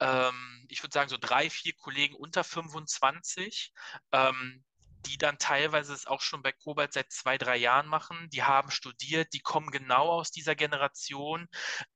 ähm, 0.00 0.66
ich 0.68 0.82
würde 0.82 0.94
sagen, 0.94 1.10
so 1.10 1.18
drei, 1.18 1.50
vier 1.50 1.74
Kollegen 1.74 2.14
unter 2.14 2.42
25, 2.42 3.72
ähm, 4.12 4.64
die 5.06 5.18
dann 5.18 5.38
teilweise 5.38 5.92
es 5.94 6.06
auch 6.06 6.20
schon 6.20 6.42
bei 6.42 6.52
Kobalt 6.52 6.92
seit 6.92 7.12
zwei, 7.12 7.38
drei 7.38 7.56
Jahren 7.56 7.86
machen. 7.86 8.28
Die 8.30 8.42
haben 8.42 8.70
studiert, 8.70 9.32
die 9.32 9.40
kommen 9.40 9.70
genau 9.70 10.08
aus 10.10 10.30
dieser 10.30 10.54
Generation. 10.54 11.46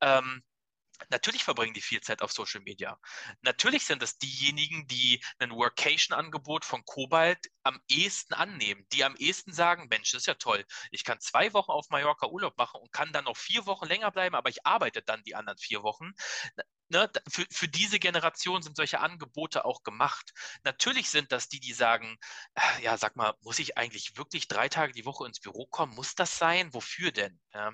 Ähm, 0.01 0.43
Natürlich 1.11 1.43
verbringen 1.45 1.75
die 1.75 1.81
viel 1.81 2.01
Zeit 2.01 2.23
auf 2.23 2.33
Social 2.33 2.61
Media. 2.61 2.99
Natürlich 3.43 3.85
sind 3.85 4.03
es 4.03 4.17
diejenigen, 4.19 4.87
die 4.87 5.23
ein 5.39 5.51
Workation-Angebot 5.51 6.65
von 6.65 6.85
Kobalt 6.85 7.39
am 7.65 7.81
ehesten 7.89 8.33
annehmen, 8.35 8.87
die 8.93 9.05
am 9.05 9.17
ehesten 9.17 9.53
sagen, 9.53 9.89
Mensch, 9.91 10.13
das 10.13 10.23
ist 10.23 10.27
ja 10.27 10.35
toll. 10.35 10.65
Ich 10.93 11.05
kann 11.05 11.21
zwei 11.21 11.53
Wochen 11.53 11.73
auf 11.73 11.91
Mallorca 11.91 12.29
Urlaub 12.29 12.57
machen 12.57 12.81
und 12.81 12.93
kann 12.93 13.13
dann 13.13 13.25
noch 13.25 13.37
vier 13.37 13.67
Wochen 13.67 13.87
länger 13.87 14.11
bleiben, 14.13 14.37
aber 14.37 14.51
ich 14.51 14.65
arbeite 14.65 15.03
dann 15.03 15.23
die 15.25 15.35
anderen 15.35 15.59
vier 15.59 15.83
Wochen 15.83 16.13
ne, 16.89 17.11
für, 17.29 17.47
für 17.51 17.69
diese 17.69 17.99
Generation 17.99 18.63
sind 18.63 18.77
solche 18.77 19.01
Angebote 19.01 19.65
auch 19.65 19.83
gemacht. 19.83 20.33
Natürlich 20.65 21.11
sind 21.11 21.33
das 21.33 21.49
die, 21.49 21.61
die 21.61 21.73
sagen, 21.73 22.17
äh, 22.55 22.83
ja, 22.83 22.97
sag 22.97 23.17
mal, 23.17 23.35
muss 23.41 23.59
ich 23.59 23.79
eigentlich 23.79 24.17
wirklich 24.17 24.49
drei 24.49 24.69
Tage 24.69 24.93
die 24.93 25.05
Woche 25.05 25.27
ins 25.27 25.41
Büro 25.41 25.67
kommen? 25.67 25.95
Muss 25.95 26.15
das 26.15 26.39
sein? 26.39 26.73
Wofür 26.75 27.13
denn? 27.13 27.41
Ja, 27.53 27.73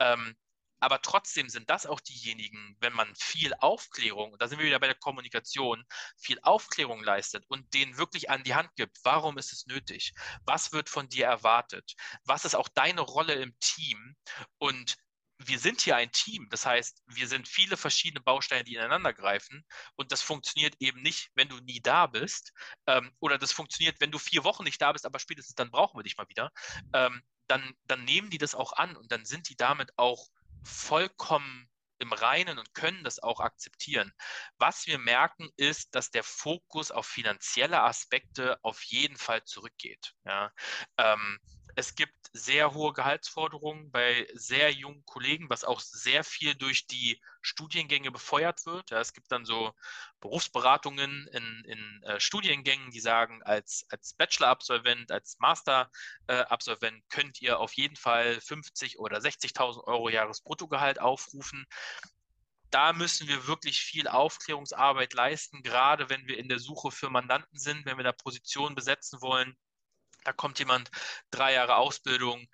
ähm, 0.00 0.36
aber 0.80 1.00
trotzdem 1.00 1.48
sind 1.48 1.70
das 1.70 1.86
auch 1.86 2.00
diejenigen, 2.00 2.76
wenn 2.80 2.92
man 2.92 3.14
viel 3.16 3.54
Aufklärung, 3.60 4.36
da 4.38 4.46
sind 4.46 4.58
wir 4.58 4.66
wieder 4.66 4.78
bei 4.78 4.86
der 4.86 4.96
Kommunikation, 4.96 5.84
viel 6.18 6.38
Aufklärung 6.42 7.02
leistet 7.02 7.44
und 7.48 7.72
denen 7.72 7.96
wirklich 7.96 8.30
an 8.30 8.44
die 8.44 8.54
Hand 8.54 8.70
gibt, 8.76 8.98
warum 9.02 9.38
ist 9.38 9.52
es 9.52 9.66
nötig? 9.66 10.12
Was 10.44 10.72
wird 10.72 10.88
von 10.90 11.08
dir 11.08 11.26
erwartet? 11.26 11.94
Was 12.24 12.44
ist 12.44 12.54
auch 12.54 12.68
deine 12.68 13.00
Rolle 13.00 13.34
im 13.34 13.58
Team? 13.58 14.16
Und 14.58 14.96
wir 15.38 15.58
sind 15.58 15.82
hier 15.82 15.96
ein 15.96 16.10
Team. 16.12 16.48
Das 16.50 16.64
heißt, 16.64 17.02
wir 17.06 17.28
sind 17.28 17.48
viele 17.48 17.76
verschiedene 17.76 18.20
Bausteine, 18.20 18.64
die 18.64 18.74
ineinander 18.74 19.12
greifen. 19.12 19.64
Und 19.96 20.12
das 20.12 20.22
funktioniert 20.22 20.74
eben 20.80 21.02
nicht, 21.02 21.30
wenn 21.34 21.48
du 21.48 21.58
nie 21.58 21.80
da 21.80 22.06
bist. 22.06 22.52
Ähm, 22.86 23.12
oder 23.20 23.38
das 23.38 23.52
funktioniert, 23.52 24.00
wenn 24.00 24.10
du 24.10 24.18
vier 24.18 24.44
Wochen 24.44 24.64
nicht 24.64 24.80
da 24.80 24.92
bist, 24.92 25.06
aber 25.06 25.18
spätestens 25.18 25.54
dann 25.54 25.70
brauchen 25.70 25.98
wir 25.98 26.04
dich 26.04 26.16
mal 26.16 26.28
wieder. 26.28 26.50
Ähm, 26.92 27.22
dann, 27.48 27.74
dann 27.84 28.04
nehmen 28.04 28.30
die 28.30 28.38
das 28.38 28.54
auch 28.54 28.72
an 28.72 28.96
und 28.96 29.12
dann 29.12 29.24
sind 29.24 29.48
die 29.48 29.56
damit 29.56 29.92
auch 29.96 30.28
vollkommen 30.64 31.68
im 31.98 32.12
Reinen 32.12 32.58
und 32.58 32.74
können 32.74 33.04
das 33.04 33.22
auch 33.22 33.40
akzeptieren. 33.40 34.12
Was 34.58 34.86
wir 34.86 34.98
merken, 34.98 35.48
ist, 35.56 35.94
dass 35.94 36.10
der 36.10 36.24
Fokus 36.24 36.90
auf 36.90 37.06
finanzielle 37.06 37.82
Aspekte 37.82 38.58
auf 38.62 38.82
jeden 38.82 39.16
Fall 39.16 39.44
zurückgeht. 39.44 40.12
Ja. 40.24 40.52
Ähm, 40.98 41.38
es 41.78 41.94
gibt 41.94 42.30
sehr 42.32 42.72
hohe 42.72 42.94
Gehaltsforderungen 42.94 43.90
bei 43.90 44.26
sehr 44.32 44.72
jungen 44.72 45.04
Kollegen, 45.04 45.50
was 45.50 45.62
auch 45.62 45.80
sehr 45.80 46.24
viel 46.24 46.54
durch 46.54 46.86
die 46.86 47.20
Studiengänge 47.42 48.10
befeuert 48.10 48.64
wird. 48.64 48.90
Ja, 48.90 48.98
es 49.00 49.12
gibt 49.12 49.30
dann 49.30 49.44
so 49.44 49.74
Berufsberatungen 50.20 51.28
in, 51.28 51.64
in 51.66 52.02
äh, 52.04 52.18
Studiengängen, 52.18 52.90
die 52.90 53.00
sagen, 53.00 53.42
als, 53.42 53.86
als 53.90 54.14
Bachelor-Absolvent, 54.14 55.12
als 55.12 55.36
Master-Absolvent 55.38 56.96
äh, 56.96 57.06
könnt 57.10 57.42
ihr 57.42 57.60
auf 57.60 57.74
jeden 57.74 57.96
Fall 57.96 58.40
50 58.40 58.98
oder 58.98 59.18
60.000 59.18 59.84
Euro 59.84 60.08
Jahresbruttogehalt 60.08 60.98
aufrufen 60.98 61.66
da 62.70 62.92
müssen 62.92 63.28
wir 63.28 63.46
wirklich 63.46 63.80
viel 63.80 64.08
Aufklärungsarbeit 64.08 65.14
leisten, 65.14 65.62
gerade 65.62 66.10
wenn 66.10 66.26
wir 66.26 66.36
in 66.36 66.48
der 66.48 66.58
Suche 66.58 66.90
für 66.90 67.10
Mandanten 67.10 67.58
sind, 67.58 67.86
wenn 67.86 67.96
wir 67.96 68.04
da 68.04 68.12
Positionen 68.12 68.74
besetzen 68.74 69.22
wollen. 69.22 69.56
Da 70.26 70.32
kommt 70.32 70.58
jemand, 70.58 70.90
drei 71.30 71.52
Jahre 71.52 71.76
Ausbildung, 71.76 72.48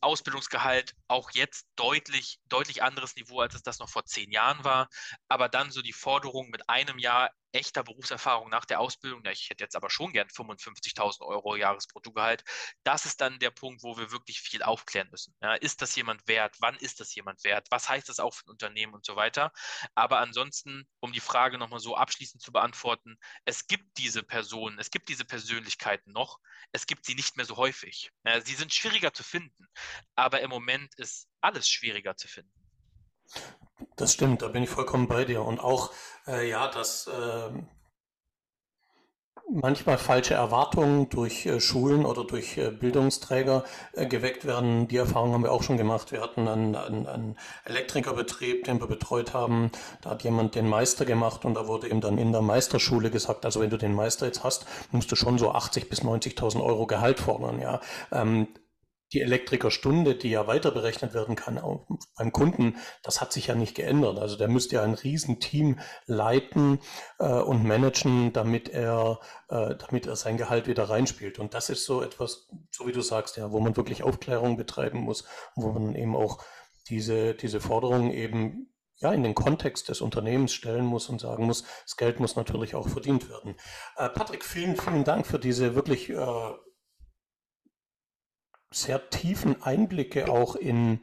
Ausbildungsgehalt 0.00 0.94
auch 1.08 1.30
jetzt 1.32 1.66
deutlich, 1.76 2.40
deutlich 2.46 2.82
anderes 2.82 3.16
Niveau, 3.16 3.40
als 3.40 3.54
es 3.54 3.62
das 3.62 3.78
noch 3.78 3.88
vor 3.88 4.04
zehn 4.04 4.30
Jahren 4.30 4.64
war. 4.64 4.88
Aber 5.28 5.48
dann 5.48 5.70
so 5.70 5.82
die 5.82 5.92
Forderung 5.92 6.50
mit 6.50 6.68
einem 6.68 6.98
Jahr 6.98 7.30
echter 7.52 7.82
Berufserfahrung 7.82 8.48
nach 8.48 8.64
der 8.64 8.80
Ausbildung, 8.80 9.22
ich 9.26 9.50
hätte 9.50 9.64
jetzt 9.64 9.76
aber 9.76 9.90
schon 9.90 10.12
gern 10.12 10.28
55.000 10.28 11.22
Euro 11.22 11.56
Jahresbruttogehalt, 11.56 12.44
das 12.84 13.06
ist 13.06 13.20
dann 13.20 13.38
der 13.38 13.50
Punkt, 13.50 13.82
wo 13.82 13.96
wir 13.98 14.10
wirklich 14.12 14.40
viel 14.40 14.62
aufklären 14.62 15.08
müssen. 15.10 15.34
Ja, 15.42 15.54
ist 15.54 15.82
das 15.82 15.94
jemand 15.96 16.26
wert? 16.28 16.56
Wann 16.60 16.76
ist 16.76 17.00
das 17.00 17.14
jemand 17.14 17.42
wert? 17.44 17.66
Was 17.70 17.88
heißt 17.88 18.08
das 18.08 18.20
auch 18.20 18.34
für 18.34 18.46
ein 18.46 18.50
Unternehmen 18.50 18.94
und 18.94 19.04
so 19.04 19.16
weiter? 19.16 19.52
Aber 19.94 20.18
ansonsten, 20.20 20.88
um 21.00 21.12
die 21.12 21.20
Frage 21.20 21.58
nochmal 21.58 21.80
so 21.80 21.96
abschließend 21.96 22.42
zu 22.42 22.52
beantworten, 22.52 23.16
es 23.44 23.66
gibt 23.66 23.98
diese 23.98 24.22
Personen, 24.22 24.78
es 24.78 24.90
gibt 24.90 25.08
diese 25.08 25.24
Persönlichkeiten 25.24 26.12
noch, 26.12 26.38
es 26.72 26.86
gibt 26.86 27.04
sie 27.04 27.14
nicht 27.14 27.36
mehr 27.36 27.46
so 27.46 27.56
häufig. 27.56 28.10
Ja, 28.24 28.40
sie 28.40 28.54
sind 28.54 28.72
schwieriger 28.72 29.12
zu 29.12 29.22
finden, 29.24 29.66
aber 30.14 30.40
im 30.40 30.50
Moment 30.50 30.94
ist 30.96 31.28
alles 31.40 31.68
schwieriger 31.68 32.16
zu 32.16 32.28
finden. 32.28 32.52
Das 33.96 34.12
stimmt, 34.12 34.42
da 34.42 34.48
bin 34.48 34.62
ich 34.62 34.70
vollkommen 34.70 35.08
bei 35.08 35.24
dir. 35.24 35.42
Und 35.42 35.60
auch, 35.60 35.92
äh, 36.26 36.48
ja, 36.48 36.68
dass 36.68 37.06
äh, 37.06 37.50
manchmal 39.52 39.98
falsche 39.98 40.34
Erwartungen 40.34 41.08
durch 41.08 41.46
äh, 41.46 41.60
Schulen 41.60 42.04
oder 42.04 42.24
durch 42.24 42.56
äh, 42.56 42.70
Bildungsträger 42.70 43.64
äh, 43.92 44.06
geweckt 44.06 44.44
werden. 44.44 44.88
Die 44.88 44.96
Erfahrung 44.96 45.32
haben 45.32 45.42
wir 45.42 45.52
auch 45.52 45.62
schon 45.62 45.76
gemacht. 45.76 46.12
Wir 46.12 46.20
hatten 46.20 46.46
einen, 46.48 46.76
einen, 46.76 47.06
einen, 47.06 47.36
Elektrikerbetrieb, 47.64 48.64
den 48.64 48.80
wir 48.80 48.86
betreut 48.86 49.34
haben. 49.34 49.70
Da 50.02 50.10
hat 50.10 50.22
jemand 50.22 50.54
den 50.54 50.68
Meister 50.68 51.04
gemacht 51.04 51.44
und 51.44 51.54
da 51.54 51.66
wurde 51.66 51.88
ihm 51.88 52.00
dann 52.00 52.18
in 52.18 52.32
der 52.32 52.42
Meisterschule 52.42 53.10
gesagt, 53.10 53.44
also 53.44 53.60
wenn 53.60 53.70
du 53.70 53.78
den 53.78 53.94
Meister 53.94 54.26
jetzt 54.26 54.44
hast, 54.44 54.66
musst 54.92 55.10
du 55.10 55.16
schon 55.16 55.38
so 55.38 55.52
80 55.52 55.88
bis 55.88 56.02
90.000 56.02 56.62
Euro 56.62 56.86
Gehalt 56.86 57.20
fordern. 57.20 57.60
Ja. 57.60 57.80
Ähm, 58.12 58.48
die 59.12 59.20
Elektrikerstunde, 59.20 60.14
die 60.14 60.30
ja 60.30 60.46
weiter 60.46 60.70
berechnet 60.70 61.14
werden 61.14 61.34
kann 61.34 61.58
auch 61.58 61.86
beim 62.16 62.32
Kunden, 62.32 62.76
das 63.02 63.20
hat 63.20 63.32
sich 63.32 63.48
ja 63.48 63.54
nicht 63.54 63.74
geändert. 63.74 64.18
Also 64.18 64.36
der 64.36 64.48
müsste 64.48 64.76
ja 64.76 64.82
ein 64.82 64.94
Riesenteam 64.94 65.80
leiten 66.06 66.78
äh, 67.18 67.26
und 67.26 67.64
managen, 67.64 68.32
damit 68.32 68.68
er, 68.68 69.20
äh, 69.48 69.74
damit 69.76 70.06
er 70.06 70.16
sein 70.16 70.36
Gehalt 70.36 70.68
wieder 70.68 70.84
reinspielt. 70.84 71.38
Und 71.38 71.54
das 71.54 71.70
ist 71.70 71.84
so 71.84 72.02
etwas, 72.02 72.48
so 72.70 72.86
wie 72.86 72.92
du 72.92 73.00
sagst, 73.00 73.36
ja, 73.36 73.50
wo 73.50 73.60
man 73.60 73.76
wirklich 73.76 74.02
Aufklärung 74.02 74.56
betreiben 74.56 75.00
muss, 75.00 75.24
wo 75.56 75.72
man 75.72 75.94
eben 75.94 76.14
auch 76.14 76.42
diese, 76.88 77.34
diese 77.34 77.60
Forderungen 77.60 78.12
eben 78.12 78.70
ja, 79.00 79.12
in 79.12 79.22
den 79.22 79.34
Kontext 79.34 79.88
des 79.88 80.02
Unternehmens 80.02 80.52
stellen 80.52 80.84
muss 80.84 81.08
und 81.08 81.20
sagen 81.20 81.46
muss, 81.46 81.64
das 81.84 81.96
Geld 81.96 82.20
muss 82.20 82.36
natürlich 82.36 82.74
auch 82.74 82.88
verdient 82.88 83.30
werden. 83.30 83.56
Äh, 83.96 84.10
Patrick, 84.10 84.44
vielen, 84.44 84.76
vielen 84.76 85.04
Dank 85.04 85.26
für 85.26 85.38
diese 85.38 85.74
wirklich 85.74 86.10
äh, 86.10 86.50
sehr 88.72 89.10
tiefen 89.10 89.62
Einblicke 89.62 90.30
auch 90.30 90.54
in, 90.54 91.00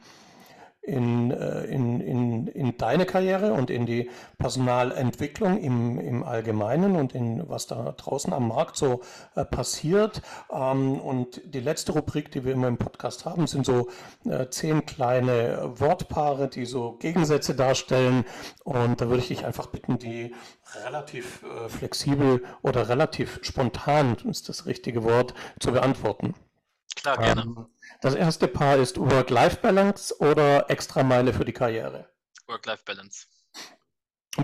in, 0.88 1.30
äh, 1.30 1.64
in, 1.64 2.00
in, 2.00 2.46
in 2.46 2.76
deine 2.78 3.04
Karriere 3.04 3.52
und 3.52 3.68
in 3.68 3.84
die 3.84 4.08
Personalentwicklung 4.38 5.60
im, 5.60 6.00
im 6.00 6.22
Allgemeinen 6.24 6.96
und 6.96 7.14
in 7.14 7.46
was 7.46 7.66
da 7.66 7.92
draußen 7.92 8.32
am 8.32 8.48
Markt 8.48 8.76
so 8.76 9.02
äh, 9.34 9.44
passiert. 9.44 10.22
Ähm, 10.50 10.98
und 10.98 11.42
die 11.44 11.60
letzte 11.60 11.92
Rubrik, 11.92 12.30
die 12.30 12.44
wir 12.44 12.54
immer 12.54 12.68
im 12.68 12.78
Podcast 12.78 13.26
haben, 13.26 13.46
sind 13.46 13.66
so 13.66 13.88
äh, 14.24 14.48
zehn 14.48 14.86
kleine 14.86 15.72
Wortpaare, 15.78 16.48
die 16.48 16.64
so 16.64 16.92
Gegensätze 16.92 17.54
darstellen. 17.54 18.24
Und 18.64 19.02
da 19.02 19.08
würde 19.08 19.20
ich 19.20 19.28
dich 19.28 19.44
einfach 19.44 19.66
bitten, 19.66 19.98
die 19.98 20.34
relativ 20.84 21.44
flexibel 21.68 22.44
oder 22.62 22.88
relativ 22.88 23.38
spontan, 23.42 24.16
ist 24.28 24.48
das 24.48 24.66
richtige 24.66 25.02
Wort, 25.04 25.34
zu 25.60 25.72
beantworten. 25.72 26.34
Klar, 27.14 27.34
gerne. 27.34 27.42
Ähm, 27.42 27.66
das 28.02 28.14
erste 28.14 28.48
Paar 28.48 28.76
ist 28.76 28.98
Work-Life-Balance 28.98 30.18
oder 30.18 30.68
Extrameile 30.70 31.32
für 31.32 31.44
die 31.44 31.52
Karriere? 31.52 32.12
Work-Life-Balance. 32.46 33.26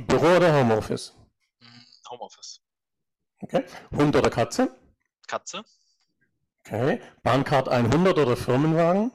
Büro 0.07 0.37
oder 0.37 0.55
Homeoffice? 0.55 1.15
Hm, 1.61 1.87
Homeoffice. 2.11 2.63
Okay. 3.41 3.65
Hund 3.91 4.17
oder 4.17 4.31
Katze? 4.31 4.75
Katze. 5.27 5.65
Okay. 6.61 7.03
Bahncard 7.23 7.69
100 7.69 8.17
oder 8.19 8.37
Firmenwagen? 8.37 9.13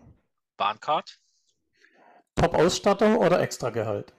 Bahncard. 0.57 1.19
Top-Ausstattung 2.35 3.17
oder 3.17 3.41
Extragehalt? 3.41 4.13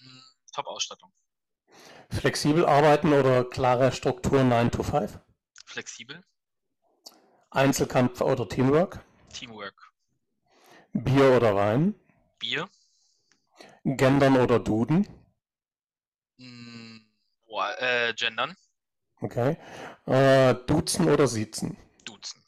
Hm, 0.00 0.22
Top-Ausstattung. 0.52 1.12
Flexibel 2.10 2.66
arbeiten 2.66 3.12
oder 3.12 3.44
klare 3.44 3.92
Struktur 3.92 4.44
9 4.44 4.70
to 4.70 4.82
5? 4.82 5.18
Flexibel. 5.64 6.22
Einzelkampf 7.50 8.20
oder 8.20 8.48
Teamwork? 8.48 9.00
Teamwork. 9.32 9.92
Bier 10.92 11.36
oder 11.36 11.54
Wein? 11.54 11.94
Bier. 12.38 12.68
Gendern 13.84 14.36
oder 14.36 14.58
Duden? 14.58 15.06
Mm, 16.36 16.98
boah, 17.46 17.74
äh, 17.80 18.12
gendern. 18.14 18.56
Okay. 19.20 19.56
Äh, 20.06 20.54
duzen 20.66 21.08
oder 21.08 21.26
Siezen? 21.26 21.76
Duzen. 22.04 22.42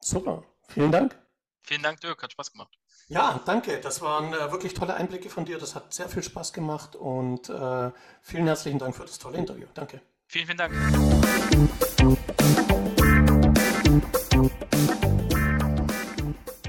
Super. 0.00 0.44
Vielen 0.68 0.92
Dank. 0.92 1.18
Vielen 1.62 1.82
Dank, 1.82 2.00
Dirk. 2.00 2.22
Hat 2.22 2.32
Spaß 2.32 2.52
gemacht. 2.52 2.78
Ja, 3.08 3.40
danke. 3.46 3.80
Das 3.80 4.02
waren 4.02 4.32
äh, 4.34 4.52
wirklich 4.52 4.74
tolle 4.74 4.94
Einblicke 4.94 5.30
von 5.30 5.44
dir. 5.44 5.58
Das 5.58 5.74
hat 5.74 5.94
sehr 5.94 6.08
viel 6.08 6.22
Spaß 6.22 6.52
gemacht 6.52 6.94
und 6.96 7.48
äh, 7.48 7.90
vielen 8.20 8.46
herzlichen 8.46 8.78
Dank 8.78 8.94
für 8.94 9.02
das 9.02 9.18
tolle 9.18 9.38
Interview. 9.38 9.66
Danke. 9.74 10.02
Vielen, 10.26 10.46
vielen 10.46 10.58
Dank. 10.58 10.74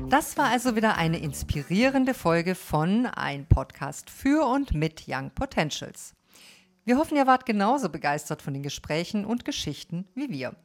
Das 0.10 0.38
war 0.38 0.50
also 0.50 0.76
wieder 0.76 0.98
eine 0.98 1.20
inspirierende 1.20 2.14
Folge 2.14 2.56
von 2.56 3.06
Ein 3.06 3.46
Podcast 3.46 4.10
für 4.10 4.48
und 4.48 4.74
mit 4.74 5.04
Young 5.08 5.30
Potentials. 5.32 6.16
Wir 6.84 6.98
hoffen, 6.98 7.16
ihr 7.16 7.28
wart 7.28 7.46
genauso 7.46 7.90
begeistert 7.90 8.42
von 8.42 8.54
den 8.56 8.64
Gesprächen 8.64 9.24
und 9.24 9.46
Geschichten 9.46 10.08
wie 10.16 10.30
wir. 10.30 10.56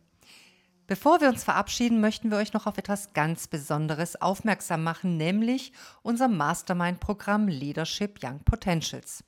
Bevor 0.87 1.21
wir 1.21 1.29
uns 1.29 1.45
verabschieden, 1.45 2.01
möchten 2.01 2.31
wir 2.31 2.39
euch 2.39 2.55
noch 2.55 2.67
auf 2.67 2.79
etwas 2.79 3.13
ganz 3.13 3.49
Besonderes 3.49 4.21
aufmerksam 4.21 4.83
machen, 4.83 5.17
nämlich 5.19 5.73
unser 6.03 6.29
Mastermind-Programm 6.29 7.49
Leadership 7.49 8.21
Young 8.23 8.41
Potentials. 8.45 9.25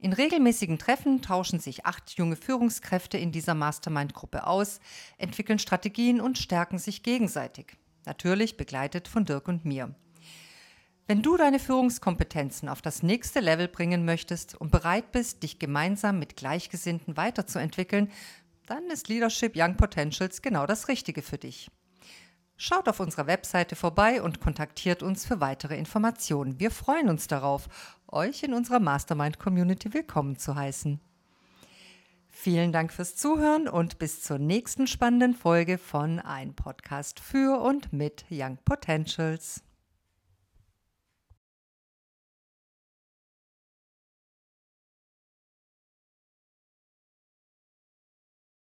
In 0.00 0.12
regelmäßigen 0.12 0.78
Treffen 0.78 1.22
tauschen 1.22 1.58
sich 1.58 1.84
acht 1.84 2.10
junge 2.12 2.36
Führungskräfte 2.36 3.18
in 3.18 3.32
dieser 3.32 3.54
Mastermind-Gruppe 3.54 4.46
aus, 4.46 4.78
entwickeln 5.16 5.58
Strategien 5.58 6.20
und 6.20 6.38
stärken 6.38 6.78
sich 6.78 7.02
gegenseitig. 7.02 7.76
Natürlich 8.06 8.56
begleitet 8.56 9.08
von 9.08 9.24
Dirk 9.24 9.48
und 9.48 9.64
mir. 9.64 9.92
Wenn 11.08 11.22
du 11.22 11.36
deine 11.36 11.58
Führungskompetenzen 11.58 12.68
auf 12.68 12.80
das 12.80 13.02
nächste 13.02 13.40
Level 13.40 13.66
bringen 13.66 14.04
möchtest 14.04 14.54
und 14.54 14.70
bereit 14.70 15.10
bist, 15.10 15.42
dich 15.42 15.58
gemeinsam 15.58 16.20
mit 16.20 16.36
Gleichgesinnten 16.36 17.16
weiterzuentwickeln, 17.16 18.12
dann 18.66 18.84
ist 18.90 19.08
Leadership 19.08 19.54
Young 19.56 19.76
Potentials 19.76 20.42
genau 20.42 20.66
das 20.66 20.86
Richtige 20.86 21.22
für 21.22 21.38
dich. 21.38 21.70
Schaut 22.60 22.88
auf 22.88 23.00
unserer 23.00 23.26
Webseite 23.26 23.76
vorbei 23.76 24.20
und 24.20 24.40
kontaktiert 24.40 25.02
uns 25.02 25.24
für 25.24 25.40
weitere 25.40 25.78
Informationen. 25.78 26.58
Wir 26.58 26.70
freuen 26.70 27.08
uns 27.08 27.28
darauf, 27.28 27.68
euch 28.12 28.42
in 28.42 28.54
unserer 28.54 28.80
Mastermind 28.80 29.38
Community 29.38 29.92
willkommen 29.92 30.36
zu 30.36 30.54
heißen. 30.54 31.00
Vielen 32.28 32.72
Dank 32.72 32.92
fürs 32.92 33.16
Zuhören 33.16 33.68
und 33.68 33.98
bis 33.98 34.22
zur 34.22 34.38
nächsten 34.38 34.86
spannenden 34.86 35.34
Folge 35.34 35.76
von 35.76 36.20
Ein 36.20 36.54
Podcast 36.54 37.20
für 37.20 37.60
und 37.60 37.92
mit 37.92 38.24
Young 38.30 38.58
Potentials. 38.64 39.62